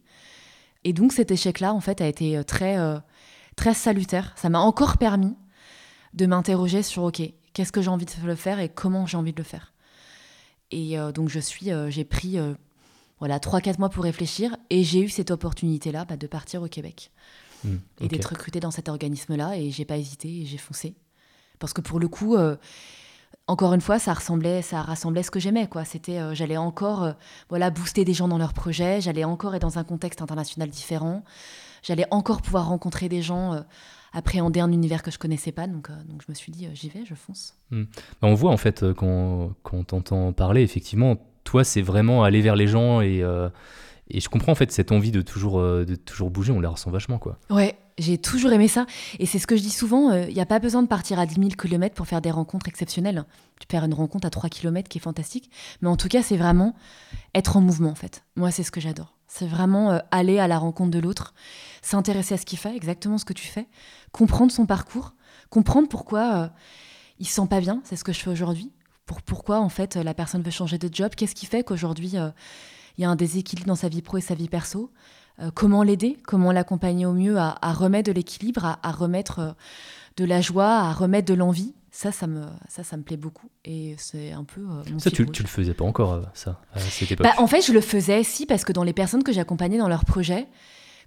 Et 0.84 0.94
donc, 0.94 1.14
cet 1.14 1.32
échec-là, 1.32 1.74
en 1.74 1.80
fait, 1.80 2.02
a 2.02 2.08
été 2.08 2.38
euh, 2.38 2.44
très, 2.44 2.78
euh, 2.78 2.98
très 3.56 3.74
salutaire. 3.74 4.34
Ça 4.36 4.50
m'a 4.50 4.60
encore 4.60 4.98
permis 4.98 5.36
de 6.14 6.26
m'interroger 6.26 6.84
sur, 6.84 7.04
OK, 7.04 7.22
qu'est-ce 7.54 7.72
que 7.72 7.82
j'ai 7.82 7.90
envie 7.90 8.06
de 8.06 8.12
le 8.26 8.36
faire 8.36 8.60
et 8.60 8.70
comment 8.70 9.06
j'ai 9.06 9.18
envie 9.18 9.34
de 9.34 9.38
le 9.38 9.44
faire. 9.44 9.74
Et 10.72 10.98
donc, 11.14 11.30
je 11.30 11.40
suis, 11.40 11.70
j'ai 11.90 12.04
pris 12.04 12.40
voilà, 13.20 13.38
3-4 13.38 13.78
mois 13.78 13.90
pour 13.90 14.04
réfléchir 14.04 14.58
et 14.72 14.84
j'ai 14.84 15.02
eu 15.02 15.10
cette 15.10 15.30
opportunité-là 15.30 16.04
bah, 16.06 16.18
de 16.18 16.26
partir 16.26 16.64
au 16.64 16.68
Québec. 16.68 17.12
Hmm, 17.64 17.78
et 18.02 18.08
d'être 18.08 18.26
recruté 18.26 18.60
dans 18.60 18.72
cet 18.72 18.90
organisme-là. 18.90 19.58
Et 19.58 19.72
j'ai 19.72 19.86
pas 19.86 19.98
hésité 19.98 20.42
et 20.42 20.46
j'ai 20.46 20.58
foncé. 20.58 20.96
Parce 21.60 21.74
que 21.74 21.82
pour 21.82 22.00
le 22.00 22.08
coup, 22.08 22.36
euh, 22.36 22.58
encore 23.48 23.74
une 23.74 23.82
fois, 23.82 24.00
ça 24.00 24.14
ressemblait, 24.14 24.62
ça 24.62 24.82
rassemblait 24.82 25.24
ce 25.24 25.32
que 25.32 25.40
j'aimais. 25.40 25.68
quoi. 25.68 25.86
C'était, 25.86 26.20
euh, 26.20 26.34
j'allais 26.34 26.58
encore, 26.58 27.04
euh, 27.04 27.12
voilà, 27.50 27.70
booster 27.70 28.06
des 28.06 28.14
gens 28.14 28.28
dans 28.28 28.38
leurs 28.38 28.54
projets. 28.54 29.02
J'allais 29.02 29.24
encore 29.24 29.56
être 29.56 29.62
dans 29.62 29.80
un 29.80 29.84
contexte 29.84 30.22
international 30.22 30.70
différent. 30.70 31.24
J'allais 31.82 32.06
encore 32.12 32.42
pouvoir 32.42 32.68
rencontrer 32.68 33.10
des 33.10 33.22
gens 33.22 33.62
appréhender 34.14 34.60
un 34.62 34.72
univers 34.72 35.04
que 35.04 35.12
je 35.12 35.18
connaissais 35.18 35.52
pas. 35.52 35.68
Donc, 35.68 35.90
donc 36.08 36.22
je 36.26 36.32
me 36.32 36.34
suis 36.34 36.52
dit, 36.52 36.70
j'y 36.74 36.88
vais, 36.88 37.04
je 37.04 37.14
fonce. 37.14 37.56
Hmm. 37.72 37.84
Bah, 38.22 38.30
on 38.30 38.36
voit 38.36 38.52
en 38.52 38.58
fait 38.58 38.94
quand, 38.94 39.52
quand 39.64 39.78
on 39.78 39.84
t'entend 39.84 40.32
parler, 40.32 40.62
effectivement, 40.62 41.18
toi, 41.44 41.66
c'est 41.66 41.82
vraiment 41.82 42.24
aller 42.24 42.40
vers 42.40 42.56
les 42.56 42.68
gens 42.68 43.02
et, 43.02 43.22
et 44.10 44.20
je 44.20 44.30
comprends 44.30 44.52
en 44.52 44.56
fait 44.56 44.72
cette 44.72 44.92
envie 44.92 45.12
de 45.12 45.22
toujours, 45.22 45.60
euh, 45.60 45.86
de 45.86 45.96
toujours 45.96 46.30
bouger, 46.30 46.52
on 46.52 46.60
la 46.60 46.70
ressent 46.70 46.92
vachement 46.92 47.18
quoi. 47.20 47.38
Ouais, 47.50 47.76
j'ai 47.98 48.18
toujours 48.18 48.52
aimé 48.52 48.68
ça. 48.68 48.86
Et 49.20 49.26
c'est 49.26 49.40
ce 49.40 49.48
que 49.48 49.56
je 49.56 49.62
dis 49.62 49.70
souvent, 49.70 50.12
il 50.12 50.30
euh, 50.30 50.32
n'y 50.32 50.42
a 50.42 50.46
pas 50.46 50.60
besoin 50.60 50.82
de 50.82 50.88
partir 50.88 51.20
à 51.20 51.26
10 51.26 51.36
000 51.36 51.50
km 51.50 51.96
pour 51.96 52.08
faire 52.08 52.22
des 52.22 52.32
rencontres 52.32 52.68
exceptionnelles. 52.68 53.26
Tu 53.60 53.68
faire 53.70 53.84
une 53.84 53.94
rencontre 53.94 54.28
à 54.28 54.30
3 54.30 54.50
km 54.50 54.90
qui 54.90 54.98
est 54.98 55.02
fantastique. 55.02 55.50
Mais 55.82 55.90
en 55.90 55.98
tout 55.98 56.08
cas, 56.08 56.22
c'est 56.22 56.38
vraiment 56.38 56.76
être 57.36 57.58
en 57.58 57.62
mouvement 57.62 57.90
en 57.90 57.96
fait. 57.96 58.24
Moi, 58.36 58.52
c'est 58.52 58.64
ce 58.64 58.72
que 58.72 58.82
j'adore. 58.82 59.16
C'est 59.28 59.48
vraiment 59.48 59.92
euh, 59.92 60.00
aller 60.12 60.40
à 60.40 60.48
la 60.48 60.58
rencontre 60.58 60.92
de 60.92 61.00
l'autre, 61.00 61.34
s'intéresser 61.82 62.36
à 62.36 62.38
ce 62.38 62.46
qu'il 62.46 62.60
fait, 62.60 62.76
exactement 62.76 63.18
ce 63.18 63.26
que 63.26 63.34
tu 63.34 63.48
fais, 63.48 63.68
comprendre 64.12 64.52
son 64.52 64.66
parcours, 64.66 65.14
comprendre 65.50 65.88
pourquoi 65.88 66.52
il 67.20 67.28
se 67.28 67.34
sent 67.34 67.48
pas 67.50 67.60
bien, 67.60 67.82
c'est 67.84 67.96
ce 67.96 68.04
que 68.04 68.14
je 68.14 68.20
fais 68.20 68.30
aujourd'hui. 68.30 68.72
Pour 69.06 69.22
pourquoi 69.22 69.60
en 69.60 69.70
fait 69.70 69.96
la 69.96 70.14
personne 70.14 70.42
veut 70.42 70.52
changer 70.52 70.78
de 70.78 70.90
job, 70.94 71.14
qu'est-ce 71.16 71.36
qui 71.36 71.46
fait 71.46 71.64
qu'aujourd'hui 71.64 72.16
il 72.98 73.02
y 73.02 73.06
a 73.06 73.10
un 73.10 73.16
déséquilibre 73.16 73.68
dans 73.68 73.76
sa 73.76 73.90
vie 73.90 74.02
pro 74.02 74.18
et 74.18 74.22
sa 74.22 74.36
vie 74.36 74.50
perso. 74.50 74.92
Comment 75.54 75.84
l'aider, 75.84 76.18
comment 76.26 76.52
l'accompagner 76.52 77.06
au 77.06 77.14
mieux 77.14 77.38
à, 77.38 77.58
remettre 77.74 78.08
de 78.08 78.16
l'équilibre, 78.16 78.78
à, 78.82 78.92
remettre 78.92 79.56
de 80.18 80.26
la 80.26 80.42
joie, 80.42 80.80
à 80.80 80.94
remettre 80.94 81.28
de 81.28 81.34
l'envie. 81.34 81.74
Ça, 81.92 82.12
ça 82.12 82.26
me, 82.26 82.46
ça, 82.68 82.84
ça 82.84 82.98
me 82.98 83.04
plaît 83.04 83.18
beaucoup. 83.18 83.50
Et 83.66 83.96
c'est 84.00 84.32
un 84.32 84.44
peu. 84.44 84.62
mon 84.62 85.00
ça, 85.00 85.12
tu, 85.12 85.28
tu 85.28 85.44
le 85.44 85.48
faisais 85.48 85.76
pas 85.76 85.86
encore, 85.86 86.24
ça, 86.34 86.60
à 86.74 86.80
cette 86.80 87.12
époque 87.12 87.26
bah, 87.26 87.34
En 87.38 87.46
fait, 87.46 87.62
je 87.62 87.72
le 87.72 87.82
faisais, 87.82 88.24
si, 88.24 88.48
parce 88.48 88.64
que 88.64 88.74
dans 88.74 88.84
les 88.84 88.94
personnes 88.94 89.24
que 89.24 89.32
j'accompagnais 89.32 89.78
dans 89.78 89.88
leur 89.88 90.04
projet, 90.04 90.48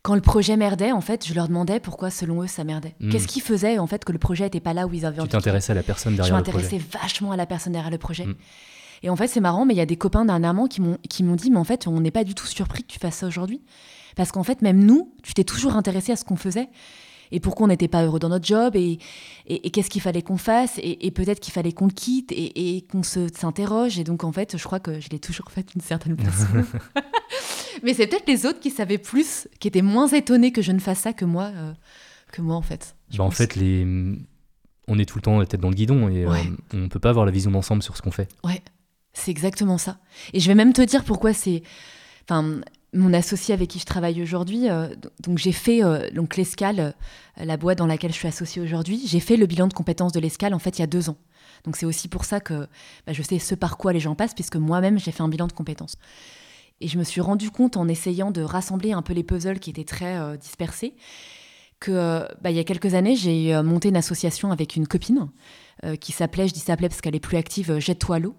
quand 0.06 0.14
le 0.14 0.20
projet 0.20 0.56
merdait, 0.56 0.92
en 0.92 1.00
fait, 1.00 1.26
je 1.26 1.34
leur 1.34 1.48
demandais 1.48 1.80
pourquoi, 1.80 2.10
selon 2.10 2.40
eux, 2.40 2.46
ça 2.46 2.62
merdait. 2.62 2.94
Hmm. 3.00 3.10
Qu'est-ce 3.10 3.26
qui 3.26 3.40
faisait, 3.40 3.80
en 3.80 3.88
fait, 3.88 4.04
que 4.04 4.12
le 4.12 4.18
projet 4.18 4.44
n'était 4.44 4.60
pas 4.60 4.72
là 4.72 4.86
où 4.86 4.94
ils 4.94 5.04
avaient 5.04 5.18
envie 5.18 5.28
Tu 5.28 5.32
t'intéressais 5.32 5.72
à 5.72 5.74
la 5.74 5.82
personne 5.82 6.14
derrière 6.14 6.36
le 6.36 6.44
projet. 6.44 6.58
Je 6.58 6.62
m'intéressais 6.64 6.98
vachement 7.02 7.32
à 7.32 7.36
la 7.36 7.44
personne 7.44 7.72
derrière 7.72 7.90
le 7.90 7.98
projet. 7.98 8.24
Hmm. 8.24 8.36
Et 9.02 9.11
en 9.11 9.16
fait, 9.16 9.28
c'est 9.28 9.40
marrant, 9.40 9.64
mais 9.64 9.74
il 9.74 9.76
y 9.76 9.82
a 9.82 9.87
des 9.87 9.96
copains 9.96 10.26
qui 10.68 10.80
m'ont 10.80 10.98
qui 11.09 11.22
m'ont 11.22 11.37
dit, 11.37 11.50
mais 11.50 11.59
en 11.59 11.64
fait, 11.64 11.87
on 11.87 12.00
n'est 12.00 12.11
pas 12.11 12.24
du 12.24 12.35
tout 12.35 12.46
surpris 12.46 12.82
que 12.82 12.88
tu 12.88 12.98
fasses 12.98 13.16
ça 13.16 13.26
aujourd'hui, 13.26 13.62
parce 14.16 14.32
qu'en 14.32 14.42
fait, 14.42 14.62
même 14.62 14.85
nous, 14.85 15.12
tu 15.22 15.35
t'es 15.35 15.44
toujours 15.44 15.76
intéressé 15.76 16.12
à 16.12 16.16
ce 16.16 16.24
qu'on 16.24 16.37
faisait 16.37 16.68
et 17.32 17.40
pourquoi 17.40 17.64
on 17.64 17.68
n'était 17.68 17.88
pas 17.88 18.04
heureux 18.04 18.18
dans 18.18 18.28
notre 18.28 18.46
job 18.46 18.76
et, 18.76 18.98
et, 19.46 19.70
qu'est-ce 19.70 19.90
qu'il 19.90 20.00
fallait 20.00 20.22
qu'on 20.22 20.37
fasse 20.37 20.78
et, 20.82 21.11
peut-être 21.11 21.40
qu'il 21.40 21.52
fallait 21.52 21.72
qu'on 21.72 21.88
quitte 21.88 22.32
et, 22.32 22.85
qu'on 22.90 23.02
se 23.02 23.28
s'interroge. 23.35 23.98
Et 23.98 24.04
donc, 24.04 24.24
en 24.24 24.32
fait, 24.32 24.56
je 24.56 24.64
crois 24.64 24.80
que 24.80 25.00
je 25.00 25.09
l'ai 25.11 25.18
toujours 25.18 25.50
fait 25.50 25.68
d'une 25.68 25.80
certaine 25.80 26.16
façon. 26.16 26.46
Mais 27.82 27.94
c'est 27.94 28.06
peut-être 28.06 28.28
les 28.28 28.46
autres 28.46 28.61
qui 28.61 28.70
savaient 28.70 28.98
plus, 28.98 29.48
qui 29.61 29.68
étaient 29.68 29.82
moins 29.82 30.09
étonnés 30.09 30.52
que 30.52 30.62
je 30.62 30.72
ne 30.72 30.78
fasse 30.78 31.00
ça 31.00 31.12
que 31.12 31.24
moi, 31.24 31.50
euh, 31.54 31.72
que 32.32 32.40
moi 32.40 32.56
en 32.56 32.62
fait. 32.62 32.96
Bah, 33.16 33.24
en 33.24 33.30
fait, 33.30 33.54
les... 33.56 33.85
on 34.88 34.98
est 34.98 35.04
tout 35.04 35.18
le 35.18 35.22
temps 35.22 35.38
la 35.38 35.46
tête 35.46 35.61
dans 35.61 35.68
le 35.68 35.74
guidon 35.74 36.09
et 36.09 36.24
euh, 36.24 36.32
on 36.72 36.78
ne 36.78 36.88
peut 36.88 37.00
pas 37.00 37.11
avoir 37.11 37.26
la 37.26 37.32
vision 37.32 37.50
d'ensemble 37.50 37.82
sur 37.82 37.96
ce 37.96 38.02
qu'on 38.02 38.11
fait. 38.11 38.28
Ouais, 38.44 38.62
c'est 39.16 39.31
exactement 39.31 39.79
ça. 39.79 39.98
Et 40.33 40.40
je 40.40 40.46
vais 40.48 40.55
même 40.55 40.72
te 40.72 40.83
dire 40.83 41.05
pourquoi 41.05 41.33
c'est. 41.33 41.62
Enfin, 42.29 42.61
mon 42.92 43.12
associé 43.12 43.52
avec 43.52 43.68
qui 43.68 43.79
je 43.79 43.85
travaille 43.85 44.22
aujourd'hui, 44.22 44.70
euh, 44.70 44.88
donc 45.20 45.38
j'ai 45.38 45.52
fait 45.52 45.81
donc 46.12 46.37
l'escale, 46.37 46.94
la 47.37 47.57
boîte 47.57 47.79
dans 47.79 47.87
laquelle 47.87 48.12
je 48.12 48.16
suis 48.16 48.29
associée 48.29 48.62
aujourd'hui, 48.62 49.02
j'ai 49.07 49.20
fait 49.20 49.37
le 49.37 49.46
bilan 49.46 49.66
de 49.66 49.74
compétences 49.74 50.12
de 50.12 50.20
l'escale 50.20 50.55
en 50.55 50.59
fait 50.59 50.79
il 50.79 50.81
y 50.81 50.85
a 50.85 50.87
deux 50.87 51.11
ans. 51.11 51.16
Donc 51.64 51.76
c'est 51.76 51.87
aussi 51.87 52.09
pour 52.09 52.24
ça 52.24 52.40
que 52.40 52.66
bah, 53.07 53.12
je 53.12 53.22
sais 53.22 53.38
ce 53.38 53.55
par 53.55 53.76
quoi 53.76 53.92
les 53.92 54.00
gens 54.00 54.14
passent, 54.14 54.35
puisque 54.35 54.57
moi-même 54.57 54.98
j'ai 54.98 55.12
fait 55.12 55.22
un 55.22 55.29
bilan 55.29 55.46
de 55.46 55.52
compétences. 55.52 55.96
Et 56.81 56.88
je 56.88 56.98
me 56.98 57.05
suis 57.05 57.20
rendu 57.20 57.50
compte 57.50 57.76
en 57.76 57.88
essayant 57.88 58.31
de 58.31 58.42
rassembler 58.42 58.92
un 58.92 59.02
peu 59.02 59.14
les 59.14 59.22
puzzles 59.22 59.59
qui 59.59 59.70
étaient 59.70 59.85
très 59.85 60.16
euh, 60.18 60.37
dispersés 60.37 60.94
que 61.81 61.92
euh, 61.92 62.26
bah, 62.40 62.50
il 62.50 62.57
y 62.57 62.61
a 62.61 62.64
quelques 62.64 62.94
années, 62.94 63.16
j'ai 63.16 63.55
euh, 63.55 63.62
monté 63.62 63.88
une 63.88 63.96
association 63.96 64.50
avec 64.52 64.76
une 64.76 64.87
copine 64.87 65.29
qui 66.00 66.12
s'appelait, 66.12 66.48
je 66.48 66.55
dis 66.55 66.61
s'appelait 66.61 66.88
parce 66.88 67.02
qu'elle 67.02 67.14
est 67.14 67.20
plus 67.20 67.37
active, 67.37 67.79
Jette-toi 67.79 68.18
l'eau. 68.18 68.35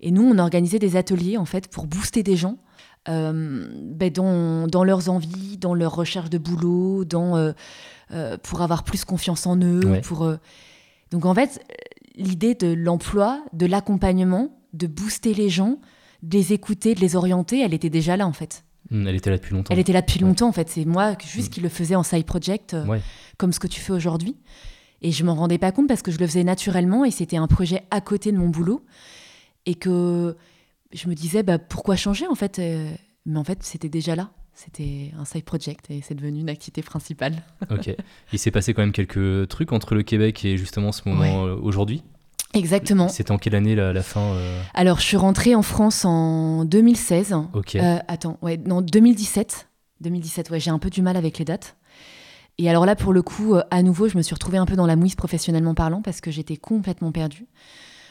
Et 0.00 0.10
nous, 0.10 0.22
on 0.22 0.38
organisait 0.38 0.78
des 0.78 0.96
ateliers 0.96 1.36
en 1.36 1.44
fait 1.44 1.68
pour 1.68 1.86
booster 1.86 2.22
des 2.22 2.36
gens 2.36 2.58
bah, 3.06 4.10
dans, 4.10 4.66
dans, 4.66 4.82
leurs 4.82 5.08
envies, 5.08 5.58
dans 5.58 5.74
leur 5.74 5.94
recherche 5.94 6.28
de 6.28 6.38
boulot, 6.38 7.04
dans, 7.04 7.54
pour 8.42 8.62
avoir 8.62 8.82
plus 8.82 9.04
confiance 9.04 9.46
en 9.46 9.56
eux. 9.58 9.80
Pour, 10.02 10.28
Donc 11.12 11.24
en 11.24 11.34
fait, 11.34 11.64
l'idée 12.16 12.54
de 12.54 12.72
l'emploi, 12.72 13.44
de 13.52 13.66
l'accompagnement, 13.66 14.58
de 14.72 14.86
booster 14.86 15.34
les 15.34 15.48
gens, 15.48 15.78
de 16.22 16.36
les 16.36 16.52
écouter, 16.52 16.94
de 16.94 17.00
les 17.00 17.16
orienter, 17.16 17.60
elle 17.60 17.74
était 17.74 17.90
déjà 17.90 18.16
là 18.16 18.26
en 18.26 18.32
fait. 18.32 18.64
Hmm, 18.90 19.06
elle 19.06 19.16
était 19.16 19.30
là 19.30 19.36
depuis 19.36 19.54
longtemps. 19.54 19.72
Elle 19.72 19.80
était 19.80 19.92
là 19.92 20.00
depuis 20.00 20.20
longtemps 20.20 20.48
en 20.48 20.52
fait. 20.52 20.68
C'est 20.68 20.84
moi 20.84 21.16
juste 21.24 21.48
hmm. 21.48 21.50
qui 21.50 21.60
le 21.60 21.68
faisais 21.68 21.94
en 21.94 22.02
side 22.02 22.24
project, 22.24 22.74
euh, 22.74 22.98
comme 23.36 23.52
ce 23.52 23.60
que 23.60 23.66
tu 23.66 23.80
fais 23.80 23.92
aujourd'hui. 23.92 24.36
Et 25.02 25.12
je 25.12 25.24
m'en 25.24 25.34
rendais 25.34 25.58
pas 25.58 25.72
compte 25.72 25.88
parce 25.88 26.02
que 26.02 26.10
je 26.10 26.18
le 26.18 26.26
faisais 26.26 26.44
naturellement 26.44 27.04
et 27.04 27.10
c'était 27.10 27.36
un 27.36 27.46
projet 27.46 27.82
à 27.90 28.00
côté 28.00 28.32
de 28.32 28.38
mon 28.38 28.48
boulot. 28.48 28.84
Et 29.66 29.74
que 29.74 30.36
je 30.92 31.08
me 31.08 31.14
disais, 31.14 31.42
bah, 31.42 31.58
pourquoi 31.58 31.96
changer 31.96 32.26
en 32.26 32.34
fait 32.34 32.58
euh, 32.58 32.90
Mais 33.26 33.38
en 33.38 33.44
fait, 33.44 33.62
c'était 33.62 33.88
déjà 33.88 34.16
là. 34.16 34.30
C'était 34.54 35.12
un 35.18 35.26
side 35.26 35.44
project 35.44 35.90
et 35.90 36.00
c'est 36.00 36.14
devenu 36.14 36.40
une 36.40 36.48
activité 36.48 36.80
principale. 36.80 37.42
ok. 37.70 37.94
Il 38.32 38.38
s'est 38.38 38.50
passé 38.50 38.72
quand 38.72 38.80
même 38.80 38.92
quelques 38.92 39.48
trucs 39.48 39.72
entre 39.72 39.94
le 39.94 40.02
Québec 40.02 40.44
et 40.46 40.56
justement 40.56 40.92
ce 40.92 41.06
moment 41.06 41.44
euh, 41.46 41.56
aujourd'hui? 41.60 42.02
Exactement. 42.54 43.08
C'était 43.08 43.32
en 43.32 43.38
quelle 43.38 43.54
année 43.54 43.74
la, 43.74 44.02
fin 44.02 44.20
euh? 44.20 44.62
Alors, 44.72 44.98
je 44.98 45.04
suis 45.04 45.16
rentrée 45.16 45.54
en 45.54 45.62
France 45.62 46.04
en 46.04 46.64
2016. 46.64 47.34
Ok. 47.52 47.76
Euh, 47.76 47.98
attends, 48.08 48.38
ouais, 48.40 48.56
non, 48.56 48.80
2017. 48.80 49.68
2017, 50.00 50.50
ouais, 50.50 50.60
j'ai 50.60 50.70
un 50.70 50.78
peu 50.78 50.88
du 50.88 51.02
mal 51.02 51.16
avec 51.16 51.38
les 51.38 51.44
dates. 51.44 51.76
Et 52.58 52.70
alors 52.70 52.86
là, 52.86 52.96
pour 52.96 53.12
le 53.12 53.22
coup, 53.22 53.54
euh, 53.54 53.62
à 53.70 53.82
nouveau, 53.82 54.08
je 54.08 54.16
me 54.16 54.22
suis 54.22 54.34
retrouvée 54.34 54.58
un 54.58 54.64
peu 54.64 54.76
dans 54.76 54.86
la 54.86 54.96
mouise 54.96 55.14
professionnellement 55.14 55.74
parlant 55.74 56.00
parce 56.00 56.20
que 56.20 56.30
j'étais 56.30 56.56
complètement 56.56 57.12
perdue. 57.12 57.46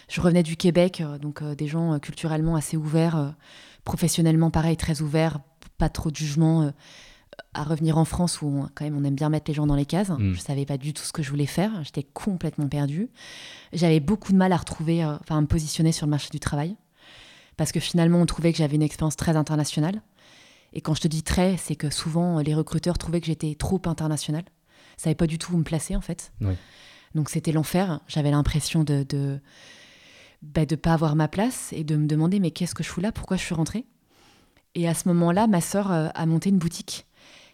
Je 0.08 0.22
revenais 0.22 0.44
du 0.44 0.56
Québec, 0.56 1.04
donc 1.22 1.44
des 1.44 1.68
gens 1.68 2.00
culturellement 2.00 2.56
assez 2.56 2.78
ouverts, 2.78 3.34
professionnellement 3.84 4.52
pareil, 4.52 4.78
très 4.78 5.02
ouverts, 5.02 5.40
pas 5.78 5.90
trop 5.90 6.12
de 6.12 6.16
jugement 6.16 6.72
à 7.54 7.64
revenir 7.64 7.98
en 7.98 8.06
France 8.06 8.42
où 8.42 8.68
quand 8.76 8.86
même 8.86 8.98
on 8.98 9.04
aime 9.04 9.16
bien 9.16 9.30
mettre 9.30 9.50
les 9.50 9.54
gens 9.54 9.66
dans 9.66 9.76
les 9.76 9.86
cases. 9.86 10.10
Mm. 10.10 10.34
Je 10.34 10.40
savais 10.40 10.66
pas 10.66 10.78
du 10.78 10.94
tout 10.94 11.04
ce 11.04 11.14
que 11.14 11.24
je 11.24 11.30
voulais 11.30 11.46
faire. 11.46 11.84
J'étais 11.84 12.04
complètement 12.04 12.68
perdue. 12.68 13.10
J'avais 13.74 14.00
beaucoup 14.00 14.32
de 14.32 14.38
mal 14.38 14.52
à 14.52 14.58
retrouver, 14.58 15.04
euh, 15.04 15.16
enfin 15.22 15.38
à 15.38 15.42
me 15.42 15.48
positionner 15.48 15.92
sur 15.92 16.06
le 16.06 16.12
marché 16.12 16.30
du 16.32 16.40
travail 16.40 16.76
parce 17.58 17.72
que 17.72 17.80
finalement 17.80 18.20
on 18.20 18.26
trouvait 18.26 18.52
que 18.52 18.58
j'avais 18.58 18.76
une 18.76 18.82
expérience 18.82 19.16
très 19.16 19.36
internationale. 19.36 20.02
Et 20.74 20.82
quand 20.82 20.94
je 20.94 21.02
te 21.02 21.08
dis 21.08 21.24
très, 21.24 21.56
c'est 21.58 21.76
que 21.76 21.90
souvent 21.90 22.40
les 22.40 22.54
recruteurs 22.54 22.98
trouvaient 22.98 23.22
que 23.22 23.28
j'étais 23.28 23.56
trop 23.56 23.82
internationale. 23.86 24.44
Ils 24.98 25.02
savaient 25.02 25.16
pas 25.16 25.28
du 25.28 25.38
tout 25.38 25.54
où 25.54 25.58
me 25.58 25.64
placer 25.64 25.96
en 25.96 26.02
fait. 26.02 26.34
Donc 27.14 27.30
c'était 27.30 27.54
l'enfer. 27.54 28.02
J'avais 28.08 28.32
l'impression 28.32 28.84
de 28.84 29.04
de, 29.04 29.40
bah, 30.54 30.66
de 30.66 30.76
pas 30.76 30.94
avoir 30.94 31.16
ma 31.16 31.28
place 31.28 31.74
et 31.74 31.84
de 31.84 31.96
me 31.96 32.08
demander 32.08 32.40
mais 32.40 32.52
qu'est-ce 32.52 32.76
que 32.76 32.84
je 32.84 32.90
fous 32.90 33.02
là? 33.02 33.12
Pourquoi 33.12 33.38
je 33.38 33.44
suis 33.44 33.56
rentrée? 33.56 33.86
Et 34.76 34.88
à 34.88 34.94
ce 34.94 35.08
moment-là, 35.08 35.48
ma 35.48 35.62
sœur 35.62 35.92
euh, 35.92 36.10
a 36.14 36.26
monté 36.26 36.50
une 36.50 36.58
boutique 36.58 37.06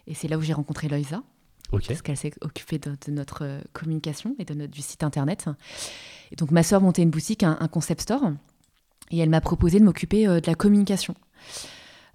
et 0.06 0.14
c'est 0.14 0.28
là 0.28 0.38
où 0.38 0.42
j'ai 0.42 0.52
rencontré 0.52 0.88
Loïsa. 0.88 1.22
Parce 1.70 2.02
qu'elle 2.02 2.16
s'est 2.16 2.32
occupée 2.42 2.78
de, 2.78 2.94
notre 3.08 3.44
euh, 3.44 3.60
communication 3.72 4.36
et 4.38 4.44
de 4.44 4.52
notre, 4.52 4.70
du 4.70 4.82
site 4.82 5.02
internet. 5.02 5.46
Et 6.30 6.36
donc 6.36 6.50
ma 6.50 6.62
soeur 6.62 6.82
montait 6.82 7.02
une 7.02 7.10
boutique, 7.10 7.42
un, 7.42 7.56
concept 7.68 8.02
store, 8.02 8.32
et 9.10 9.18
elle 9.18 9.30
m'a 9.30 9.40
proposé 9.40 9.80
de 9.80 9.84
m'occuper 9.84 10.26
euh, 10.26 10.40
de 10.40 10.46
la 10.46 10.54
communication, 10.54 11.14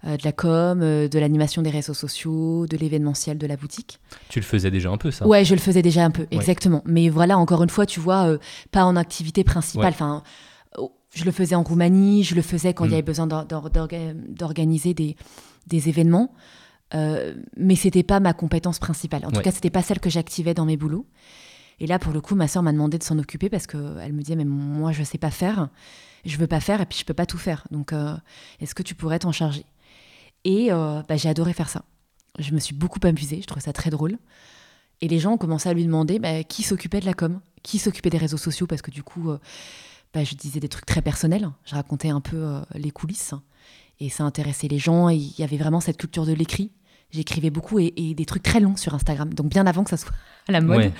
euh, 0.04 0.16
de 0.16 0.22
la 0.24 0.30
com, 0.30 0.78
de 0.80 1.18
l'animation 1.18 1.62
des 1.62 1.70
réseaux 1.70 1.94
sociaux, 1.94 2.68
de 2.68 2.76
l'événementiel 2.76 3.36
de 3.36 3.46
la 3.48 3.56
boutique. 3.56 3.98
Tu 4.28 4.38
le 4.38 4.44
faisais 4.44 4.70
déjà 4.70 4.90
un 4.90 4.96
peu 4.96 5.10
ça? 5.10 5.26
Ouais, 5.26 5.44
je 5.44 5.54
le 5.54 5.60
faisais 5.60 5.82
déjà 5.82 6.04
un 6.04 6.12
peu, 6.12 6.28
exactement. 6.30 6.82
Mais 6.86 7.08
voilà, 7.08 7.36
encore 7.36 7.64
une 7.64 7.70
fois, 7.70 7.84
tu 7.84 7.98
vois, 7.98 8.38
pas 8.70 8.84
en 8.84 8.94
activité 8.94 9.42
principale. 9.42 9.92
Enfin, 9.92 10.22
je 11.18 11.24
le 11.24 11.32
faisais 11.32 11.54
en 11.54 11.64
Roumanie, 11.64 12.22
je 12.22 12.34
le 12.34 12.42
faisais 12.42 12.74
quand 12.74 12.84
il 12.84 12.88
y 12.88 12.90
hmm. 12.90 12.94
avait 12.94 13.02
besoin 13.02 13.26
d'organiser 13.26 14.94
des, 14.94 15.16
des 15.66 15.88
événements. 15.88 16.32
Euh, 16.94 17.34
mais 17.56 17.74
c'était 17.74 18.02
pas 18.02 18.20
ma 18.20 18.32
compétence 18.32 18.78
principale. 18.78 19.26
En 19.26 19.32
tout 19.32 19.40
cas, 19.40 19.50
c'était 19.50 19.70
pas 19.70 19.82
celle 19.82 20.00
que 20.00 20.08
j'activais 20.08 20.54
dans 20.54 20.64
mes 20.64 20.76
boulots. 20.76 21.06
Et 21.80 21.86
là, 21.86 21.98
pour 21.98 22.12
le 22.12 22.20
coup, 22.20 22.34
ma 22.34 22.48
soeur 22.48 22.62
m'a 22.62 22.72
demandé 22.72 22.98
de 22.98 23.02
s'en 23.02 23.18
occuper 23.18 23.48
parce 23.50 23.66
qu'elle 23.66 24.12
me 24.12 24.22
disait, 24.22 24.36
mais 24.36 24.44
moi, 24.44 24.92
je 24.92 25.02
sais 25.02 25.18
pas 25.18 25.30
faire, 25.30 25.68
je 26.24 26.36
veux 26.36 26.46
pas 26.46 26.60
faire 26.60 26.80
et 26.80 26.86
puis 26.86 26.98
je 26.98 27.04
peux 27.04 27.14
pas 27.14 27.26
tout 27.26 27.38
faire. 27.38 27.66
Donc, 27.70 27.92
euh, 27.92 28.14
est-ce 28.60 28.74
que 28.74 28.82
tu 28.82 28.94
pourrais 28.94 29.18
t'en 29.18 29.32
charger? 29.32 29.64
Et 30.44 30.72
euh, 30.72 31.02
bah, 31.08 31.16
j'ai 31.16 31.28
adoré 31.28 31.52
faire 31.52 31.68
ça. 31.68 31.84
Je 32.38 32.52
me 32.52 32.60
suis 32.60 32.74
beaucoup 32.74 33.00
amusée, 33.02 33.40
je 33.42 33.46
trouvais 33.46 33.64
ça 33.64 33.72
très 33.72 33.90
drôle. 33.90 34.18
Et 35.00 35.08
les 35.08 35.18
gens 35.18 35.32
ont 35.32 35.38
commencé 35.38 35.68
à 35.68 35.74
lui 35.74 35.84
demander 35.84 36.18
bah, 36.18 36.42
qui 36.44 36.62
s'occupait 36.62 37.00
de 37.00 37.06
la 37.06 37.14
com, 37.14 37.40
qui 37.62 37.78
s'occupait 37.78 38.10
des 38.10 38.18
réseaux 38.18 38.38
sociaux, 38.38 38.66
parce 38.66 38.82
que 38.82 38.90
du 38.90 39.02
coup, 39.02 39.30
bah, 40.14 40.24
je 40.24 40.34
disais 40.34 40.60
des 40.60 40.68
trucs 40.68 40.86
très 40.86 41.02
personnels. 41.02 41.50
Je 41.64 41.74
racontais 41.74 42.08
un 42.10 42.20
peu 42.20 42.60
les 42.74 42.90
coulisses. 42.90 43.34
Et 44.00 44.10
ça 44.10 44.24
intéressait 44.24 44.68
les 44.68 44.78
gens. 44.78 45.08
il 45.08 45.32
y 45.38 45.42
avait 45.42 45.56
vraiment 45.56 45.80
cette 45.80 45.96
culture 45.96 46.24
de 46.24 46.32
l'écrit 46.32 46.70
J'écrivais 47.10 47.48
beaucoup 47.48 47.78
et, 47.78 48.14
des 48.14 48.24
trucs 48.26 48.42
très 48.42 48.60
longs 48.60 48.76
sur 48.76 48.94
Instagram, 48.94 49.32
donc 49.32 49.48
bien 49.48 49.66
avant 49.66 49.82
que 49.82 49.90
ça 49.90 49.96
soit 49.96 50.12
à 50.48 50.52
la 50.52 50.60
mode. 50.60 50.92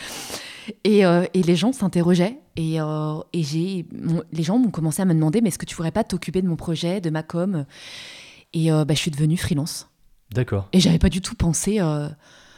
Et, 0.84 1.04
euh, 1.04 1.24
et, 1.34 1.42
les 1.42 1.56
gens 1.56 1.72
s'interrogeaient 1.72 2.38
et, 2.56 2.80
euh, 2.80 3.18
et 3.32 3.42
j'ai, 3.42 3.86
les 4.32 4.42
gens 4.42 4.58
m'ont 4.58 4.70
commencé 4.70 5.00
à 5.00 5.04
me 5.04 5.14
demander 5.14 5.40
mais 5.40 5.48
est-ce 5.48 5.58
que 5.58 5.66
tu 5.66 5.76
pourrais 5.76 5.92
pas 5.92 6.04
t'occuper 6.04 6.42
de 6.42 6.48
mon 6.48 6.56
projet, 6.56 7.00
de 7.00 7.10
ma 7.10 7.22
com? 7.22 7.64
Et 8.54 8.72
euh, 8.72 8.84
bah, 8.86 8.94
je 8.94 9.00
suis 9.00 9.10
devenue 9.10 9.36
freelance. 9.36 9.88
D'accord. 10.32 10.68
Et 10.72 10.80
j'avais 10.80 10.98
pas 10.98 11.08
du 11.10 11.20
tout 11.20 11.34
pensé. 11.34 11.78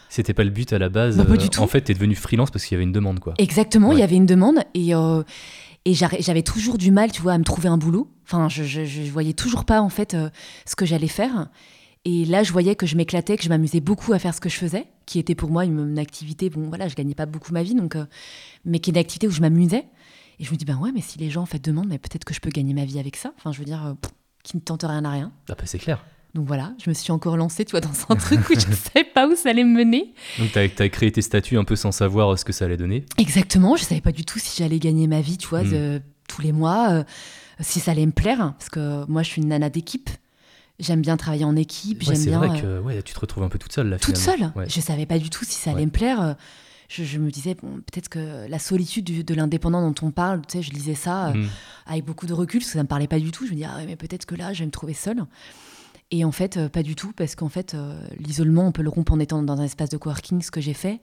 C'était 0.09 0.35
pas 0.35 0.45
le 0.45 0.51
but 0.51 0.73
à 0.73 0.79
la 0.79 0.89
base. 0.89 1.17
Bah, 1.17 1.25
pas 1.25 1.37
du 1.37 1.49
tout. 1.49 1.61
En 1.61 1.69
fait, 1.69 1.83
tu 1.83 1.93
es 1.93 1.95
devenue 1.95 2.17
freelance 2.17 2.51
parce 2.51 2.65
qu'il 2.65 2.75
y 2.75 2.77
avait 2.77 2.85
une 2.85 2.93
demande, 2.93 3.19
quoi. 3.19 3.35
Exactement, 3.39 3.93
il 3.93 3.99
y 3.99 4.03
avait 4.03 4.17
une 4.17 4.27
demande 4.27 4.59
et 4.75 4.93
et 5.85 5.95
j'avais 5.95 6.43
toujours 6.43 6.79
du 6.79 6.91
mal, 6.91 7.11
tu 7.11 7.23
vois, 7.23 7.33
à 7.33 7.39
me 7.39 7.45
trouver 7.45 7.69
un 7.69 7.79
boulot. 7.79 8.11
Enfin, 8.25 8.49
je, 8.49 8.65
je, 8.65 9.11
voyais 9.11 9.33
toujours 9.33 9.65
pas 9.65 9.81
en 9.81 9.89
fait 9.89 10.17
ce 10.67 10.77
que 10.77 10.85
j'allais 10.85 11.09
faire. 11.09 11.49
Et 12.05 12.25
là, 12.25 12.43
je 12.43 12.53
voyais 12.53 12.77
que 12.77 12.87
je 12.87 12.97
m'éclatais, 12.97 13.37
que 13.37 13.43
je 13.43 13.49
m'amusais 13.51 13.81
beaucoup 13.81 14.13
à 14.13 14.19
faire 14.19 14.35
ce 14.35 14.41
que 14.41 14.49
je 14.49 14.57
faisais, 14.57 14.87
qui 15.05 15.19
était 15.19 15.35
pour 15.35 15.51
moi 15.51 15.67
une, 15.67 15.99
activité, 15.99 16.49
bon 16.49 16.69
voilà, 16.69 16.89
je 16.89 16.95
gagnais 16.95 17.15
pas 17.15 17.27
beaucoup 17.27 17.53
ma 17.53 17.63
vie, 17.63 17.75
donc, 17.75 17.95
euh, 17.95 18.07
mais 18.65 18.79
qui 18.79 18.91
est 18.91 18.93
une 18.93 18.99
activité 18.99 19.29
où 19.29 19.31
je 19.31 19.43
m'amusais. 19.43 19.87
Et 20.39 20.45
je 20.45 20.51
me 20.51 20.57
dis, 20.57 20.65
ben 20.65 20.79
ouais, 20.79 20.93
mais 20.93 21.03
si 21.03 21.19
les 21.19 21.29
gens 21.29 21.43
en 21.43 21.47
fait 21.47 21.63
demandent, 21.63 21.89
mais 21.89 21.99
peut-être 21.99 22.25
que 22.25 22.33
je 22.33 22.41
peux 22.41 22.49
gagner 22.49 22.73
ma 22.73 22.87
vie 22.87 22.99
avec 22.99 23.17
ça. 23.17 23.35
Enfin, 23.37 23.53
je 23.53 23.59
veux 23.59 23.67
dire, 23.67 23.85
euh, 23.85 23.93
qui 24.43 24.57
ne 24.57 24.63
tente 24.63 24.83
rien 24.83 25.05
à 25.05 25.11
rien. 25.11 25.33
Ah 25.51 25.55
bah 25.55 25.65
c'est 25.67 25.79
clair. 25.79 26.03
Donc 26.35 26.47
voilà, 26.47 26.73
je 26.83 26.89
me 26.89 26.95
suis 26.95 27.11
encore 27.13 27.37
lancée, 27.37 27.65
tu 27.65 27.73
vois, 27.73 27.81
dans 27.81 27.91
un 28.09 28.17
truc 28.17 28.49
où 28.51 28.55
je 28.59 28.67
ne 28.69 28.73
savais 28.75 29.05
pas 29.05 29.27
où 29.29 29.35
ça 29.35 29.51
allait 29.51 29.65
me 29.65 29.75
mener. 29.77 30.13
Donc 30.39 30.53
tu 30.53 30.59
as, 30.59 30.89
créé 30.89 31.11
tes 31.11 31.23
statuts 31.23 31.57
un 31.59 31.65
peu 31.65 31.77
sans 31.77 31.93
savoir 31.93 32.39
ce 32.39 32.45
que 32.45 32.53
ça 32.53 32.67
allait 32.67 32.77
donner 32.77 33.05
Exactement, 33.19 33.77
je 33.77 33.85
savais 33.85 34.01
pas 34.01 34.13
du 34.13 34.25
tout 34.25 34.39
si 34.39 34.63
j'allais 34.63 34.79
gagner 34.79 35.07
ma 35.09 35.21
vie, 35.21 35.39
tu 35.39 35.49
vois, 35.49 35.63
hmm. 35.65 36.01
tous 36.29 36.43
les 36.43 36.53
mois, 36.53 36.91
euh, 36.91 37.05
si 37.61 37.81
ça 37.81 37.91
allait 37.91 38.07
me 38.07 38.13
plaire, 38.13 38.55
parce 38.59 38.69
que 38.71 39.05
moi 39.11 39.23
je 39.23 39.29
suis 39.31 39.43
une 39.43 39.49
nana 39.49 39.71
d'équipe 39.71 40.11
J'aime 40.79 41.03
bien 41.03 41.19
travailler 41.19 41.45
en 41.45 41.57
équipe. 41.57 41.99
Ouais, 42.01 42.07
j'aime 42.07 42.17
c'est 42.17 42.31
bien. 42.31 42.39
vrai 42.39 42.63
euh, 42.65 42.81
que 42.81 42.83
ouais, 42.83 43.03
tu 43.03 43.13
te 43.13 43.21
retrouves 43.21 43.43
un 43.45 43.51
peu 43.51 43.59
toute 43.59 43.71
seule 43.75 43.89
là. 43.91 43.99
toute 43.99 44.17
finalement. 44.17 44.51
seule. 44.55 44.63
Ouais. 44.63 44.71
Je 44.71 44.81
savais 44.81 45.05
pas 45.05 45.19
du 45.19 45.29
tout 45.29 45.45
si 45.45 45.53
ça 45.53 45.73
allait 45.73 45.85
me 45.85 45.91
plaire. 45.91 46.23
Euh, 46.23 46.33
Je, 46.89 47.05
je 47.05 47.19
me 47.19 47.31
disais, 47.31 47.55
bon, 47.55 47.83
peut-être 47.93 48.09
que 48.09 48.49
la 48.49 48.59
solitude 48.59 49.05
du- 49.05 49.23
de 49.23 49.35
l'indépendant 49.35 49.87
dont 49.87 50.07
on 50.07 50.11
parle, 50.11 50.41
tu 50.49 50.57
sais, 50.57 50.63
je 50.63 50.71
lisais 50.73 50.95
ça 50.95 51.29
euh, 51.29 51.33
Mm. 51.35 51.49
avec 51.87 52.05
beaucoup 52.07 52.25
de 52.25 52.33
recul, 52.33 52.61
parce 52.61 52.71
que 52.73 52.79
ça 52.79 52.83
me 52.83 52.89
parlait 52.89 53.09
pas 53.09 53.19
du 53.21 53.31
tout. 53.31 53.45
Je 53.47 53.51
me 53.51 53.57
dis, 53.57 53.65
ah 53.65 53.77
ouais, 53.77 53.85
mais 53.87 53.97
peut-être 53.97 54.25
que 54.25 54.35
là, 54.35 54.55
je 54.55 54.61
vais 54.61 54.65
me 54.67 54.71
trouver 54.71 54.95
seule. 54.95 55.23
Et 56.11 56.25
en 56.25 56.33
fait, 56.33 56.57
euh, 56.57 56.69
pas 56.69 56.83
du 56.83 56.97
tout, 56.97 57.13
parce 57.13 57.37
qu'en 57.37 57.49
fait, 57.49 57.75
euh, 57.75 58.01
l'isolement, 58.19 58.67
on 58.67 58.73
peut 58.73 58.83
le 58.83 58.89
rompre 58.89 59.13
en 59.13 59.21
étant 59.21 59.43
dans 59.43 59.61
un 59.61 59.65
espace 59.65 59.91
de 59.91 59.97
coworking, 59.97 60.43
ce 60.43 60.51
que 60.51 60.61
j'ai 60.61 60.75
fait. 60.75 61.01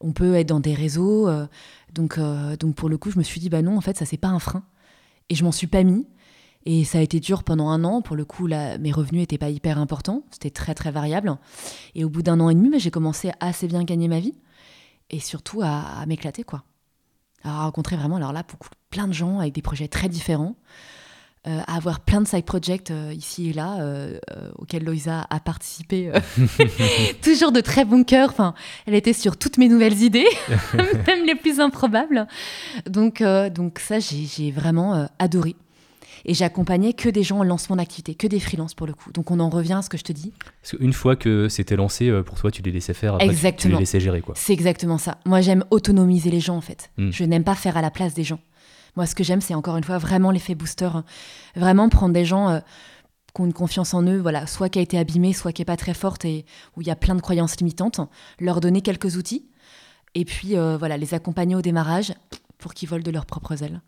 On 0.00 0.12
peut 0.12 0.34
être 0.34 0.48
dans 0.48 0.60
des 0.60 0.74
réseaux. 0.74 1.28
euh, 1.28 1.46
donc, 1.92 2.18
donc, 2.58 2.74
pour 2.74 2.88
le 2.88 2.98
coup, 2.98 3.10
je 3.10 3.18
me 3.18 3.22
suis 3.22 3.38
dit, 3.40 3.48
bah 3.48 3.62
non, 3.62 3.76
en 3.76 3.80
fait, 3.80 3.96
ça, 3.96 4.04
c'est 4.04 4.16
pas 4.16 4.28
un 4.28 4.40
frein. 4.40 4.64
Et 5.28 5.34
je 5.34 5.44
m'en 5.44 5.52
suis 5.52 5.68
pas 5.68 5.84
mis. 5.84 6.08
Et 6.64 6.84
ça 6.84 6.98
a 6.98 7.00
été 7.02 7.20
dur 7.20 7.44
pendant 7.44 7.68
un 7.68 7.84
an. 7.84 8.02
Pour 8.02 8.16
le 8.16 8.24
coup, 8.24 8.46
là, 8.46 8.78
mes 8.78 8.90
revenus 8.90 9.20
n'étaient 9.20 9.38
pas 9.38 9.50
hyper 9.50 9.78
importants. 9.78 10.24
C'était 10.30 10.50
très, 10.50 10.74
très 10.74 10.90
variable. 10.90 11.36
Et 11.94 12.04
au 12.04 12.08
bout 12.08 12.22
d'un 12.22 12.40
an 12.40 12.50
et 12.50 12.54
demi, 12.54 12.70
bah, 12.70 12.78
j'ai 12.78 12.90
commencé 12.90 13.30
à 13.30 13.36
assez 13.40 13.68
bien 13.68 13.84
gagner 13.84 14.08
ma 14.08 14.18
vie. 14.18 14.34
Et 15.10 15.20
surtout 15.20 15.60
à, 15.62 16.00
à 16.00 16.06
m'éclater, 16.06 16.42
quoi. 16.42 16.64
À 17.44 17.62
rencontrer 17.62 17.96
vraiment, 17.96 18.16
alors 18.16 18.32
là, 18.32 18.44
beaucoup, 18.48 18.68
plein 18.90 19.06
de 19.06 19.12
gens 19.12 19.38
avec 19.38 19.52
des 19.54 19.62
projets 19.62 19.88
très 19.88 20.08
différents. 20.08 20.56
Euh, 21.48 21.58
à 21.66 21.74
avoir 21.76 21.98
plein 21.98 22.20
de 22.20 22.28
side 22.28 22.44
projects 22.44 22.92
euh, 22.92 23.12
ici 23.12 23.50
et 23.50 23.52
là 23.52 23.80
euh, 23.80 24.16
auxquels 24.58 24.84
Loïsa 24.84 25.26
a 25.28 25.40
participé. 25.40 26.12
toujours 27.22 27.50
de 27.50 27.60
très 27.60 27.84
bon 27.84 28.04
cœur. 28.04 28.30
Enfin, 28.30 28.54
elle 28.86 28.94
était 28.94 29.12
sur 29.12 29.36
toutes 29.36 29.58
mes 29.58 29.68
nouvelles 29.68 30.02
idées, 30.02 30.28
même 31.06 31.26
les 31.26 31.34
plus 31.34 31.58
improbables. 31.58 32.28
Donc, 32.88 33.22
donc 33.54 33.80
ça, 33.80 33.98
j'ai 33.98 34.50
vraiment 34.52 35.08
adoré. 35.18 35.56
Et 36.24 36.34
j'accompagnais 36.34 36.92
que 36.92 37.08
des 37.08 37.24
gens 37.24 37.40
en 37.40 37.42
lancement 37.42 37.74
d'activité, 37.74 38.14
que 38.14 38.28
des 38.28 38.38
freelances 38.38 38.74
pour 38.74 38.86
le 38.86 38.92
coup. 38.92 39.10
Donc 39.10 39.32
on 39.32 39.40
en 39.40 39.50
revient 39.50 39.72
à 39.72 39.82
ce 39.82 39.88
que 39.88 39.98
je 39.98 40.04
te 40.04 40.12
dis. 40.12 40.32
Parce 40.62 40.76
qu'une 40.76 40.92
fois 40.92 41.16
que 41.16 41.48
c'était 41.48 41.74
lancé, 41.74 42.12
pour 42.24 42.38
toi, 42.38 42.52
tu 42.52 42.62
les 42.62 42.70
laissais 42.70 42.94
faire. 42.94 43.14
Après, 43.14 43.26
tu- 43.26 43.32
Tu, 43.32 43.36
Exactement. 43.36 43.74
les 43.74 43.80
laissais 43.80 43.98
gérer 43.98 44.20
quoi. 44.20 44.34
C'est 44.36 44.52
exactement 44.52 44.98
ça. 44.98 45.18
Moi, 45.26 45.40
j'aime 45.40 45.64
autonomiser 45.72 46.30
les 46.30 46.38
gens, 46.38 46.56
en 46.56 46.60
fait. 46.60 46.92
Mm. 46.98 47.10
Je 47.10 47.24
n'aime 47.24 47.42
pas 47.42 47.56
faire 47.56 47.76
à 47.76 47.82
la 47.82 47.90
place 47.90 48.14
des 48.14 48.22
gens. 48.22 48.38
Moi, 48.96 49.06
ce 49.06 49.14
que 49.14 49.24
j'aime, 49.24 49.40
c'est 49.40 49.54
encore 49.54 49.76
une 49.76 49.84
fois 49.84 49.98
vraiment 49.98 50.30
l'effet 50.30 50.54
booster. 50.54 50.90
hein. 50.92 51.04
Vraiment 51.56 51.88
prendre 51.88 52.12
des 52.12 52.24
gens 52.24 52.50
euh, 52.50 52.60
qui 53.34 53.40
ont 53.40 53.46
une 53.46 53.52
confiance 53.52 53.94
en 53.94 54.02
eux, 54.02 54.18
voilà, 54.18 54.46
soit 54.46 54.68
qui 54.68 54.78
a 54.78 54.82
été 54.82 54.98
abîmée, 54.98 55.32
soit 55.32 55.52
qui 55.52 55.62
est 55.62 55.66
pas 55.66 55.76
très 55.76 55.94
forte 55.94 56.24
et 56.24 56.44
où 56.76 56.82
il 56.82 56.86
y 56.86 56.90
a 56.90 56.96
plein 56.96 57.14
de 57.14 57.22
croyances 57.22 57.56
limitantes, 57.58 58.00
leur 58.38 58.60
donner 58.60 58.82
quelques 58.82 59.16
outils 59.16 59.46
et 60.14 60.24
puis 60.24 60.58
euh, 60.58 60.76
voilà, 60.76 60.96
les 60.98 61.14
accompagner 61.14 61.54
au 61.54 61.62
démarrage 61.62 62.12
pour 62.58 62.74
qu'ils 62.74 62.88
volent 62.88 63.02
de 63.02 63.10
leurs 63.10 63.26
propres 63.26 63.62
ailes. 63.62 63.80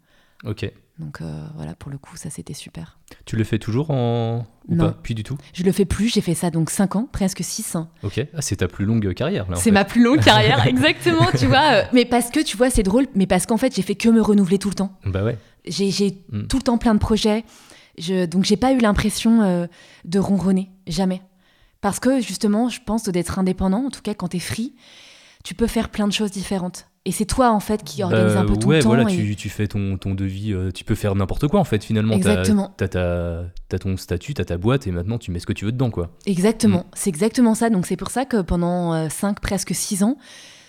Ok. 0.45 0.71
Donc 0.99 1.21
euh, 1.21 1.45
voilà, 1.57 1.75
pour 1.75 1.91
le 1.91 1.99
coup, 1.99 2.17
ça 2.17 2.31
c'était 2.31 2.55
super. 2.55 2.99
Tu 3.25 3.35
le 3.37 3.43
fais 3.45 3.59
toujours 3.59 3.91
en. 3.91 4.47
Ou 4.69 4.77
Non. 4.77 4.87
pas? 4.87 4.99
Puis 5.03 5.15
du 5.15 5.25
tout? 5.25 5.37
Je 5.53 5.65
le 5.65 5.73
fais 5.73 5.85
plus, 5.85 6.09
j'ai 6.09 6.21
fait 6.21 6.35
ça 6.35 6.51
donc 6.51 6.71
5 6.71 6.95
ans, 6.97 7.09
presque 7.11 7.43
6 7.43 7.75
ans. 7.77 7.89
Ok. 8.05 8.25
Ah, 8.33 8.41
c'est 8.41 8.57
ta 8.57 8.69
plus 8.69 8.85
longue 8.85 9.13
carrière 9.13 9.51
là. 9.51 9.57
C'est 9.57 9.73
ma 9.73 9.85
plus 9.85 10.03
longue 10.03 10.21
carrière, 10.21 10.65
exactement, 10.69 11.27
tu 11.37 11.47
vois. 11.47 11.73
euh, 11.73 11.83
mais 11.93 12.05
parce 12.05 12.31
que, 12.31 12.41
tu 12.41 12.57
vois, 12.57 12.71
c'est 12.71 12.85
drôle, 12.85 13.07
mais 13.17 13.27
parce 13.27 13.45
qu'en 13.47 13.57
fait, 13.57 13.75
j'ai 13.75 13.83
fait 13.83 13.97
que 13.97 14.09
me 14.09 14.21
renouveler 14.23 14.59
tout 14.59 14.69
le 14.69 14.75
temps. 14.77 14.97
Bah 15.05 15.25
ouais. 15.25 15.37
J'ai 15.67 15.91
j'ai 15.91 16.23
Mm. 16.31 16.47
tout 16.47 16.59
le 16.59 16.63
temps 16.63 16.79
plein 16.79 16.95
de 16.95 17.01
projets. 17.01 17.45
Je, 17.99 18.27
donc, 18.27 18.45
j'ai 18.45 18.57
pas 18.57 18.73
eu 18.73 18.79
l'impression 18.79 19.43
euh, 19.43 19.67
de 20.05 20.19
ronronner, 20.21 20.71
jamais. 20.87 21.23
Parce 21.81 21.99
que, 22.01 22.21
justement, 22.21 22.69
je 22.69 22.81
pense 22.85 23.03
d'être 23.05 23.39
indépendant, 23.39 23.85
en 23.87 23.91
tout 23.91 24.01
cas, 24.03 24.15
quand 24.15 24.29
t'es 24.29 24.39
free, 24.39 24.75
tu 25.45 25.55
peux 25.55 25.67
faire 25.69 25.89
plein 25.91 26.09
de 26.09 26.13
choses 26.13 26.33
différentes. 26.33 26.87
Et 27.07 27.13
c'est 27.13 27.27
toi, 27.27 27.51
en 27.53 27.61
fait, 27.61 27.85
qui 27.85 28.03
organise 28.03 28.33
Bah, 28.33 28.41
un 28.41 28.47
peu 28.47 28.57
ton 28.57 28.69
ouais, 28.69 28.81
temps. 28.81 28.89
voilà, 28.89 29.03
et- 29.11 29.15
tu, 29.15 29.37
tu 29.37 29.51
fais 29.51 29.69
ton, 29.69 29.99
ton 29.99 30.15
devis, 30.15 30.53
euh, 30.55 30.71
tu 30.73 30.85
peux 30.85 30.95
faire 30.95 31.15
n'importe 31.15 31.47
quoi 31.49 31.61
en 31.61 31.65
fait 31.65 31.85
finalement. 31.85 32.13
T'as- 32.19 32.31
Exactement. 32.41 32.75
T'as 32.79 32.89
ta- 32.89 33.45
t'as 33.69 33.79
ton 33.79 33.97
statut, 33.99 34.33
t'as 34.33 34.47
ta 34.47 34.57
boîte 34.57 34.87
et 34.87 34.91
maintenant 34.91 35.19
tu 35.19 35.31
mets 35.31 35.39
ce 35.39 35.45
que 35.47 35.53
tu 35.53 35.67
veux 35.67 35.73
dedans 35.73 35.91
quoi. 35.91 36.11
Exactement, 36.25 36.79
Mm. 36.79 36.91
c'est 36.95 37.11
exactement 37.11 37.55
ça. 37.55 37.69
Donc 37.69 37.85
c'est 37.87 37.97
pour 37.99 38.11
ça 38.11 38.25
que 38.25 38.41
pendant 38.41 39.09
5, 39.11 39.39
presque 39.41 39.75
6 39.75 40.03
ans, 40.03 40.17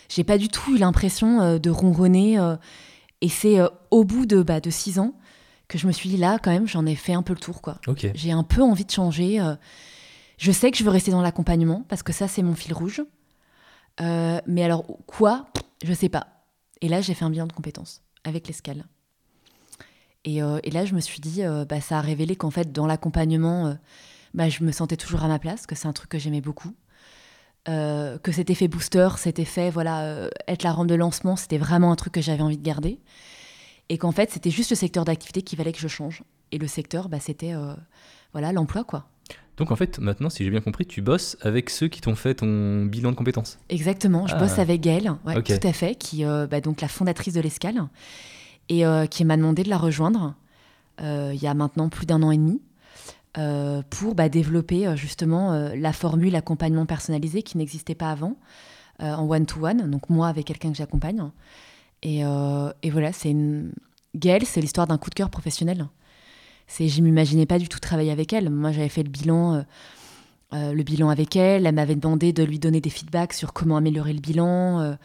j'ai 0.10 0.26
pas 0.26 0.38
du 0.38 0.50
tout 0.50 0.76
eu 0.76 0.78
l'impression 0.78 1.42
euh, 1.42 1.58
de 1.58 1.70
ronronner. 1.70 2.38
euh, 2.38 2.58
et 3.22 3.30
c'est 3.30 3.60
euh, 3.62 3.68
au 3.92 4.04
bout 4.04 4.26
de, 4.26 4.44
bah, 4.44 4.60
de 4.60 4.70
6 4.70 5.00
ans 5.00 5.14
que 5.70 5.78
je 5.78 5.88
me 5.88 5.94
suis 5.94 6.10
dit 6.10 6.18
là, 6.18 6.38
quand 6.44 6.52
même, 6.52 6.68
j'en 6.68 6.86
ai 6.86 6.96
fait 6.96 7.14
un 7.14 7.22
peu 7.24 7.32
le 7.34 7.40
tour. 7.40 7.62
quoi. 7.62 7.80
Ok. 7.88 8.08
J'ai 8.14 8.32
un 8.34 8.44
peu 8.44 8.62
envie 8.62 8.84
de 8.86 8.92
changer. 8.92 9.40
euh. 9.40 9.56
je 10.38 10.52
sais 10.52 10.70
que 10.70 10.78
je 10.78 10.84
veux 10.84 10.90
rester 10.92 11.12
dans 11.12 11.22
l'accompagnement 11.22 11.86
parce 11.88 12.04
que 12.04 12.12
ça, 12.12 12.28
c'est 12.28 12.42
mon 12.44 12.56
fil 12.56 12.74
rouge. 12.74 13.02
Euh, 14.02 14.40
mais 14.48 14.64
alors, 14.64 14.86
quoi? 15.06 15.48
Je 15.84 15.94
sais 15.94 16.10
pas. 16.10 16.28
Et 16.82 16.90
là, 16.90 17.02
j'ai 17.02 17.14
fait 17.14 17.26
un 17.26 17.30
bilan 17.30 17.48
de 17.48 17.54
compétences 17.54 18.02
avec 18.24 18.48
l'escale. 18.48 18.86
Et, 20.24 20.42
euh, 20.42 20.60
là, 20.72 20.86
je 20.86 20.96
me 20.96 21.00
suis 21.00 21.20
dit, 21.20 21.44
euh, 21.44 21.66
bah, 21.66 21.82
ça 21.82 22.00
a 22.00 22.02
révélé 22.02 22.36
qu'en 22.36 22.52
fait, 22.52 22.72
dans 22.72 22.88
l'accompagnement, 22.88 23.78
bah, 24.34 24.50
je 24.50 24.64
me 24.64 24.72
sentais 24.72 24.98
toujours 24.98 25.24
à 25.24 25.28
ma 25.28 25.40
place, 25.40 25.66
que 25.68 25.76
c'est 25.76 25.88
un 25.88 25.94
truc 25.94 26.10
que 26.10 26.20
j'aimais 26.20 26.42
beaucoup. 26.42 26.74
Que 27.68 28.32
cet 28.32 28.52
effet 28.52 28.68
booster, 28.68 29.10
cet 29.18 29.40
effet, 29.40 29.72
voilà, 29.72 30.30
être 30.48 30.62
la 30.62 30.72
rampe 30.72 30.88
de 30.88 30.94
lancement, 30.94 31.36
c'était 31.36 31.58
vraiment 31.58 31.92
un 31.92 31.96
truc 31.96 32.14
que 32.14 32.22
j'avais 32.22 32.44
envie 32.44 32.60
de 32.60 32.64
garder. 32.64 33.00
Et 33.90 33.98
qu'en 33.98 34.12
fait, 34.12 34.30
c'était 34.30 34.52
juste 34.52 34.70
le 34.70 34.76
secteur 34.76 35.04
d'activité 35.04 35.42
qu'il 35.42 35.58
fallait 35.58 35.72
que 35.72 35.80
je 35.80 35.88
change. 35.88 36.24
Et 36.52 36.60
le 36.60 36.68
secteur, 36.68 37.10
bah, 37.10 37.20
c'était 37.20 37.54
voilà 38.34 38.52
l'emploi, 38.52 38.84
quoi. 38.84 39.10
Donc 39.58 39.72
en 39.72 39.76
fait 39.78 40.00
maintenant 40.00 40.30
si 40.30 40.44
j'ai 40.44 40.50
bien 40.50 40.60
compris, 40.62 40.86
tu 40.86 41.02
bosses 41.02 41.38
avec 41.42 41.70
ceux 41.70 41.88
qui 41.88 42.02
t'ont 42.02 42.16
fait 42.16 42.36
ton 42.36 42.86
bilan 42.86 43.12
de 43.12 43.16
compétences. 43.16 43.58
Exactement. 43.70 44.28
Je 44.28 44.36
Ah. 44.36 44.40
bosse 44.40 44.60
avec 44.60 44.82
Gaëlle, 44.82 45.14
ouais, 45.26 45.42
tout 45.42 45.68
à 45.68 45.74
fait, 45.74 45.96
qui 45.96 46.26
euh, 46.26 46.46
bah, 46.46 46.60
donc 46.60 46.82
la 46.82 46.88
fondatrice 46.90 47.34
de 47.34 47.40
l'Escale, 47.42 47.84
et 48.68 48.86
euh, 48.86 49.06
qui 49.06 49.24
m'a 49.24 49.38
demandé 49.38 49.64
de 49.64 49.70
la 49.70 49.78
rejoindre 49.78 50.36
euh, 51.02 51.32
il 51.34 51.42
y 51.42 51.48
a 51.48 51.54
maintenant 51.54 51.88
plus 51.90 52.06
d'un 52.06 52.22
an 52.24 52.32
et 52.32 52.38
demi. 52.38 52.62
pour 53.90 54.16
bah, 54.16 54.30
développer 54.30 54.96
justement 54.96 55.52
la 55.76 55.92
formule 55.94 56.36
accompagnement 56.36 56.86
personnalisé 56.86 57.44
qui 57.44 57.58
n'existait 57.58 57.96
pas 57.96 58.10
avant 58.12 58.38
en 59.00 59.30
one-to-one, 59.30 59.90
donc 59.92 60.10
moi 60.10 60.30
avec 60.30 60.46
quelqu'un 60.46 60.72
que 60.72 60.78
j'accompagne. 60.78 61.22
Et, 62.02 62.22
et 62.22 62.90
voilà, 62.90 63.12
c'est 63.12 63.32
une... 63.32 63.74
Gaëlle, 64.16 64.46
c'est 64.46 64.62
l'histoire 64.62 64.88
d'un 64.88 64.98
coup 64.98 65.10
de 65.10 65.16
cœur 65.16 65.30
professionnel. 65.30 65.88
C'est, 66.68 66.88
je 66.88 67.02
m'imaginais 67.02 67.46
pas 67.46 67.60
du 67.60 67.68
tout 67.70 67.80
travailler 67.80 68.12
avec 68.12 68.34
elle. 68.34 68.50
Moi, 68.50 68.72
j'avais 68.72 68.90
fait 68.90 69.04
le 69.04 69.10
bilan, 69.10 69.54
euh, 69.56 69.62
euh, 70.54 70.74
le 70.74 70.84
bilan 70.84 71.10
avec 71.10 71.36
elle. 71.36 71.66
Elle 71.66 71.76
m'avait 71.76 71.96
demandé 71.96 72.34
de 72.34 72.44
lui 72.44 72.60
donner 72.60 72.82
des 72.82 72.90
feedbacks 72.90 73.34
sur 73.34 73.54
comment 73.54 73.78
améliorer 73.78 74.14
le 74.14 74.20
bilan. 74.22 74.80
euh, 74.82 74.96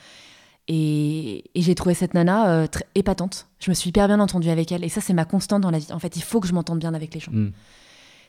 et 0.69 1.45
et 1.55 1.63
j'ai 1.63 1.75
trouvé 1.75 1.95
cette 1.95 2.15
nana 2.15 2.69
très 2.69 2.87
épatante. 2.95 3.49
Je 3.59 3.71
me 3.71 3.75
suis 3.75 3.89
hyper 3.91 4.07
bien 4.07 4.21
entendue 4.21 4.51
avec 4.51 4.71
elle. 4.73 4.85
Et 4.85 4.89
ça, 4.89 5.01
c'est 5.01 5.13
ma 5.15 5.25
constante 5.25 5.63
dans 5.63 5.71
la 5.71 5.79
vie. 5.79 5.93
En 5.93 5.99
fait, 5.99 6.17
il 6.17 6.23
faut 6.23 6.39
que 6.41 6.47
je 6.47 6.53
m'entende 6.55 6.79
bien 6.79 6.95
avec 6.95 7.13
les 7.13 7.21
gens. 7.21 7.33
Hmm. 7.33 7.51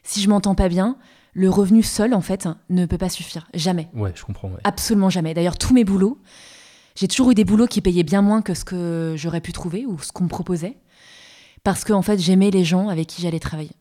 Si 0.03 0.21
je 0.21 0.27
m'entends 0.29 0.55
pas 0.55 0.67
bien, 0.67 0.97
le 1.33 1.49
revenu 1.49 1.83
seul, 1.83 2.13
en 2.13 2.21
fait, 2.21 2.47
ne 2.69 2.85
peut 2.85 2.97
pas 2.97 3.09
suffire. 3.09 3.47
Jamais. 3.53 3.87
Ouais, 3.93 4.11
je 4.15 4.23
comprends. 4.23 4.49
ouais. 4.49 4.59
Absolument 4.63 5.09
jamais. 5.09 5.33
D'ailleurs, 5.35 5.57
tous 5.57 5.73
mes 5.73 5.83
boulots, 5.83 6.17
j'ai 6.95 7.07
toujours 7.07 7.31
eu 7.31 7.35
des 7.35 7.45
boulots 7.45 7.67
qui 7.67 7.79
payaient 7.81 8.03
bien 8.03 8.21
moins 8.23 8.41
que 8.41 8.53
ce 8.55 8.65
que 8.65 9.13
j'aurais 9.17 9.41
pu 9.41 9.53
trouver 9.53 9.85
ou 9.85 9.99
ce 9.99 10.11
qu'on 10.11 10.23
me 10.23 10.29
proposait. 10.29 10.77
Parce 11.63 11.83
que, 11.83 11.93
en 11.93 12.01
fait, 12.01 12.19
j'aimais 12.19 12.51
les 12.51 12.63
gens 12.63 12.89
avec 12.89 13.07
qui 13.07 13.21
j'allais 13.21 13.39
travailler. 13.39 13.75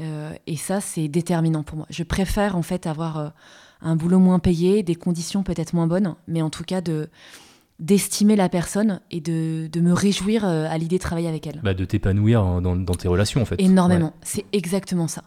Euh, 0.00 0.32
et 0.46 0.56
ça, 0.56 0.80
c'est 0.80 1.08
déterminant 1.08 1.62
pour 1.62 1.76
moi. 1.78 1.86
Je 1.90 2.02
préfère, 2.02 2.56
en 2.56 2.62
fait, 2.62 2.86
avoir 2.86 3.18
euh, 3.18 3.28
un 3.80 3.96
boulot 3.96 4.18
moins 4.18 4.38
payé, 4.38 4.82
des 4.82 4.96
conditions 4.96 5.42
peut-être 5.42 5.72
moins 5.72 5.86
bonnes, 5.86 6.14
mais 6.26 6.42
en 6.42 6.50
tout 6.50 6.64
cas, 6.64 6.80
de 6.80 7.08
d'estimer 7.80 8.36
la 8.36 8.48
personne 8.48 9.00
et 9.10 9.20
de, 9.20 9.66
de 9.66 9.80
me 9.80 9.92
réjouir 9.92 10.44
euh, 10.44 10.68
à 10.70 10.78
l'idée 10.78 10.96
de 10.96 11.02
travailler 11.02 11.26
avec 11.26 11.44
elle. 11.48 11.60
Bah, 11.64 11.74
de 11.74 11.84
t'épanouir 11.84 12.60
dans, 12.62 12.76
dans 12.76 12.94
tes 12.94 13.08
relations 13.08 13.42
en 13.42 13.44
fait. 13.44 13.60
Énormément. 13.60 14.12
C'est 14.22 14.44
exactement 14.52 15.08
ça. 15.08 15.24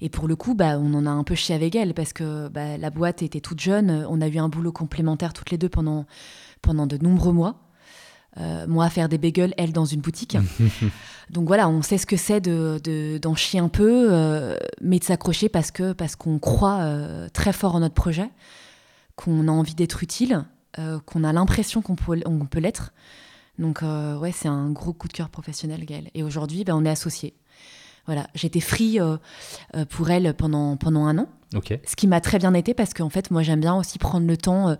Et 0.00 0.08
pour 0.08 0.26
le 0.26 0.34
coup, 0.34 0.54
bah, 0.54 0.78
on 0.80 0.92
en 0.94 1.06
a 1.06 1.10
un 1.10 1.22
peu 1.22 1.36
chié 1.36 1.54
avec 1.54 1.74
elle 1.76 1.94
parce 1.94 2.12
que 2.12 2.48
bah, 2.48 2.76
la 2.76 2.90
boîte 2.90 3.22
était 3.22 3.40
toute 3.40 3.60
jeune. 3.60 4.04
On 4.10 4.20
a 4.20 4.26
eu 4.26 4.38
un 4.38 4.48
boulot 4.48 4.72
complémentaire 4.72 5.32
toutes 5.32 5.50
les 5.50 5.58
deux 5.58 5.68
pendant, 5.68 6.06
pendant 6.60 6.86
de 6.86 6.98
nombreux 6.98 7.32
mois. 7.32 7.65
Euh, 8.38 8.66
moi 8.68 8.84
à 8.84 8.90
faire 8.90 9.08
des 9.08 9.18
bagels, 9.18 9.54
elle 9.56 9.72
dans 9.72 9.84
une 9.86 10.00
boutique. 10.00 10.36
Donc 11.30 11.46
voilà, 11.48 11.68
on 11.68 11.80
sait 11.82 11.98
ce 11.98 12.06
que 12.06 12.16
c'est 12.16 12.40
de, 12.40 12.78
de- 12.84 13.18
d'en 13.18 13.34
chier 13.34 13.58
un 13.60 13.68
peu, 13.68 14.08
euh, 14.12 14.56
mais 14.82 14.98
de 14.98 15.04
s'accrocher 15.04 15.48
parce 15.48 15.70
que 15.70 15.92
parce 15.92 16.16
qu'on 16.16 16.38
croit 16.38 16.80
euh, 16.80 17.28
très 17.32 17.52
fort 17.52 17.74
en 17.74 17.80
notre 17.80 17.94
projet, 17.94 18.28
qu'on 19.16 19.48
a 19.48 19.50
envie 19.50 19.74
d'être 19.74 20.02
utile, 20.02 20.44
qu'on 21.06 21.24
a 21.24 21.32
l'impression 21.32 21.80
qu'on 21.80 21.96
peut, 21.96 22.20
on 22.26 22.44
peut 22.44 22.60
l'être. 22.60 22.92
Donc 23.58 23.80
ouais, 24.20 24.32
c'est 24.32 24.48
un 24.48 24.68
gros 24.70 24.92
coup 24.92 25.08
de 25.08 25.14
cœur 25.14 25.30
professionnel, 25.30 25.82
Gaëlle. 25.86 26.10
Et 26.14 26.22
aujourd'hui, 26.22 26.64
bah, 26.64 26.74
on 26.76 26.84
est 26.84 26.90
associés. 26.90 27.32
Voilà, 28.04 28.26
j'étais 28.34 28.60
free 28.60 28.98
pour 29.88 30.10
elle 30.10 30.34
pendant, 30.34 30.76
pendant 30.76 31.06
un 31.06 31.16
an, 31.16 31.28
Ce 31.86 31.96
qui 31.96 32.06
m'a 32.06 32.20
très 32.20 32.38
bien 32.38 32.54
été 32.54 32.74
parce 32.74 32.92
qu'en 32.92 33.08
fait, 33.08 33.30
moi, 33.30 33.42
j'aime 33.42 33.60
bien 33.60 33.74
aussi 33.74 33.98
prendre 33.98 34.26
le 34.26 34.36
temps 34.36 34.70
euh, 34.70 34.74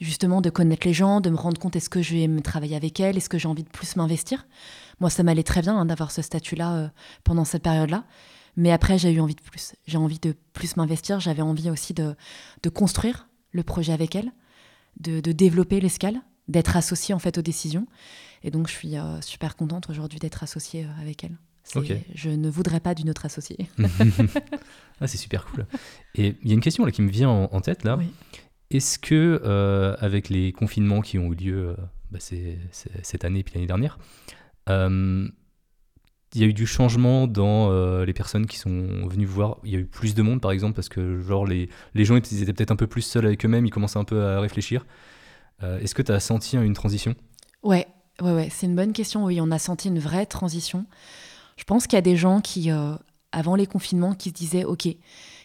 justement 0.00 0.40
de 0.40 0.50
connaître 0.50 0.86
les 0.86 0.92
gens, 0.92 1.20
de 1.20 1.30
me 1.30 1.36
rendre 1.36 1.58
compte 1.58 1.76
est-ce 1.76 1.88
que 1.88 2.02
je 2.02 2.14
vais 2.14 2.28
me 2.28 2.40
travailler 2.40 2.76
avec 2.76 3.00
elle, 3.00 3.16
est-ce 3.16 3.28
que 3.28 3.38
j'ai 3.38 3.48
envie 3.48 3.64
de 3.64 3.68
plus 3.68 3.96
m'investir. 3.96 4.46
Moi, 5.00 5.10
ça 5.10 5.22
m'allait 5.22 5.42
très 5.42 5.62
bien 5.62 5.76
hein, 5.76 5.86
d'avoir 5.86 6.10
ce 6.10 6.22
statut-là 6.22 6.74
euh, 6.74 6.88
pendant 7.24 7.44
cette 7.44 7.62
période-là. 7.62 8.04
Mais 8.56 8.70
après, 8.70 8.98
j'ai 8.98 9.10
eu 9.10 9.20
envie 9.20 9.34
de 9.34 9.40
plus. 9.40 9.74
J'ai 9.86 9.96
envie 9.96 10.18
de 10.18 10.36
plus 10.52 10.76
m'investir. 10.76 11.20
J'avais 11.20 11.42
envie 11.42 11.70
aussi 11.70 11.94
de, 11.94 12.14
de 12.62 12.68
construire 12.68 13.28
le 13.50 13.62
projet 13.62 13.94
avec 13.94 14.14
elle, 14.14 14.32
de, 15.00 15.20
de 15.20 15.32
développer 15.32 15.80
l'escale, 15.80 16.20
d'être 16.48 16.76
associée 16.76 17.14
en 17.14 17.18
fait 17.18 17.38
aux 17.38 17.42
décisions. 17.42 17.86
Et 18.42 18.50
donc, 18.50 18.68
je 18.68 18.72
suis 18.72 18.98
euh, 18.98 19.20
super 19.22 19.56
contente 19.56 19.88
aujourd'hui 19.88 20.18
d'être 20.18 20.42
associée 20.42 20.86
avec 21.00 21.24
elle. 21.74 22.02
Je 22.14 22.30
ne 22.30 22.50
voudrais 22.50 22.80
pas 22.80 22.94
d'une 22.94 23.10
autre 23.10 23.26
associée. 23.26 23.68
ah, 25.00 25.06
c'est 25.06 25.16
super 25.16 25.44
cool. 25.46 25.66
Et 26.14 26.36
il 26.42 26.48
y 26.48 26.52
a 26.52 26.54
une 26.54 26.60
question 26.60 26.84
là 26.84 26.92
qui 26.92 27.02
me 27.02 27.10
vient 27.10 27.30
en, 27.30 27.60
tête 27.60 27.84
là. 27.84 27.98
Est-ce 28.70 28.98
que 28.98 29.40
euh, 29.44 29.96
avec 30.00 30.28
les 30.28 30.52
confinements 30.52 31.02
qui 31.02 31.18
ont 31.18 31.32
eu 31.32 31.36
lieu 31.36 31.68
euh, 31.68 31.76
bah, 32.10 32.18
cette 32.20 33.24
année 33.24 33.40
et 33.40 33.42
puis 33.42 33.54
l'année 33.54 33.66
dernière, 33.66 33.98
euh, 34.68 35.28
il 36.34 36.40
y 36.40 36.44
a 36.44 36.46
eu 36.46 36.54
du 36.54 36.66
changement 36.66 37.26
dans 37.26 37.70
les 38.04 38.14
personnes 38.14 38.46
qui 38.46 38.56
sont 38.56 39.06
venues 39.06 39.26
voir? 39.26 39.58
Il 39.64 39.70
y 39.70 39.76
a 39.76 39.78
eu 39.78 39.84
plus 39.84 40.14
de 40.14 40.22
monde, 40.22 40.40
par 40.40 40.50
exemple, 40.50 40.74
parce 40.74 40.88
que 40.88 41.20
genre 41.20 41.46
les, 41.46 41.68
les 41.94 42.04
gens 42.06 42.16
étaient, 42.16 42.36
étaient 42.36 42.54
peut-être 42.54 42.70
un 42.70 42.76
peu 42.76 42.86
plus 42.86 43.02
seuls 43.02 43.26
avec 43.26 43.44
eux-mêmes, 43.44 43.66
ils 43.66 43.70
commençaient 43.70 43.98
un 43.98 44.04
peu 44.04 44.24
à 44.24 44.40
réfléchir. 44.40 44.86
Est-ce 45.60 45.94
que 45.94 46.02
tu 46.02 46.10
as 46.10 46.18
senti 46.18 46.56
une 46.56 46.72
transition? 46.72 47.14
Ouais, 47.62 47.86
ouais, 48.20 48.32
ouais. 48.32 48.48
c'est 48.50 48.66
une 48.66 48.74
bonne 48.74 48.92
question. 48.92 49.24
Oui, 49.24 49.40
on 49.40 49.50
a 49.52 49.58
senti 49.58 49.88
une 49.88 50.00
vraie 50.00 50.26
transition. 50.26 50.86
Je 51.62 51.64
pense 51.64 51.86
qu'il 51.86 51.96
y 51.96 51.98
a 51.98 52.02
des 52.02 52.16
gens 52.16 52.40
qui, 52.40 52.70
avant 53.30 53.54
les 53.54 53.68
confinements, 53.68 54.14
qui 54.14 54.30
se 54.30 54.34
disaient, 54.34 54.64
OK, 54.64 54.88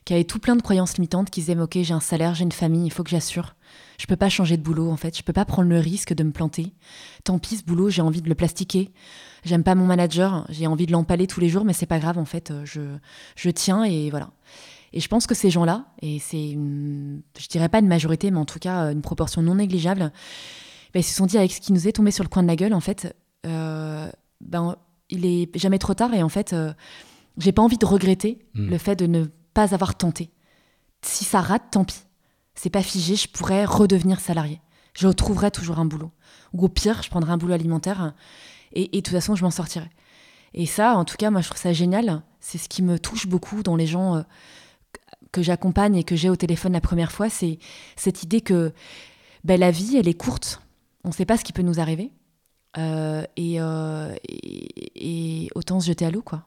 qui 0.04 0.14
avaient 0.14 0.24
tout 0.24 0.40
plein 0.40 0.56
de 0.56 0.64
croyances 0.64 0.96
limitantes, 0.96 1.30
qui 1.30 1.42
disaient, 1.42 1.60
OK, 1.60 1.78
j'ai 1.80 1.94
un 1.94 2.00
salaire, 2.00 2.34
j'ai 2.34 2.42
une 2.44 2.52
famille, 2.52 2.88
il 2.88 2.90
faut 2.90 3.04
que 3.04 3.12
j'assure. 3.12 3.54
Je 4.00 4.08
peux 4.08 4.16
pas 4.16 4.28
changer 4.28 4.58
de 4.58 4.64
boulot, 4.64 4.90
en 4.90 4.98
fait. 4.98 5.16
Je 5.16 5.22
peux 5.22 5.32
pas 5.32 5.46
prendre 5.46 5.70
le 5.70 5.78
risque 5.78 6.16
de 6.16 6.24
me 6.24 6.32
planter. 6.32 6.74
Tant 7.24 7.38
pis, 7.38 7.58
ce 7.58 7.64
boulot, 7.64 7.92
j'ai 7.92 8.02
envie 8.02 8.24
de 8.24 8.30
le 8.30 8.34
plastiquer. 8.34 8.90
J'aime 9.46 9.64
pas 9.64 9.76
mon 9.76 9.86
manager, 9.86 10.48
j'ai 10.50 10.66
envie 10.66 10.88
de 10.88 10.92
l'empaler 10.92 11.28
tous 11.28 11.40
les 11.40 11.50
jours, 11.50 11.66
mais 11.66 11.74
c'est 11.74 11.86
pas 11.86 12.00
grave, 12.00 12.18
en 12.18 12.26
fait. 12.26 12.52
Je, 12.64 12.82
je 13.36 13.50
tiens 13.52 13.84
et 13.84 14.10
voilà. 14.10 14.32
Et 14.94 15.00
je 15.00 15.08
pense 15.08 15.28
que 15.28 15.36
ces 15.36 15.52
gens-là, 15.52 15.86
et 16.02 16.18
c'est, 16.18 16.54
je 16.54 17.48
dirais 17.48 17.70
pas 17.70 17.78
une 17.78 17.88
majorité, 17.88 18.32
mais 18.32 18.40
en 18.40 18.46
tout 18.46 18.58
cas 18.58 18.92
une 18.92 19.04
proportion 19.04 19.44
non 19.44 19.54
négligeable, 19.54 20.12
ben, 20.94 21.00
ils 21.00 21.04
se 21.04 21.14
sont 21.14 21.28
dit 21.28 21.38
avec 21.38 21.52
ce 21.52 21.62
qui 21.62 21.74
nous 21.74 21.88
est 21.88 21.92
tombé 21.92 22.10
sur 22.10 22.24
le 22.24 22.30
coin 22.30 22.42
de 22.42 22.48
la 22.48 22.56
gueule, 22.56 22.74
en 22.74 22.80
fait, 22.80 23.16
euh, 23.46 24.10
ben, 24.42 24.78
il 25.10 25.26
est 25.26 25.58
jamais 25.58 25.80
trop 25.80 25.94
tard 25.94 26.14
et 26.14 26.24
en 26.24 26.30
fait, 26.30 26.54
euh, 26.54 26.74
j'ai 27.38 27.52
pas 27.52 27.62
envie 27.62 27.78
de 27.78 27.86
regretter 27.86 28.40
hmm. 28.54 28.70
le 28.70 28.78
fait 28.78 28.96
de 28.96 29.08
ne 29.08 29.26
pas 29.54 29.74
avoir 29.74 29.96
tenté. 29.96 30.32
Si 31.02 31.24
ça 31.24 31.42
rate, 31.42 31.64
tant 31.72 31.84
pis. 31.84 32.04
C'est 32.56 32.70
pas 32.70 32.82
figé, 32.82 33.16
je 33.16 33.28
pourrais 33.28 33.66
redevenir 33.66 34.20
salarié. 34.20 34.60
Je 34.94 35.08
retrouverai 35.08 35.52
toujours 35.52 35.78
un 35.78 35.86
boulot. 35.86 36.12
Ou 36.54 36.66
au 36.66 36.70
pire, 36.70 37.04
je 37.04 37.10
prendrai 37.10 37.32
un 37.32 37.38
boulot 37.38 37.54
alimentaire 37.54 38.14
et, 38.74 38.88
de 38.88 39.00
toute 39.00 39.10
façon, 39.10 39.36
je 39.36 39.44
m'en 39.44 39.52
sortirai. 39.52 39.90
Et 40.54 40.66
ça, 40.66 40.96
en 40.96 41.06
tout 41.06 41.18
cas, 41.18 41.30
moi, 41.30 41.42
je 41.42 41.48
trouve 41.50 41.62
ça 41.62 41.72
génial. 41.72 42.24
C'est 42.40 42.58
ce 42.58 42.68
qui 42.68 42.82
me 42.82 42.98
touche 42.98 43.28
beaucoup 43.28 43.62
dans 43.62 43.76
les 43.76 43.86
gens 43.86 44.16
euh, 44.16 44.22
que 45.32 45.44
j'accompagne 45.44 45.96
et 45.96 46.04
que 46.04 46.16
j'ai 46.16 46.30
au 46.30 46.36
téléphone 46.36 46.74
la 46.74 46.82
première 46.82 47.12
fois. 47.12 47.30
C'est 47.30 47.60
cette 47.96 48.24
idée 48.24 48.42
que 48.42 48.74
ben, 49.44 49.60
la 49.60 49.70
vie, 49.70 49.98
elle 49.98 50.08
est 50.08 50.16
courte. 50.16 50.62
On 51.04 51.10
ne 51.10 51.14
sait 51.14 51.26
pas 51.26 51.38
ce 51.38 51.44
qui 51.44 51.54
peut 51.54 51.62
nous 51.62 51.80
arriver. 51.80 52.12
Euh, 52.78 53.24
euh, 53.40 54.16
et, 54.28 55.46
et, 55.46 55.50
autant 55.56 55.80
se 55.80 55.88
jeter 55.88 56.06
à 56.06 56.12
l'eau, 56.12 56.22
quoi. 56.22 56.44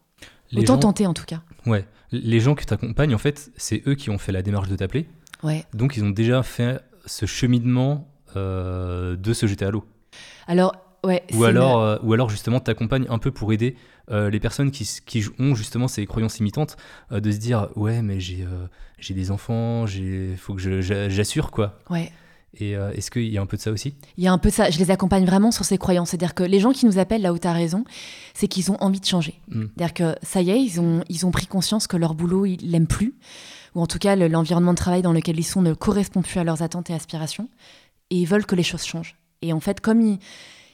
Autant 0.56 0.78
tenter 0.78 1.06
en 1.06 1.14
tout 1.14 1.24
cas. 1.24 1.42
Ouais. 1.66 1.86
Les 2.12 2.40
gens 2.40 2.54
que 2.54 2.64
tu 2.64 2.74
accompagnes, 2.74 3.14
en 3.14 3.18
fait, 3.18 3.50
c'est 3.56 3.82
eux 3.86 3.94
qui 3.94 4.10
ont 4.10 4.18
fait 4.18 4.32
la 4.32 4.42
démarche 4.42 4.68
de 4.68 4.76
t'appeler. 4.76 5.08
Ouais. 5.42 5.64
Donc 5.74 5.96
ils 5.96 6.04
ont 6.04 6.10
déjà 6.10 6.42
fait 6.42 6.80
ce 7.06 7.24
cheminement 7.24 8.08
euh, 8.36 9.16
de 9.16 9.32
se 9.32 9.46
jeter 9.46 9.64
à 9.64 9.70
l'eau. 9.70 9.84
Alors, 10.48 10.74
ouais. 11.04 11.22
Ou 11.34 11.44
alors, 11.44 11.80
euh, 11.80 11.98
ou 12.02 12.12
alors 12.12 12.28
justement, 12.28 12.60
t'accompagnes 12.60 13.06
un 13.08 13.18
peu 13.18 13.30
pour 13.30 13.52
aider 13.52 13.76
les 14.12 14.40
personnes 14.40 14.72
qui, 14.72 14.84
qui, 15.06 15.24
ont 15.38 15.54
justement 15.54 15.86
ces 15.86 16.04
croyances 16.04 16.38
limitantes 16.38 16.76
de 17.12 17.30
se 17.30 17.36
dire 17.36 17.68
ouais 17.76 18.02
mais 18.02 18.18
j'ai 18.18 18.44
j'ai 18.98 19.14
des 19.14 19.30
enfants, 19.30 19.86
il 19.86 20.36
faut 20.36 20.54
que 20.54 20.80
j'assure 20.80 21.52
quoi. 21.52 21.78
Ouais. 21.90 22.10
Et 22.58 22.76
euh, 22.76 22.90
est-ce 22.92 23.10
qu'il 23.10 23.28
y 23.28 23.38
a 23.38 23.40
un 23.40 23.46
peu 23.46 23.56
de 23.56 23.62
ça 23.62 23.70
aussi? 23.70 23.94
Il 24.16 24.24
y 24.24 24.26
a 24.26 24.32
un 24.32 24.38
peu 24.38 24.48
de 24.48 24.54
ça. 24.54 24.70
Je 24.70 24.78
les 24.78 24.90
accompagne 24.90 25.24
vraiment 25.24 25.50
sur 25.50 25.64
ces 25.64 25.78
croyances. 25.78 26.10
C'est-à-dire 26.10 26.34
que 26.34 26.42
les 26.42 26.58
gens 26.58 26.72
qui 26.72 26.86
nous 26.86 26.98
appellent 26.98 27.22
là 27.22 27.32
où 27.32 27.38
tu 27.38 27.46
as 27.46 27.52
raison, 27.52 27.84
c'est 28.34 28.48
qu'ils 28.48 28.72
ont 28.72 28.76
envie 28.80 29.00
de 29.00 29.06
changer. 29.06 29.40
Hmm. 29.48 29.66
C'est-à-dire 29.76 29.94
que 29.94 30.16
ça 30.22 30.42
y 30.42 30.50
est, 30.50 30.60
ils 30.60 30.80
ont, 30.80 31.04
ils 31.08 31.26
ont 31.26 31.30
pris 31.30 31.46
conscience 31.46 31.86
que 31.86 31.96
leur 31.96 32.14
boulot, 32.14 32.46
ils 32.46 32.70
l'aiment 32.70 32.88
plus. 32.88 33.14
Ou 33.74 33.80
en 33.80 33.86
tout 33.86 33.98
cas, 33.98 34.16
l'environnement 34.16 34.72
de 34.72 34.78
travail 34.78 35.02
dans 35.02 35.12
lequel 35.12 35.38
ils 35.38 35.44
sont 35.44 35.62
ne 35.62 35.74
correspond 35.74 36.22
plus 36.22 36.40
à 36.40 36.44
leurs 36.44 36.62
attentes 36.62 36.90
et 36.90 36.94
aspirations. 36.94 37.48
Et 38.10 38.16
ils 38.16 38.26
veulent 38.26 38.46
que 38.46 38.56
les 38.56 38.64
choses 38.64 38.84
changent. 38.84 39.16
Et 39.42 39.52
en 39.52 39.60
fait, 39.60 39.80
comme 39.80 40.00
ils 40.00 40.18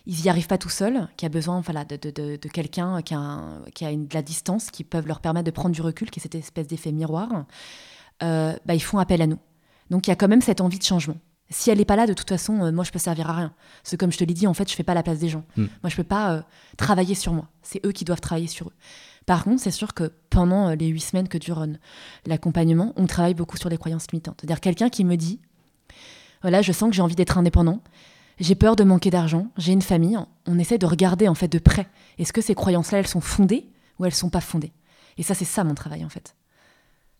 ils 0.06 0.22
n'y 0.22 0.28
arrivent 0.28 0.46
pas 0.46 0.58
tout 0.58 0.68
seuls, 0.68 1.08
qui 1.16 1.26
a 1.26 1.28
besoin 1.28 1.60
voilà, 1.60 1.84
de, 1.84 1.96
de, 1.96 2.10
de, 2.36 2.48
quelqu'un 2.48 3.02
qui 3.02 3.12
a, 3.12 3.40
qui 3.74 3.84
a 3.84 3.90
une, 3.90 4.06
de 4.06 4.14
la 4.14 4.22
distance, 4.22 4.70
qui 4.70 4.84
peuvent 4.84 5.06
leur 5.06 5.20
permettre 5.20 5.46
de 5.46 5.50
prendre 5.50 5.74
du 5.74 5.82
recul, 5.82 6.10
qui 6.10 6.20
est 6.20 6.22
cette 6.22 6.36
espèce 6.36 6.68
d'effet 6.68 6.92
miroir, 6.92 7.44
euh, 8.22 8.54
bah, 8.64 8.74
ils 8.74 8.82
font 8.82 8.98
appel 8.98 9.20
à 9.20 9.26
nous. 9.26 9.38
Donc 9.90 10.06
il 10.06 10.10
y 10.10 10.12
a 10.12 10.16
quand 10.16 10.28
même 10.28 10.40
cette 10.40 10.60
envie 10.60 10.78
de 10.78 10.84
changement. 10.84 11.16
Si 11.50 11.70
elle 11.70 11.78
n'est 11.78 11.84
pas 11.84 11.96
là, 11.96 12.06
de 12.06 12.12
toute 12.12 12.28
façon, 12.28 12.64
euh, 12.64 12.72
moi, 12.72 12.84
je 12.84 12.90
peux 12.90 12.98
servir 12.98 13.30
à 13.30 13.34
rien. 13.34 13.52
C'est 13.84 13.96
comme 13.96 14.10
je 14.10 14.18
te 14.18 14.24
l'ai 14.24 14.34
dit, 14.34 14.46
en 14.46 14.54
fait, 14.54 14.68
je 14.68 14.74
fais 14.74 14.82
pas 14.82 14.94
la 14.94 15.02
place 15.02 15.18
des 15.18 15.28
gens. 15.28 15.44
Hmm. 15.56 15.66
Moi, 15.82 15.90
je 15.90 15.96
peux 15.96 16.04
pas 16.04 16.32
euh, 16.32 16.42
travailler 16.76 17.14
sur 17.14 17.32
moi. 17.32 17.48
C'est 17.62 17.84
eux 17.86 17.92
qui 17.92 18.04
doivent 18.04 18.20
travailler 18.20 18.48
sur 18.48 18.68
eux. 18.68 18.72
Par 19.26 19.44
contre, 19.44 19.62
c'est 19.62 19.70
sûr 19.70 19.94
que 19.94 20.12
pendant 20.30 20.68
euh, 20.68 20.74
les 20.74 20.86
huit 20.88 21.00
semaines 21.00 21.28
que 21.28 21.38
dure 21.38 21.64
l'accompagnement, 22.26 22.92
on 22.96 23.06
travaille 23.06 23.34
beaucoup 23.34 23.56
sur 23.56 23.68
les 23.68 23.76
croyances 23.76 24.10
limitantes. 24.10 24.38
C'est-à-dire 24.40 24.60
quelqu'un 24.60 24.88
qui 24.88 25.04
me 25.04 25.16
dit, 25.16 25.40
voilà, 26.42 26.62
je 26.62 26.72
sens 26.72 26.90
que 26.90 26.96
j'ai 26.96 27.02
envie 27.02 27.16
d'être 27.16 27.38
indépendant, 27.38 27.80
j'ai 28.38 28.54
peur 28.54 28.76
de 28.76 28.84
manquer 28.84 29.10
d'argent, 29.10 29.48
j'ai 29.56 29.72
une 29.72 29.82
famille. 29.82 30.18
On 30.46 30.58
essaie 30.58 30.78
de 30.78 30.86
regarder 30.86 31.28
en 31.28 31.34
fait 31.34 31.48
de 31.48 31.58
près. 31.58 31.88
Est-ce 32.18 32.32
que 32.32 32.40
ces 32.40 32.54
croyances-là, 32.54 32.98
elles 32.98 33.06
sont 33.06 33.20
fondées 33.20 33.66
ou 33.98 34.04
elles 34.04 34.14
sont 34.14 34.30
pas 34.30 34.40
fondées? 34.40 34.72
Et 35.16 35.22
ça, 35.22 35.34
c'est 35.34 35.44
ça 35.44 35.64
mon 35.64 35.74
travail 35.74 36.04
en 36.04 36.08
fait. 36.08 36.34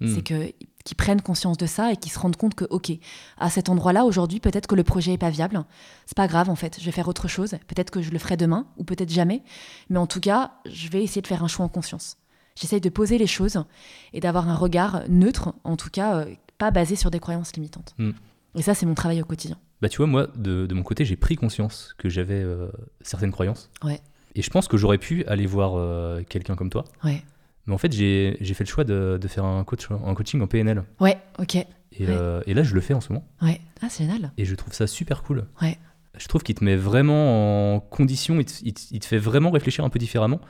Hmm. 0.00 0.14
C'est 0.14 0.22
que 0.22 0.52
qu'ils 0.86 0.96
prennent 0.96 1.20
conscience 1.20 1.58
de 1.58 1.66
ça 1.66 1.92
et 1.92 1.96
qu'ils 1.96 2.12
se 2.12 2.18
rendent 2.18 2.36
compte 2.36 2.54
que, 2.54 2.64
ok, 2.70 2.92
à 3.38 3.50
cet 3.50 3.68
endroit-là, 3.68 4.04
aujourd'hui, 4.04 4.38
peut-être 4.38 4.68
que 4.68 4.76
le 4.76 4.84
projet 4.84 5.14
est 5.14 5.18
pas 5.18 5.30
viable. 5.30 5.64
C'est 6.06 6.16
pas 6.16 6.28
grave, 6.28 6.48
en 6.48 6.54
fait. 6.54 6.78
Je 6.80 6.84
vais 6.84 6.92
faire 6.92 7.08
autre 7.08 7.26
chose. 7.26 7.56
Peut-être 7.66 7.90
que 7.90 8.00
je 8.00 8.12
le 8.12 8.18
ferai 8.18 8.36
demain 8.36 8.66
ou 8.76 8.84
peut-être 8.84 9.10
jamais. 9.10 9.42
Mais 9.90 9.98
en 9.98 10.06
tout 10.06 10.20
cas, 10.20 10.52
je 10.64 10.88
vais 10.88 11.02
essayer 11.02 11.22
de 11.22 11.26
faire 11.26 11.42
un 11.42 11.48
choix 11.48 11.66
en 11.66 11.68
conscience. 11.68 12.18
J'essaye 12.54 12.80
de 12.80 12.88
poser 12.88 13.18
les 13.18 13.26
choses 13.26 13.64
et 14.12 14.20
d'avoir 14.20 14.48
un 14.48 14.54
regard 14.54 15.02
neutre, 15.08 15.54
en 15.64 15.76
tout 15.76 15.90
cas, 15.90 16.20
euh, 16.20 16.26
pas 16.56 16.70
basé 16.70 16.94
sur 16.94 17.10
des 17.10 17.18
croyances 17.18 17.54
limitantes. 17.54 17.94
Hmm. 17.98 18.12
Et 18.54 18.62
ça, 18.62 18.72
c'est 18.72 18.86
mon 18.86 18.94
travail 18.94 19.20
au 19.20 19.24
quotidien. 19.24 19.58
Bah, 19.82 19.88
tu 19.88 19.96
vois, 19.98 20.06
moi, 20.06 20.28
de, 20.36 20.72
mon 20.72 20.84
côté, 20.84 21.04
j'ai 21.04 21.16
pris 21.16 21.34
conscience 21.34 21.94
que 21.98 22.08
j'avais 22.08 22.40
euh, 22.40 22.68
certaines 23.02 23.32
croyances. 23.32 23.70
Ouais. 23.82 24.00
Et 24.36 24.42
je 24.42 24.50
pense 24.50 24.68
que 24.68 24.76
j'aurais 24.76 24.98
pu 24.98 25.24
aller 25.26 25.46
voir 25.46 25.72
euh, 25.74 26.22
quelqu'un 26.22 26.54
comme 26.54 26.70
toi. 26.70 26.84
Ouais 27.02 27.24
mais 27.66 27.74
en 27.74 27.78
fait, 27.78 27.92
j'ai 27.92 28.36
fait 28.40 28.64
le 28.64 28.68
choix 28.68 28.84
de, 28.84 29.18
de, 29.20 29.28
faire 29.28 29.44
un, 29.44 29.64
coach, 29.64 29.88
un 29.90 30.14
coaching 30.14 30.40
en 30.40 30.46
PNL. 30.46 30.84
Ouais, 31.00 31.18
ok. 31.38 31.56
Et, 31.56 31.66
euh, 32.08 32.42
et, 32.46 32.54
là, 32.54 32.62
je 32.62 32.74
le 32.74 32.80
fais 32.80 32.94
en 32.94 33.00
ce 33.00 33.12
moment. 33.12 33.26
Ouais, 33.42 33.60
ah, 33.82 33.88
c'est 33.88 34.04
génial. 34.04 34.32
Et 34.36 34.44
je 34.44 34.54
trouve 34.54 34.72
ça 34.72 34.86
super 34.86 35.22
cool. 35.22 35.46
Ouais. 35.60 35.76
Je 36.16 36.28
trouve 36.28 36.42
qu'il 36.42 36.54
te 36.54 36.64
met 36.64 36.76
vraiment 36.76 37.74
en 37.74 37.80
condition, 37.80 38.38
il 38.38 38.44
te, 38.44 38.52
il, 38.62 39.00
te, 39.00 39.06
fait 39.06 39.18
vraiment 39.18 39.50
réfléchir 39.50 39.84
un 39.84 39.90
peu 39.90 39.98
différemment. 39.98 40.40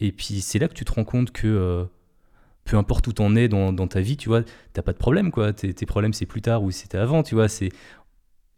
Et 0.00 0.10
puis, 0.10 0.40
c'est 0.40 0.58
là 0.58 0.68
que 0.68 0.74
tu 0.74 0.84
te 0.84 0.92
rends 0.92 1.04
compte 1.04 1.30
que 1.30 1.46
euh, 1.46 1.84
peu 2.64 2.76
importe 2.76 3.06
où 3.06 3.12
t'en 3.12 3.36
es 3.36 3.48
dans, 3.48 3.72
dans, 3.72 3.86
ta 3.86 4.00
vie, 4.00 4.16
tu 4.16 4.28
vois, 4.28 4.42
t'as 4.72 4.82
pas 4.82 4.92
de 4.92 4.98
problème, 4.98 5.30
quoi. 5.30 5.52
Tes, 5.52 5.74
tes 5.74 5.86
problèmes, 5.86 6.14
c'est 6.14 6.26
plus 6.26 6.42
tard 6.42 6.62
ou 6.62 6.70
c'était 6.70 6.98
avant, 6.98 7.22
tu 7.22 7.34
vois. 7.34 7.46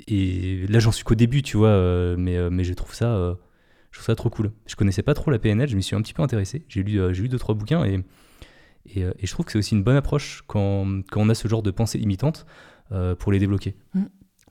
Et 0.07 0.67
là, 0.69 0.79
j'en 0.79 0.93
suis 0.93 1.05
qu'au 1.05 1.15
début, 1.17 1.43
tu 1.43 1.57
vois, 1.57 1.69
euh, 1.69 2.17
mais, 2.17 2.51
mais 2.51 2.63
je 2.63 2.73
trouve 2.73 2.95
ça 2.95 3.37
je 3.97 4.03
trouve 4.03 4.13
ça 4.13 4.15
trop 4.15 4.29
cool. 4.29 4.53
Je 4.67 4.77
connaissais 4.77 5.03
pas 5.03 5.15
trop 5.15 5.31
la 5.31 5.39
PNL, 5.39 5.71
je 5.71 5.75
m'y 5.75 5.83
suis 5.83 5.97
un 5.97 6.03
petit 6.03 6.13
peu 6.13 6.23
intéressé. 6.23 6.67
J'ai 6.69 6.83
lu, 6.83 7.01
euh, 7.01 7.15
j'ai 7.15 7.23
lu 7.23 7.31
deux, 7.31 7.39
trois 7.39 7.55
bouquins 7.55 7.83
et, 7.85 8.05
euh, 8.99 9.13
et, 9.19 9.27
je 9.27 9.33
trouve 9.33 9.47
que 9.47 9.53
c'est 9.53 9.59
aussi 9.59 9.75
une 9.75 9.83
bonne 9.83 9.97
approche 9.97 10.45
quand, 10.47 11.01
quand, 11.11 11.23
on 11.23 11.31
a 11.31 11.35
ce 11.35 11.49
genre 11.49 11.63
de 11.63 11.71
pensée 11.71 11.97
limitante 11.97 12.45
euh, 12.93 13.15
pour 13.15 13.33
les 13.33 13.39
débloquer. 13.39 13.75
Mm. 13.95 14.03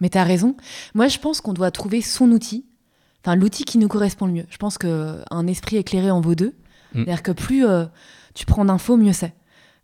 Mais 0.01 0.09
tu 0.09 0.17
as 0.17 0.23
raison. 0.23 0.57
Moi, 0.95 1.07
je 1.09 1.19
pense 1.19 1.41
qu'on 1.41 1.53
doit 1.53 1.69
trouver 1.69 2.01
son 2.01 2.31
outil, 2.31 2.65
enfin 3.23 3.35
l'outil 3.35 3.65
qui 3.65 3.77
nous 3.77 3.87
correspond 3.87 4.25
le 4.25 4.33
mieux. 4.33 4.45
Je 4.49 4.57
pense 4.57 4.79
qu'un 4.79 5.47
esprit 5.47 5.77
éclairé 5.77 6.09
en 6.09 6.21
vaut 6.21 6.35
deux. 6.35 6.55
Mm. 6.93 7.03
C'est-à-dire 7.03 7.23
que 7.23 7.31
plus 7.31 7.63
tu 8.33 8.47
prends 8.47 8.65
d'infos, 8.65 8.97
mieux 8.97 9.13
c'est. 9.13 9.35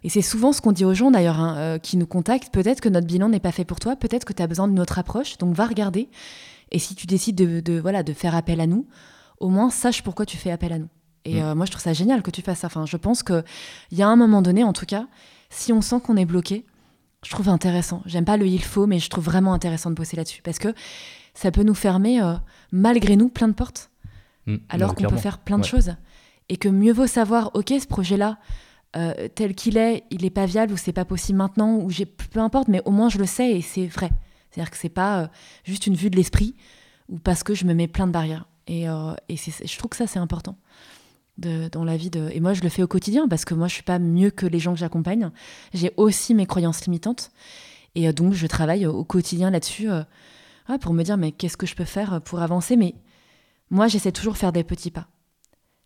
Et 0.03 0.09
c'est 0.09 0.24
souvent 0.24 0.53
ce 0.53 0.62
qu'on 0.62 0.72
dit 0.72 0.86
aux 0.86 0.95
gens 0.95 1.12
d'ailleurs 1.12 1.39
hein, 1.39 1.78
qui 1.78 1.97
nous 1.97 2.07
contactent. 2.07 2.51
Peut-être 2.51 2.82
que 2.82 2.89
notre 2.89 3.05
bilan 3.05 3.30
n'est 3.30 3.39
pas 3.39 3.51
fait 3.51 3.66
pour 3.66 3.80
toi, 3.80 3.95
peut-être 3.95 4.26
que 4.26 4.34
tu 4.34 4.41
as 4.41 4.47
besoin 4.47 4.68
d'une 4.68 4.80
autre 4.80 4.97
approche, 4.97 5.38
donc 5.38 5.53
va 5.53 5.68
regarder. 5.68 6.09
Et 6.72 6.80
si 6.80 6.95
tu 6.95 7.05
décides 7.05 7.36
de, 7.36 7.59
de, 7.59 7.80
voilà, 7.80 8.01
de 8.01 8.12
faire 8.12 8.34
appel 8.34 8.59
à 8.59 8.66
nous, 8.66 8.88
au 9.41 9.49
moins 9.49 9.69
sache 9.69 10.03
pourquoi 10.03 10.25
tu 10.25 10.37
fais 10.37 10.51
appel 10.51 10.71
à 10.71 10.79
nous. 10.79 10.89
Et 11.25 11.41
mm. 11.41 11.43
euh, 11.43 11.55
moi, 11.55 11.65
je 11.65 11.71
trouve 11.71 11.83
ça 11.83 11.93
génial 11.93 12.21
que 12.21 12.31
tu 12.31 12.41
fasses 12.41 12.59
ça. 12.59 12.67
Enfin, 12.67 12.85
je 12.85 12.97
pense 12.97 13.23
qu'il 13.23 13.43
y 13.91 14.01
a 14.01 14.07
un 14.07 14.15
moment 14.15 14.41
donné, 14.41 14.63
en 14.63 14.73
tout 14.73 14.85
cas, 14.85 15.07
si 15.49 15.73
on 15.73 15.81
sent 15.81 15.99
qu'on 16.03 16.15
est 16.15 16.25
bloqué, 16.25 16.65
je 17.25 17.31
trouve 17.31 17.49
intéressant. 17.49 18.01
J'aime 18.05 18.25
pas 18.25 18.37
le 18.37 18.47
il 18.47 18.63
faut, 18.63 18.87
mais 18.87 18.99
je 18.99 19.09
trouve 19.09 19.25
vraiment 19.25 19.53
intéressant 19.53 19.89
de 19.89 19.95
bosser 19.95 20.15
là-dessus. 20.15 20.41
Parce 20.41 20.59
que 20.59 20.73
ça 21.33 21.51
peut 21.51 21.63
nous 21.63 21.73
fermer, 21.73 22.21
euh, 22.21 22.33
malgré 22.71 23.15
nous, 23.15 23.29
plein 23.29 23.47
de 23.47 23.53
portes. 23.53 23.89
Mm. 24.47 24.55
alors 24.69 24.95
qu'on 24.95 25.07
peut 25.07 25.17
faire 25.17 25.39
plein 25.39 25.59
de 25.59 25.65
choses. 25.65 25.95
Et 26.49 26.57
que 26.57 26.69
mieux 26.69 26.93
vaut 26.93 27.07
savoir, 27.07 27.51
OK, 27.53 27.69
ce 27.69 27.87
projet-là, 27.87 28.37
euh, 28.95 29.27
tel 29.33 29.55
qu'il 29.55 29.77
est, 29.77 30.03
il 30.09 30.23
n'est 30.23 30.29
pas 30.29 30.45
viable 30.45 30.73
ou 30.73 30.77
c'est 30.77 30.93
pas 30.93 31.05
possible 31.05 31.37
maintenant, 31.37 31.75
ou 31.75 31.89
j'ai 31.89 32.05
peu 32.05 32.39
importe, 32.39 32.67
mais 32.67 32.81
au 32.85 32.91
moins 32.91 33.09
je 33.09 33.19
le 33.19 33.25
sais 33.25 33.51
et 33.51 33.61
c'est 33.61 33.85
vrai. 33.87 34.09
C'est-à-dire 34.49 34.71
que 34.71 34.77
c'est 34.77 34.89
pas 34.89 35.29
juste 35.63 35.87
une 35.87 35.95
vue 35.95 36.09
de 36.09 36.17
l'esprit 36.17 36.55
ou 37.07 37.19
parce 37.19 37.43
que 37.43 37.53
je 37.53 37.65
me 37.65 37.73
mets 37.73 37.87
plein 37.87 38.07
de 38.07 38.11
barrières. 38.11 38.47
Et, 38.68 38.89
euh, 38.89 39.14
je 39.30 39.78
trouve 39.78 39.89
que 39.89 39.97
ça, 39.97 40.07
c'est 40.07 40.20
important 40.20 40.57
dans 41.38 41.84
la 41.84 41.97
vie. 41.97 42.09
De... 42.09 42.30
Et 42.34 42.39
moi, 42.39 42.53
je 42.53 42.62
le 42.62 42.70
fais 42.70 42.84
au 42.84 42.88
quotidien 42.88 43.28
parce 43.28 43.45
que 43.45 43.53
moi, 43.53 43.68
je 43.68 43.74
suis 43.74 43.84
pas 43.84 43.99
mieux 43.99 44.30
que 44.30 44.45
les 44.45 44.59
gens 44.59 44.74
que 44.74 44.80
j'accompagne. 44.80 45.32
J'ai 45.74 45.91
aussi 45.97 46.34
mes 46.34 46.45
croyances 46.45 46.86
limitantes. 46.86 47.32
Et 47.95 48.07
euh, 48.07 48.14
donc, 48.14 48.34
je 48.34 48.47
travaille 48.47 48.86
au 48.86 49.03
quotidien 49.03 49.49
là-dessus 49.49 49.89
euh, 49.89 50.03
pour 50.80 50.93
me 50.93 51.03
dire, 51.03 51.18
mais 51.18 51.32
qu'est-ce 51.32 51.57
que 51.57 51.66
je 51.66 51.76
peux 51.76 51.86
faire 51.86 52.22
pour 52.22 52.41
avancer? 52.41 52.78
Mais 52.78 52.95
moi, 53.70 53.88
j'essaie 53.88 54.12
toujours 54.12 54.34
de 54.34 54.38
faire 54.38 54.51
des 54.51 54.64
petits 54.64 54.91
pas. 54.91 55.07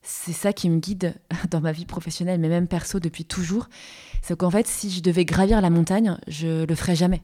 c'est 0.02 0.34
ça 0.34 0.54
qui 0.54 0.70
me 0.70 0.80
guide 0.80 1.16
dans 1.52 1.62
ma 1.62 1.72
vie 1.72 1.86
professionnelle, 1.86 2.40
mais 2.40 2.50
même 2.50 2.68
perso 2.68 3.00
depuis 3.00 3.26
toujours. 3.26 3.68
C'est 4.22 4.38
qu'en 4.38 4.52
fait, 4.52 4.68
si 4.68 4.90
je 4.90 5.02
devais 5.02 5.26
gravir 5.26 5.62
la 5.62 5.70
montagne, 5.70 6.18
je 6.28 6.66
le 6.66 6.76
ferais 6.76 6.96
jamais. 6.96 7.22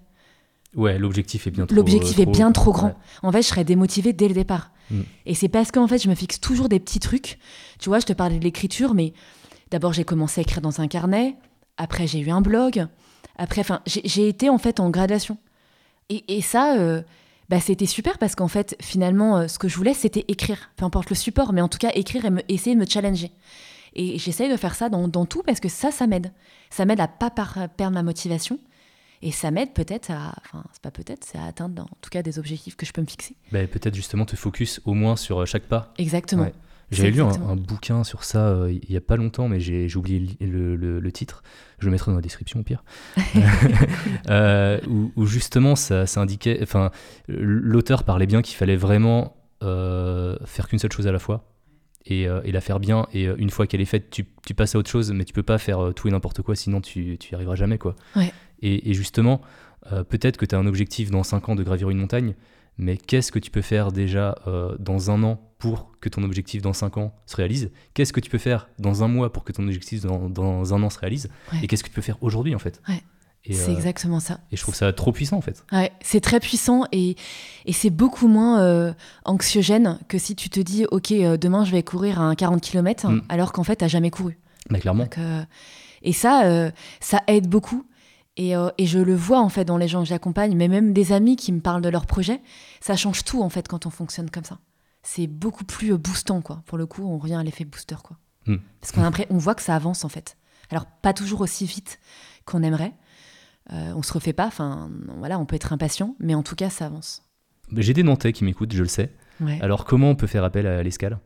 Ouais, 0.76 0.98
l'objectif 0.98 1.48
est 1.48 1.52
bien 1.52 1.66
trop 1.66 1.76
L'objectif 1.76 2.18
est 2.20 2.26
bien 2.26 2.52
trop 2.52 2.72
grand. 2.72 2.88
ouais. 2.88 2.96
En 3.24 3.32
fait, 3.32 3.42
je 3.42 3.48
serais 3.48 3.66
démotivée 3.66 4.14
dès 4.14 4.30
le 4.30 4.34
départ. 4.34 4.72
Mm. 4.92 5.02
Et 5.26 5.34
c'est 5.34 5.50
parce 5.50 5.72
qu'en 5.72 5.88
fait, 5.88 5.98
je 6.04 6.10
me 6.10 6.16
fixe 6.16 6.40
toujours 6.40 6.70
des 6.70 6.80
petits 6.80 7.00
trucs. 7.00 7.40
Tu 7.80 7.90
vois, 7.90 8.00
je 8.00 8.06
te 8.06 8.14
parlais 8.14 8.38
de 8.38 8.44
l'écriture, 8.44 8.94
mais 8.94 9.14
d'abord, 9.72 9.94
j'ai 9.94 10.04
commencé 10.04 10.42
à 10.42 10.44
écrire 10.44 10.62
dans 10.62 10.82
un 10.82 10.88
carnet. 10.88 11.36
Après, 11.78 12.06
j'ai 12.08 12.20
eu 12.20 12.30
un 12.30 12.42
blog. 12.42 12.86
Après, 13.38 13.62
enfin, 13.62 13.82
j'ai 13.86 14.28
été 14.28 14.50
en 14.50 14.58
fait 14.58 14.80
en 14.80 14.90
gradation. 14.90 15.38
Et, 16.10 16.38
et 16.38 16.42
ça, 16.42 16.76
euh, 16.78 17.02
bah, 17.50 17.60
c'était 17.60 17.86
super 17.86 18.18
parce 18.18 18.36
qu'en 18.36 18.48
fait, 18.50 18.76
finalement, 18.82 19.38
euh, 19.38 19.48
ce 19.48 19.58
que 19.58 19.68
je 19.68 19.78
voulais, 19.78 19.94
c'était 19.94 20.26
écrire. 20.28 20.70
Peu 20.76 20.86
importe 20.86 21.10
le 21.10 21.16
support, 21.16 21.54
mais 21.54 21.62
en 21.62 21.70
tout 21.70 21.80
cas, 21.80 21.92
écrire 21.96 22.26
et 22.26 22.30
me- 22.30 22.52
essayer 22.52 22.76
de 22.76 22.80
me 22.80 22.86
challenger. 22.86 23.32
Et 23.94 24.18
j'essaye 24.20 24.50
de 24.50 24.58
faire 24.58 24.76
ça 24.76 24.90
dans, 24.90 25.26
tout 25.26 25.44
parce 25.46 25.60
que 25.60 25.68
ça, 25.70 25.92
ça 25.92 26.08
m'aide. 26.08 26.32
Ça 26.70 26.86
m'aide 26.86 27.02
à 27.02 27.08
pas 27.08 27.30
perdre 27.30 27.94
ma 27.94 28.04
motivation. 28.04 28.58
Et 29.24 29.32
ça 29.32 29.52
m'aide 29.52 29.74
peut-être 29.74 30.10
à, 30.10 30.34
enfin, 30.40 30.64
c'est 30.74 30.82
pas 30.82 30.92
peut-être, 30.92 31.24
c'est 31.26 31.38
à 31.38 31.46
atteindre 31.46 31.84
en 31.84 31.98
tout 32.02 32.10
cas 32.10 32.24
des 32.24 32.40
objectifs 32.40 32.76
que 32.76 32.86
je 32.86 32.92
peux 32.92 33.02
me 33.02 33.08
fixer. 33.08 33.36
Bah, 33.52 33.66
peut-être 33.68 33.96
justement 33.96 34.26
te 34.26 34.36
focus 34.36 34.82
au 34.86 34.94
moins 34.94 35.16
sur 35.16 35.42
euh, 35.42 35.46
chaque 35.46 35.64
pas. 35.64 35.94
Exactement. 35.98 36.44
Ouais. 36.44 36.54
J'avais 36.92 37.12
lu 37.12 37.22
un, 37.22 37.56
bouquin 37.56 38.04
sur 38.04 38.26
ça 38.26 38.50
euh, 38.50 38.70
il 38.70 38.92
y 38.92 38.98
a 38.98 39.02
pas 39.02 39.16
longtemps, 39.16 39.48
mais 39.48 39.62
j'ai 39.62 39.88
oublié 39.96 40.38
le, 40.42 40.76
le- 40.76 41.12
titre. 41.14 41.42
Je 41.80 41.86
le 41.86 41.92
mettrai 41.92 42.12
dans 42.12 42.18
la 42.18 42.22
description 42.22 42.60
au 42.60 42.64
pire. 42.64 42.84
Euh, 44.30 44.80
où, 44.88 45.12
où 45.16 45.26
justement 45.26 45.76
ça, 45.76 46.06
ça 46.06 46.22
indiquait, 46.22 46.60
enfin, 46.62 46.92
l'auteur 47.28 48.04
parlait 48.04 48.28
bien 48.28 48.42
qu'il 48.42 48.56
fallait 48.56 48.76
vraiment 48.76 49.36
euh, 49.64 50.38
faire 50.46 50.68
qu'une 50.68 50.80
seule 50.80 50.92
chose 50.92 51.08
à 51.08 51.12
la 51.12 51.20
fois 51.20 51.52
et, 52.06 52.28
euh, 52.28 52.42
et 52.44 52.52
la 52.52 52.62
faire 52.62 52.80
bien. 52.80 53.08
Et 53.14 53.28
euh, 53.28 53.36
une 53.38 53.50
fois 53.50 53.68
qu'elle 53.68 53.82
est 53.82 53.86
faite, 53.86 54.10
tu, 54.10 54.26
tu 54.46 54.54
passes 54.54 54.76
à 54.76 54.80
autre 54.80 54.90
chose, 54.90 55.12
mais 55.12 55.26
tu 55.26 55.34
peux 55.34 55.44
pas 55.44 55.58
faire 55.58 55.80
euh, 55.80 55.92
tout 55.92 56.08
et 56.08 56.12
n'importe 56.12 56.42
quoi, 56.42 56.56
sinon 56.56 56.82
tu, 56.82 57.18
tu 57.20 57.32
y 57.32 57.36
arriveras 57.36 57.56
jamais, 57.56 57.78
quoi. 57.78 57.96
Ouais. 58.16 58.32
Et, 58.62 58.90
et 58.90 58.94
justement, 58.94 59.42
euh, 59.92 60.04
peut-être 60.04 60.38
que 60.38 60.46
tu 60.46 60.56
as 60.56 60.58
un 60.60 60.66
objectif 60.68 61.12
dans 61.12 61.24
5 61.24 61.50
ans 61.50 61.56
de 61.56 61.64
gravir 61.64 61.90
une 61.90 61.98
montagne, 61.98 62.36
mais 62.78 62.98
qu'est-ce 62.98 63.32
que 63.32 63.40
tu 63.40 63.52
peux 63.52 63.62
faire 63.62 63.92
déjà 63.92 64.36
euh, 64.48 64.76
dans 64.80 65.12
un 65.12 65.24
an 65.24 65.40
pour 65.60 65.92
que 66.00 66.10
ton 66.10 66.24
objectif 66.24 66.62
dans 66.62 66.74
5 66.74 66.98
ans 66.98 67.14
se 67.26 67.36
réalise? 67.36 67.72
Qu'est-ce 67.94 68.14
que 68.14 68.20
tu 68.20 68.30
peux 68.30 68.38
faire 68.38 68.70
dans 68.80 69.04
un 69.04 69.08
mois 69.08 69.32
pour 69.34 69.44
que 69.44 69.52
ton 69.52 69.64
objectif 69.64 70.02
dans, 70.02 70.30
dans 70.30 70.74
un 70.74 70.82
an 70.84 70.90
se 70.90 71.00
réalise? 71.00 71.30
Ouais. 71.52 71.60
Et 71.64 71.68
qu'est-ce 71.68 71.84
que 71.84 71.90
tu 71.90 71.96
peux 71.96 72.02
faire 72.02 72.18
aujourd'hui 72.22 72.56
en 72.56 72.60
fait? 72.60 72.82
Ouais. 72.88 73.02
C'est 73.50 73.72
euh, 73.72 73.76
exactement 73.76 74.20
ça. 74.20 74.40
et 74.52 74.56
je 74.56 74.62
trouve 74.62 74.76
ça 74.76 74.94
trop 74.94 75.12
puissant 75.12 75.38
en 75.38 75.42
fait. 75.42 75.66
Ouais, 75.72 75.92
c'est 76.02 76.22
très 76.22 76.40
puissant 76.40 76.84
et, 76.92 77.16
et 77.66 77.74
c'est 77.74 77.90
beaucoup 77.90 78.28
moins 78.28 78.62
euh, 78.62 78.94
anxiogène 79.26 79.98
que 80.08 80.20
si 80.20 80.36
tu 80.36 80.50
te 80.52 80.60
dis, 80.60 80.86
OK, 80.92 81.12
euh, 81.12 81.38
demain 81.38 81.66
je 81.66 81.72
vais 81.72 81.82
courir 81.82 82.22
un 82.22 82.36
40 82.36 82.62
km, 82.62 83.10
Mm. 83.10 83.22
alors 83.30 83.52
qu'en 83.52 83.64
fait, 83.64 83.78
tu 83.78 83.90
jamais 83.90 84.12
couru. 84.12 84.38
Bah, 84.70 84.80
clairement. 84.80 85.06
Donc, 85.06 85.18
et 86.04 86.14
ça, 86.14 86.72
ça 87.00 87.22
aide 87.28 87.48
beaucoup. 87.48 87.84
Et, 88.38 88.56
euh, 88.56 88.70
et 88.78 88.86
je 88.86 89.00
le 89.00 89.16
vois 89.16 89.42
en 89.42 89.50
fait 89.50 89.66
dans 89.66 89.78
les 89.78 89.88
gens 89.88 90.02
que 90.04 90.08
j'accompagne, 90.08 90.56
mais 90.56 90.68
même 90.68 90.94
des 90.94 91.12
amis 91.12 91.36
qui 91.36 91.52
me 91.52 91.60
parlent 91.60 91.82
de 91.82 91.90
leurs 91.90 92.06
projets, 92.06 92.42
ça 92.80 92.96
change 92.96 93.24
tout 93.24 93.42
en 93.42 93.50
fait 93.50 93.68
quand 93.68 93.86
on 93.86 93.90
fonctionne 93.90 94.30
comme 94.30 94.46
ça. 94.46 94.60
C'est 95.04 95.28
beaucoup 95.28 95.66
plus 95.66 95.94
euh, 95.94 95.98
boostant 95.98 96.42
quoi. 96.42 96.64
Pour 96.66 96.78
le 96.78 96.86
coup, 96.86 97.04
on 97.04 97.18
revient 97.18 97.36
à 97.36 97.44
l'effet 97.44 97.66
booster 97.66 97.98
quoi. 98.04 98.18
Mm. 98.46 98.58
Parce 98.80 98.94
qu'on 98.94 99.26
on 99.30 99.38
voit 99.38 99.56
que 99.56 99.62
ça 99.62 99.76
avance 99.76 100.06
en 100.06 100.10
fait. 100.10 100.38
Alors 100.70 100.86
pas 100.86 101.14
toujours 101.14 101.42
aussi 101.42 101.66
vite 101.66 102.00
qu'on 102.46 102.64
aimerait. 102.64 102.94
Euh, 103.74 103.94
on 103.96 104.02
se 104.02 104.14
refait 104.14 104.34
pas. 104.34 104.48
Enfin 104.48 104.90
voilà, 105.18 105.38
on 105.38 105.46
peut 105.46 105.58
être 105.58 105.74
impatient, 105.74 106.16
mais 106.20 106.34
en 106.34 106.44
tout 106.44 106.56
cas 106.56 106.70
ça 106.70 106.86
avance. 106.86 107.24
J'ai 107.76 107.94
des 107.94 108.04
Nantais 108.04 108.32
qui 108.32 108.46
m'écoutent, 108.46 108.74
je 108.74 108.82
le 108.82 108.88
sais. 108.88 109.12
Ouais. 109.42 109.60
Alors 109.62 109.84
comment 109.84 110.10
on 110.10 110.16
peut 110.16 110.28
faire 110.28 110.44
appel 110.44 110.68
à 110.68 110.82
l'escale? 110.84 111.20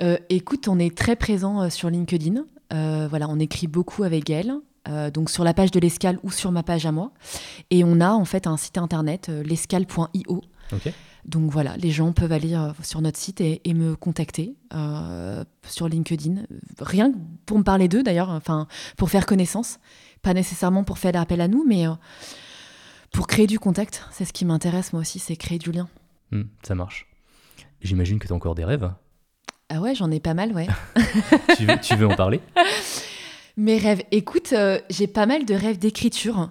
Euh, 0.00 0.16
écoute, 0.28 0.68
on 0.68 0.78
est 0.78 0.96
très 0.96 1.16
présent 1.16 1.70
sur 1.70 1.90
LinkedIn. 1.90 2.44
Voilà, 2.70 3.28
on 3.28 3.38
écrit 3.38 3.68
beaucoup 3.68 4.02
avec 4.02 4.30
elle. 4.30 4.54
Euh, 4.88 5.10
donc 5.10 5.30
sur 5.30 5.44
la 5.44 5.54
page 5.54 5.70
de 5.70 5.80
l'escale 5.80 6.18
ou 6.22 6.30
sur 6.30 6.52
ma 6.52 6.62
page 6.62 6.86
à 6.86 6.92
moi. 6.92 7.12
Et 7.70 7.84
on 7.84 8.00
a 8.00 8.10
en 8.10 8.24
fait 8.24 8.46
un 8.46 8.56
site 8.56 8.78
internet, 8.78 9.28
euh, 9.28 9.42
l'escale.io. 9.42 10.42
Donc 11.24 11.50
voilà, 11.50 11.76
les 11.76 11.90
gens 11.90 12.12
peuvent 12.12 12.32
aller 12.32 12.54
euh, 12.54 12.70
sur 12.82 13.00
notre 13.02 13.18
site 13.18 13.40
et, 13.40 13.60
et 13.68 13.74
me 13.74 13.96
contacter 13.96 14.56
euh, 14.74 15.44
sur 15.66 15.88
LinkedIn. 15.88 16.42
Rien 16.80 17.12
que 17.12 17.18
pour 17.44 17.58
me 17.58 17.64
parler 17.64 17.88
d'eux 17.88 18.02
d'ailleurs, 18.02 18.30
enfin 18.30 18.66
pour 18.96 19.10
faire 19.10 19.26
connaissance. 19.26 19.78
Pas 20.22 20.34
nécessairement 20.34 20.84
pour 20.84 20.98
faire 20.98 21.14
appel 21.16 21.40
à 21.40 21.48
nous, 21.48 21.64
mais 21.66 21.84
pour 23.12 23.26
créer 23.26 23.46
du 23.46 23.58
contact. 23.58 24.04
C'est 24.10 24.24
ce 24.24 24.32
qui 24.32 24.44
m'intéresse 24.44 24.92
moi 24.92 25.02
aussi, 25.02 25.18
c'est 25.18 25.36
créer 25.36 25.58
du 25.58 25.70
lien. 25.70 25.88
Hmm, 26.32 26.44
ça 26.62 26.74
marche. 26.74 27.06
J'imagine 27.80 28.18
que 28.18 28.26
tu 28.26 28.32
as 28.32 28.36
encore 28.36 28.54
des 28.54 28.64
rêves. 28.64 28.90
Ah 29.68 29.80
ouais, 29.80 29.94
j'en 29.94 30.10
ai 30.10 30.18
pas 30.18 30.34
mal, 30.34 30.52
ouais. 30.52 30.66
tu, 31.56 31.66
veux, 31.66 31.78
tu 31.80 31.94
veux 31.94 32.06
en 32.06 32.16
parler? 32.16 32.40
Mes 33.58 33.76
rêves. 33.76 34.02
Écoute, 34.12 34.52
euh, 34.52 34.78
j'ai 34.88 35.08
pas 35.08 35.26
mal 35.26 35.44
de 35.44 35.52
rêves 35.52 35.80
d'écriture. 35.80 36.50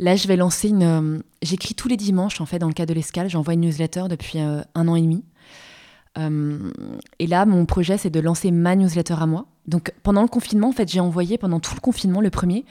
Là, 0.00 0.16
je 0.16 0.26
vais 0.26 0.34
lancer 0.34 0.68
une. 0.68 0.82
euh, 0.82 1.18
J'écris 1.42 1.76
tous 1.76 1.86
les 1.86 1.96
dimanches, 1.96 2.40
en 2.40 2.44
fait, 2.46 2.58
dans 2.58 2.66
le 2.66 2.72
cadre 2.72 2.88
de 2.88 2.94
l'escale. 2.94 3.30
J'envoie 3.30 3.54
une 3.54 3.60
newsletter 3.60 4.06
depuis 4.10 4.40
euh, 4.40 4.60
un 4.74 4.88
an 4.88 4.96
et 4.96 5.02
demi. 5.02 5.24
Et 7.20 7.26
là, 7.28 7.46
mon 7.46 7.64
projet, 7.66 7.96
c'est 7.96 8.10
de 8.10 8.18
lancer 8.20 8.50
ma 8.50 8.74
newsletter 8.74 9.14
à 9.20 9.26
moi. 9.26 9.46
Donc, 9.68 9.92
pendant 10.02 10.22
le 10.22 10.28
confinement, 10.28 10.68
en 10.68 10.72
fait, 10.72 10.90
j'ai 10.90 10.98
envoyé 11.00 11.38
pendant 11.38 11.60
tout 11.60 11.74
le 11.74 11.80
confinement, 11.80 12.20
le 12.20 12.28
premier, 12.30 12.66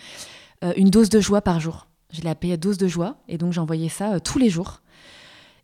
une 0.75 0.89
dose 0.91 1.09
de 1.09 1.19
joie 1.19 1.41
par 1.41 1.59
jour. 1.59 1.87
Je 2.11 2.21
l'ai 2.21 2.29
appelée 2.29 2.57
dose 2.57 2.77
de 2.77 2.87
joie. 2.87 3.15
Et 3.27 3.39
donc, 3.39 3.53
j'ai 3.53 3.61
envoyé 3.61 3.89
ça 3.89 4.19
tous 4.19 4.37
les 4.37 4.49
jours. 4.51 4.81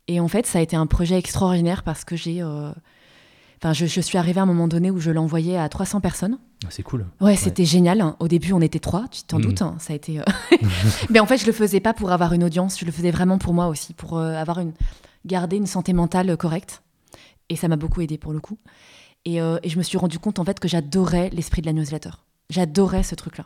Et 0.08 0.18
en 0.18 0.26
fait, 0.26 0.46
ça 0.46 0.58
a 0.58 0.62
été 0.62 0.74
un 0.74 0.86
projet 0.86 1.16
extraordinaire 1.16 1.84
parce 1.84 2.04
que 2.04 2.16
j'ai. 2.16 2.42
Enfin, 2.42 3.72
je, 3.72 3.86
je 3.86 4.00
suis 4.00 4.18
arrivée 4.18 4.40
à 4.40 4.44
un 4.44 4.46
moment 4.46 4.66
donné 4.66 4.90
où 4.90 4.98
je 4.98 5.12
l'envoyais 5.12 5.56
à 5.58 5.68
300 5.68 6.00
personnes. 6.00 6.38
Ah, 6.64 6.68
C'est 6.70 6.82
cool. 6.82 7.04
Ouais, 7.20 7.36
c'était 7.36 7.64
génial. 7.64 8.00
hein. 8.00 8.16
Au 8.18 8.28
début, 8.28 8.52
on 8.52 8.60
était 8.60 8.78
trois, 8.78 9.06
tu 9.10 9.22
t'en 9.24 9.38
Mhm. 9.38 9.44
doutes. 9.44 9.62
hein, 9.62 9.76
Ça 9.78 9.92
a 9.92 9.96
été. 9.96 10.18
euh, 10.20 10.22
Mais 11.10 11.20
en 11.20 11.26
fait, 11.26 11.36
je 11.38 11.46
le 11.46 11.52
faisais 11.52 11.80
pas 11.80 11.92
pour 11.94 12.10
avoir 12.10 12.32
une 12.32 12.44
audience. 12.44 12.78
Je 12.80 12.84
le 12.86 12.92
faisais 12.92 13.10
vraiment 13.10 13.38
pour 13.38 13.52
moi 13.54 13.66
aussi, 13.68 13.92
pour 13.94 14.16
euh, 14.18 14.34
avoir 14.34 14.58
une 14.60 14.72
garder 15.26 15.56
une 15.56 15.66
santé 15.66 15.92
mentale 15.92 16.30
euh, 16.30 16.36
correcte. 16.36 16.82
Et 17.50 17.56
ça 17.56 17.68
m'a 17.68 17.76
beaucoup 17.76 18.00
aidé 18.00 18.16
pour 18.18 18.32
le 18.32 18.40
coup. 18.40 18.58
Et, 19.24 19.40
euh, 19.40 19.58
et 19.62 19.68
je 19.68 19.76
me 19.78 19.82
suis 19.82 19.98
rendu 19.98 20.18
compte 20.18 20.38
en 20.38 20.44
fait 20.44 20.58
que 20.60 20.68
j'adorais 20.68 21.30
l'esprit 21.30 21.60
de 21.62 21.66
la 21.66 21.72
newsletter. 21.72 22.10
J'adorais 22.50 23.02
ce 23.02 23.14
truc-là. 23.14 23.44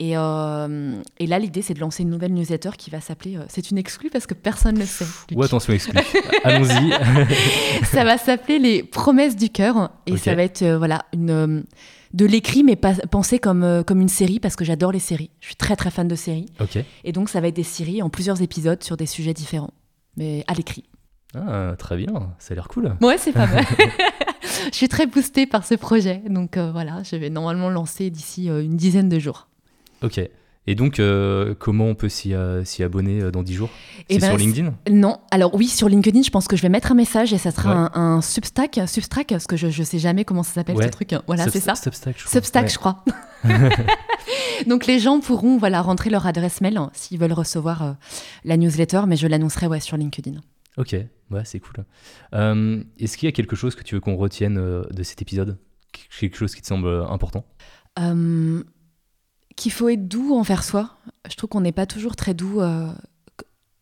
Et, 0.00 0.10
et 0.14 1.26
là, 1.28 1.38
l'idée, 1.38 1.62
c'est 1.62 1.72
de 1.74 1.78
lancer 1.78 2.02
une 2.02 2.10
nouvelle 2.10 2.34
newsletter 2.34 2.70
qui 2.76 2.90
va 2.90 3.00
s'appeler. 3.00 3.38
c'est 3.48 3.70
une 3.70 3.78
exclue 3.78 4.10
parce 4.10 4.26
que 4.26 4.34
personne 4.34 4.74
ne 4.74 4.80
le 4.80 4.86
sait. 4.86 5.06
Ou 5.32 5.40
attention 5.44 5.72
exclu. 5.72 5.96
Allons-y. 6.44 6.90
ça 7.92 8.02
va 8.02 8.18
s'appeler 8.18 8.58
les 8.58 8.82
promesses 8.82 9.36
du 9.36 9.50
cœur 9.50 9.92
et 10.06 10.16
ça 10.16 10.34
va 10.34 10.42
être 10.42 10.64
voilà 10.66 11.04
une 11.12 11.64
de 12.14 12.24
l'écrit 12.24 12.62
mais 12.62 12.76
pas 12.76 12.94
pensé 13.10 13.38
comme 13.38 13.64
euh, 13.64 13.82
comme 13.82 14.00
une 14.00 14.08
série 14.08 14.40
parce 14.40 14.56
que 14.56 14.64
j'adore 14.64 14.92
les 14.92 15.00
séries. 15.00 15.30
Je 15.40 15.46
suis 15.46 15.56
très 15.56 15.76
très 15.76 15.90
fan 15.90 16.08
de 16.08 16.14
séries 16.14 16.46
et 17.02 17.12
donc 17.12 17.28
ça 17.28 17.40
va 17.40 17.48
être 17.48 17.56
des 17.56 17.64
séries 17.64 18.00
en 18.00 18.08
plusieurs 18.08 18.40
épisodes 18.40 18.82
sur 18.82 18.96
des 18.96 19.06
sujets 19.06 19.34
différents 19.34 19.74
mais 20.16 20.44
à 20.46 20.54
l'écrit. 20.54 20.84
Ah, 21.34 21.74
très 21.76 21.96
bien. 21.96 22.32
Ça 22.38 22.52
a 22.52 22.54
l'air 22.54 22.68
cool. 22.68 22.96
Ouais, 23.00 23.18
c'est 23.18 23.32
pas 23.32 23.48
mal. 23.48 23.64
Je 24.70 24.76
suis 24.76 24.88
très 24.88 25.06
boostée 25.06 25.46
par 25.46 25.66
ce 25.66 25.74
projet 25.74 26.22
donc 26.30 26.56
euh, 26.56 26.70
voilà, 26.70 27.02
je 27.02 27.16
vais 27.16 27.30
normalement 27.30 27.68
le 27.68 27.74
lancer 27.74 28.10
d'ici 28.10 28.48
euh, 28.48 28.62
une 28.62 28.76
dizaine 28.76 29.08
de 29.08 29.18
jours. 29.18 29.48
Ok. 30.02 30.20
Et 30.66 30.74
donc, 30.74 30.98
euh, 30.98 31.54
comment 31.58 31.86
on 31.88 31.94
peut 31.94 32.08
s'y 32.08 32.32
euh, 32.32 32.64
s'y 32.64 32.82
abonner 32.82 33.20
euh, 33.20 33.30
dans 33.30 33.42
10 33.42 33.52
jours? 33.54 33.70
Eh 34.08 34.14
C'est 34.14 34.20
ben, 34.20 34.28
sur 34.28 34.38
LinkedIn? 34.38 34.74
Non, 34.90 35.18
alors 35.30 35.54
oui, 35.54 35.66
sur 35.68 35.88
LinkedIn, 35.90 36.22
je 36.22 36.30
pense 36.30 36.48
que 36.48 36.56
je 36.56 36.62
vais 36.62 36.70
mettre 36.70 36.90
un 36.90 36.94
message 36.94 37.32
et 37.34 37.38
ça 37.38 37.50
sera 37.50 37.68
Ouais. 37.70 37.90
un, 37.94 38.00
un 38.16 38.20
Substack, 38.22 38.80
Substack, 38.86 39.28
parce 39.28 39.46
que 39.46 39.56
je, 39.56 39.68
je 39.68 39.82
sais 39.82 39.98
jamais 39.98 40.24
comment 40.24 40.42
ça 40.42 40.54
s'appelle 40.54 40.76
Ouais. 40.76 40.86
ce 40.86 40.90
truc. 40.90 41.14
Voilà, 41.26 41.48
c'est 41.50 41.60
ça. 41.60 41.74
Substack, 41.74 42.16
je 42.18 42.22
crois. 42.24 42.32
Substack, 42.32 42.62
Ouais. 42.64 42.68
je 42.70 42.78
crois. 42.78 43.04
Donc 44.66 44.86
les 44.86 44.98
gens 44.98 45.20
pourront 45.20 45.58
voilà 45.58 45.82
rentrer 45.82 46.08
leur 46.10 46.26
adresse 46.26 46.60
mail 46.60 46.76
hein, 46.78 46.90
s'ils 46.94 47.18
veulent 47.18 47.32
recevoir 47.32 47.82
euh, 47.82 47.92
la 48.44 48.56
newsletter, 48.56 49.02
mais 49.06 49.16
je 49.16 49.26
l'annoncerai 49.26 49.66
ouais, 49.66 49.80
sur 49.80 49.96
LinkedIn. 49.96 50.40
Ok, 50.78 50.96
ouais, 51.30 51.42
c'est 51.44 51.60
cool. 51.60 51.84
Est-ce 52.32 53.16
qu'il 53.16 53.26
y 53.26 53.28
a 53.28 53.32
quelque 53.32 53.54
chose 53.54 53.74
que 53.74 53.82
tu 53.82 53.94
veux 53.94 54.00
qu'on 54.00 54.16
retienne 54.16 54.54
de 54.56 55.02
cet 55.02 55.20
épisode? 55.22 55.58
Quelque 56.18 56.36
chose 56.36 56.54
qui 56.54 56.62
te 56.62 56.66
semble 56.66 56.88
important? 57.08 57.44
Euh, 58.00 58.62
Qu'il 59.56 59.72
faut 59.72 59.88
être 59.88 60.08
doux 60.08 60.34
envers 60.34 60.64
soi. 60.64 60.90
Je 61.30 61.36
trouve 61.36 61.48
qu'on 61.50 61.60
n'est 61.60 61.72
pas 61.72 61.86
toujours 61.86 62.16
très 62.16 62.34
doux. 62.34 62.60
euh, 62.60 62.92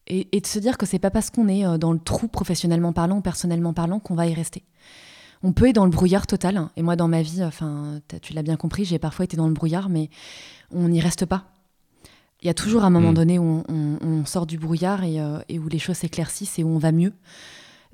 et, 0.06 0.36
et 0.36 0.40
de 0.40 0.46
se 0.46 0.58
dire 0.58 0.76
que 0.78 0.84
c'est 0.84 0.98
pas 0.98 1.10
parce 1.10 1.30
qu'on 1.30 1.48
est 1.48 1.64
euh, 1.64 1.78
dans 1.78 1.92
le 1.92 1.98
trou 1.98 2.28
professionnellement 2.28 2.92
parlant 2.92 3.18
ou 3.18 3.20
personnellement 3.22 3.72
parlant 3.72 4.00
qu'on 4.00 4.14
va 4.14 4.26
y 4.26 4.34
rester. 4.34 4.64
On 5.44 5.52
peut 5.52 5.68
être 5.68 5.74
dans 5.76 5.84
le 5.84 5.90
brouillard 5.90 6.26
total. 6.26 6.56
hein. 6.56 6.70
Et 6.76 6.82
moi, 6.82 6.96
dans 6.96 7.08
ma 7.08 7.22
vie, 7.22 7.42
enfin, 7.42 8.00
tu 8.20 8.32
l'as 8.32 8.42
bien 8.42 8.56
compris, 8.56 8.84
j'ai 8.84 8.98
parfois 8.98 9.24
été 9.24 9.36
dans 9.36 9.46
le 9.48 9.54
brouillard, 9.54 9.88
mais 9.88 10.10
on 10.70 10.88
n'y 10.88 11.00
reste 11.00 11.24
pas. 11.26 11.46
Il 12.42 12.46
y 12.46 12.50
a 12.50 12.54
toujours 12.54 12.84
un 12.84 12.90
moment 12.90 13.12
Mm. 13.12 13.14
donné 13.14 13.38
où 13.38 13.42
on, 13.44 13.64
on- 13.68 13.98
on 14.06 14.24
sort 14.24 14.46
du 14.46 14.58
brouillard 14.58 15.04
et, 15.04 15.20
euh, 15.20 15.38
et 15.48 15.58
où 15.58 15.68
les 15.68 15.78
choses 15.78 15.96
s'éclaircissent 15.96 16.58
et 16.58 16.64
où 16.64 16.68
on 16.68 16.78
va 16.78 16.90
mieux. 16.92 17.12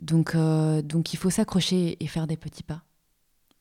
Donc, 0.01 0.35
euh, 0.35 0.81
donc 0.83 1.13
il 1.13 1.17
faut 1.19 1.31
s'accrocher 1.31 1.97
et 2.03 2.07
faire 2.07 2.27
des 2.27 2.37
petits 2.37 2.63
pas. 2.63 2.83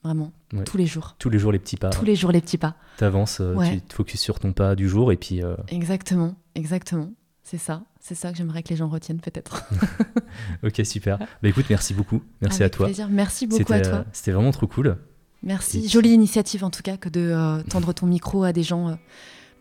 Vraiment, 0.03 0.31
Ouais. 0.53 0.63
tous 0.63 0.77
les 0.77 0.85
jours. 0.85 1.15
Tous 1.19 1.29
les 1.29 1.39
jours, 1.39 1.51
les 1.51 1.59
petits 1.59 1.75
pas. 1.77 1.89
Tous 1.89 2.05
les 2.05 2.15
jours, 2.15 2.31
les 2.31 2.39
petits 2.41 2.57
pas. 2.57 2.75
T'avances, 2.97 3.39
euh, 3.41 3.53
Ouais. 3.55 3.73
tu 3.75 3.81
te 3.81 3.93
focuses 3.93 4.19
sur 4.19 4.39
ton 4.39 4.53
pas 4.53 4.75
du 4.75 4.87
jour 4.87 5.11
et 5.11 5.17
puis. 5.17 5.43
euh, 5.43 5.55
Exactement, 5.69 6.35
exactement. 6.55 7.11
C'est 7.43 7.57
ça. 7.57 7.83
C'est 7.99 8.15
ça 8.15 8.31
que 8.31 8.37
j'aimerais 8.37 8.61
que 8.63 8.69
les 8.69 8.75
gens 8.75 8.87
retiennent 8.89 9.19
peut-être. 9.21 9.63
Ok, 10.63 10.81
super. 10.85 11.17
Bah 11.17 11.49
écoute, 11.49 11.65
merci 11.69 11.93
beaucoup. 11.93 12.21
Merci 12.41 12.61
Avec 12.63 12.73
à 12.73 12.77
toi. 12.77 12.85
plaisir. 12.87 13.07
Merci 13.09 13.47
beaucoup 13.47 13.61
à 13.73 13.77
C'était 13.77 13.89
toi. 13.89 13.99
euh, 13.99 14.03
c'était 14.13 14.31
vraiment 14.31 14.51
trop 14.51 14.67
cool. 14.67 14.97
Merci. 15.43 15.87
Jolie 15.89 16.11
initiative 16.11 16.63
en 16.63 16.69
tout 16.69 16.81
cas 16.83 16.97
que 16.97 17.09
de 17.09 17.63
tendre 17.69 17.93
ton 17.93 18.05
micro 18.05 18.43
à 18.43 18.53
des 18.53 18.63
gens 18.63 18.97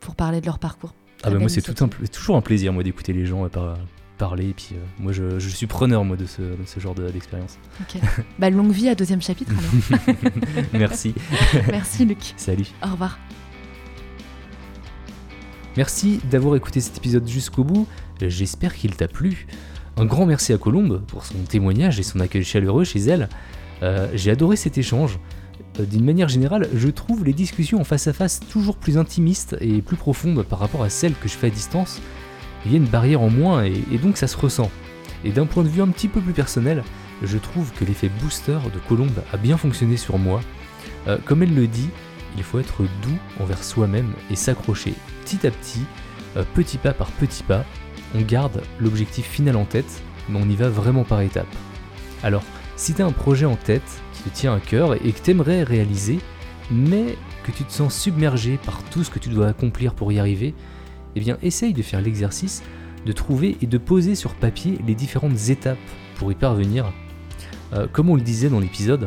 pour 0.00 0.14
parler 0.16 0.40
de 0.40 0.46
leur 0.46 0.58
parcours. 0.58 0.94
Ah 1.22 1.30
bah 1.30 1.38
moi 1.38 1.48
c'est 1.48 1.62
tout 1.62 1.82
un, 1.84 1.88
toujours 2.08 2.36
un 2.36 2.40
plaisir 2.42 2.72
moi 2.72 2.82
d'écouter 2.82 3.12
les 3.12 3.24
gens 3.26 3.48
par, 3.48 3.76
parler 4.16 4.48
et 4.48 4.54
puis 4.54 4.70
moi 4.98 5.12
je, 5.12 5.38
je, 5.38 5.48
suis 5.48 5.66
preneur 5.66 6.04
moi 6.04 6.16
de 6.16 6.26
ce, 6.26 6.42
de 6.42 6.64
ce 6.66 6.80
genre 6.80 6.94
d'expérience. 6.94 7.58
ok. 7.80 8.00
bah 8.38 8.50
longue 8.50 8.72
vie 8.72 8.88
à 8.88 8.94
deuxième 8.94 9.22
chapitre 9.22 9.52
alors. 9.52 10.16
Merci. 10.72 11.14
Merci 11.68 12.04
Luc. 12.04 12.34
Salut. 12.36 12.66
Au 12.82 12.90
revoir. 12.90 13.18
Merci 15.76 16.20
d'avoir 16.30 16.56
écouté 16.56 16.80
cet 16.80 16.96
épisode 16.96 17.28
jusqu'au 17.28 17.62
bout, 17.62 17.86
j'espère 18.20 18.74
qu'il 18.74 18.96
t'a 18.96 19.08
plu. 19.08 19.46
Un 19.98 20.06
grand 20.06 20.26
merci 20.26 20.52
à 20.52 20.58
Colombe 20.58 21.02
pour 21.06 21.24
son 21.24 21.38
témoignage 21.48 21.98
et 22.00 22.02
son 22.02 22.20
accueil 22.20 22.44
chaleureux 22.44 22.84
chez 22.84 23.00
elle. 23.00 23.28
Euh, 23.82 24.08
j'ai 24.14 24.30
adoré 24.30 24.56
cet 24.56 24.78
échange. 24.78 25.18
Euh, 25.78 25.84
d'une 25.84 26.04
manière 26.04 26.28
générale, 26.28 26.68
je 26.74 26.88
trouve 26.88 27.24
les 27.24 27.32
discussions 27.32 27.80
en 27.80 27.84
face 27.84 28.06
à 28.06 28.12
face 28.12 28.40
toujours 28.40 28.76
plus 28.76 28.96
intimistes 28.96 29.56
et 29.60 29.82
plus 29.82 29.96
profondes 29.96 30.42
par 30.44 30.58
rapport 30.58 30.82
à 30.82 30.90
celles 30.90 31.14
que 31.14 31.28
je 31.28 31.34
fais 31.34 31.48
à 31.48 31.50
distance. 31.50 32.00
Il 32.66 32.72
y 32.72 32.74
a 32.74 32.78
une 32.78 32.86
barrière 32.86 33.22
en 33.22 33.30
moins 33.30 33.62
et, 33.64 33.98
donc 34.02 34.16
ça 34.16 34.26
se 34.26 34.36
ressent. 34.36 34.70
Et 35.24 35.30
d'un 35.30 35.46
point 35.46 35.62
de 35.62 35.68
vue 35.68 35.82
un 35.82 35.88
petit 35.88 36.08
peu 36.08 36.20
plus 36.20 36.32
personnel, 36.32 36.82
je 37.22 37.38
trouve 37.38 37.72
que 37.72 37.84
l'effet 37.84 38.10
booster 38.20 38.58
de 38.74 38.78
Colombe 38.88 39.22
a 39.32 39.36
bien 39.36 39.56
fonctionné 39.56 39.96
sur 39.96 40.18
moi. 40.18 40.40
Euh, 41.06 41.16
comme 41.24 41.44
elle 41.44 41.54
le 41.54 41.68
dit, 41.68 41.88
il 42.36 42.42
faut 42.42 42.58
être 42.58 42.82
doux 42.82 43.18
envers 43.40 43.62
soi-même 43.62 44.12
et 44.32 44.36
s'accrocher 44.36 44.94
petit 45.24 45.46
à 45.46 45.52
petit, 45.52 45.84
euh, 46.36 46.42
petit 46.54 46.76
pas 46.76 46.92
par 46.92 47.12
petit 47.12 47.44
pas. 47.44 47.64
On 48.16 48.20
garde 48.20 48.60
l'objectif 48.80 49.26
final 49.26 49.56
en 49.56 49.64
tête, 49.64 50.02
mais 50.28 50.40
on 50.42 50.48
y 50.48 50.56
va 50.56 50.68
vraiment 50.68 51.04
par 51.04 51.20
étapes. 51.20 51.46
Alors, 52.24 52.42
si 52.74 52.94
tu 52.94 53.02
as 53.02 53.06
un 53.06 53.12
projet 53.12 53.46
en 53.46 53.56
tête 53.56 54.02
qui 54.12 54.24
te 54.24 54.28
tient 54.28 54.54
à 54.54 54.60
cœur 54.60 54.94
et 54.94 55.12
que 55.12 55.22
tu 55.22 55.30
aimerais 55.30 55.62
réaliser, 55.62 56.18
mais 56.72 57.16
que 57.44 57.52
tu 57.52 57.62
te 57.62 57.72
sens 57.72 57.96
submergé 57.96 58.58
par 58.58 58.82
tout 58.90 59.04
ce 59.04 59.10
que 59.10 59.20
tu 59.20 59.28
dois 59.28 59.46
accomplir 59.46 59.94
pour 59.94 60.10
y 60.10 60.18
arriver, 60.18 60.52
eh 61.16 61.20
bien 61.20 61.38
essaye 61.42 61.72
de 61.72 61.82
faire 61.82 62.00
l'exercice 62.00 62.62
de 63.06 63.12
trouver 63.12 63.56
et 63.62 63.66
de 63.66 63.78
poser 63.78 64.14
sur 64.14 64.34
papier 64.34 64.78
les 64.86 64.94
différentes 64.94 65.48
étapes 65.48 65.78
pour 66.16 66.30
y 66.30 66.34
parvenir. 66.34 66.92
Euh, 67.72 67.86
comme 67.90 68.10
on 68.10 68.16
le 68.16 68.20
disait 68.20 68.50
dans 68.50 68.60
l'épisode, 68.60 69.06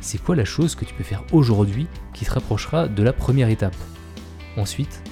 c'est 0.00 0.22
quoi 0.22 0.36
la 0.36 0.44
chose 0.44 0.74
que 0.74 0.84
tu 0.84 0.94
peux 0.94 1.02
faire 1.02 1.24
aujourd'hui 1.32 1.88
qui 2.12 2.24
te 2.24 2.30
rapprochera 2.30 2.86
de 2.86 3.02
la 3.02 3.12
première 3.12 3.48
étape? 3.48 3.76
Ensuite, 4.56 5.02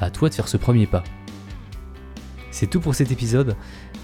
à 0.00 0.10
toi 0.10 0.28
de 0.28 0.34
faire 0.34 0.48
ce 0.48 0.56
premier 0.56 0.86
pas. 0.86 1.04
C'est 2.50 2.66
tout 2.66 2.80
pour 2.80 2.94
cet 2.94 3.12
épisode. 3.12 3.56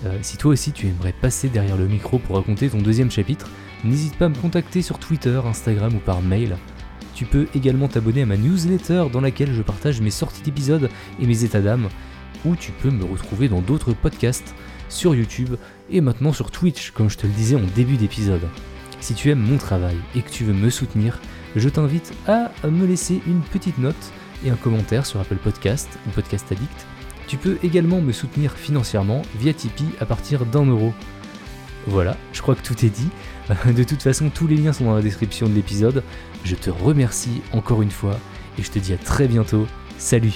Euh, 0.05 0.19
si 0.23 0.37
toi 0.37 0.53
aussi 0.53 0.73
tu 0.73 0.87
aimerais 0.87 1.13
passer 1.13 1.49
derrière 1.49 1.77
le 1.77 1.89
micro 1.89 2.19
pour 2.19 2.37
raconter 2.37 2.69
ton 2.69 2.81
deuxième 2.81 3.11
chapitre, 3.11 3.49
n'hésite 3.85 4.17
pas 4.17 4.27
à 4.27 4.29
me 4.29 4.37
contacter 4.37 4.83
sur 4.83 4.99
Twitter, 4.99 5.41
Instagram 5.45 5.95
ou 5.95 5.99
par 5.99 6.23
mail. 6.23 6.57
Tu 7.19 7.25
peux 7.25 7.49
également 7.53 7.89
t'abonner 7.89 8.23
à 8.23 8.27
ma 8.27 8.37
newsletter 8.37 9.07
dans 9.13 9.21
laquelle 9.21 9.53
je 9.53 9.63
partage 9.63 10.01
mes 10.01 10.13
sorties 10.13 10.43
d'épisodes 10.43 10.89
et 11.21 11.27
mes 11.27 11.43
états 11.43 11.61
d'âme, 11.61 11.89
ou 12.45 12.55
tu 12.55 12.71
peux 12.71 12.93
me 12.93 13.05
retrouver 13.05 13.49
dans 13.49 13.61
d'autres 13.61 13.93
podcasts 13.93 14.55
sur 14.89 15.17
YouTube 15.17 15.57
et 15.91 16.01
maintenant 16.01 16.33
sur 16.33 16.53
Twitch, 16.53 16.93
comme 16.93 17.11
je 17.11 17.19
te 17.19 17.27
le 17.27 17.33
disais 17.33 17.57
en 17.57 17.65
début 17.75 17.97
d'épisode. 17.97 18.49
Si 19.01 19.15
tu 19.15 19.31
aimes 19.31 19.41
mon 19.41 19.57
travail 19.57 19.97
et 20.15 20.23
que 20.23 20.31
tu 20.31 20.45
veux 20.45 20.53
me 20.53 20.71
soutenir, 20.71 21.19
je 21.57 21.69
t'invite 21.69 22.15
à 22.29 22.53
me 22.71 22.87
laisser 22.87 23.21
une 23.27 23.41
petite 23.41 23.79
note 23.79 24.13
et 24.47 24.51
un 24.51 24.57
commentaire 24.57 25.05
sur 25.05 25.19
Apple 25.19 25.39
Podcast 25.43 25.89
ou 26.07 26.11
Podcast 26.11 26.53
Addict. 26.53 26.87
Tu 27.27 27.37
peux 27.37 27.59
également 27.65 28.01
me 28.01 28.13
soutenir 28.13 28.53
financièrement 28.53 29.23
via 29.41 29.53
Tipeee 29.53 29.91
à 29.99 30.07
partir 30.07 30.47
d'un 30.47 30.67
euro. 30.67 30.95
Voilà, 31.89 32.17
je 32.33 32.43
crois 32.43 32.55
que 32.55 32.63
tout 32.63 32.85
est 32.85 32.91
dit. 32.91 33.09
De 33.67 33.83
toute 33.83 34.03
façon, 34.03 34.31
tous 34.31 34.47
les 34.47 34.57
liens 34.57 34.73
sont 34.73 34.85
dans 34.85 34.95
la 34.95 35.03
description 35.03 35.49
de 35.49 35.55
l'épisode. 35.55 36.03
Je 36.45 36.55
te 36.55 36.71
remercie 36.71 37.43
encore 37.53 37.83
une 37.83 37.91
fois 37.91 38.19
et 38.59 38.63
je 38.63 38.71
te 38.71 38.79
dis 38.79 38.93
à 38.93 38.99
très 38.99 39.29
bientôt. 39.29 39.67
Salut 39.99 40.33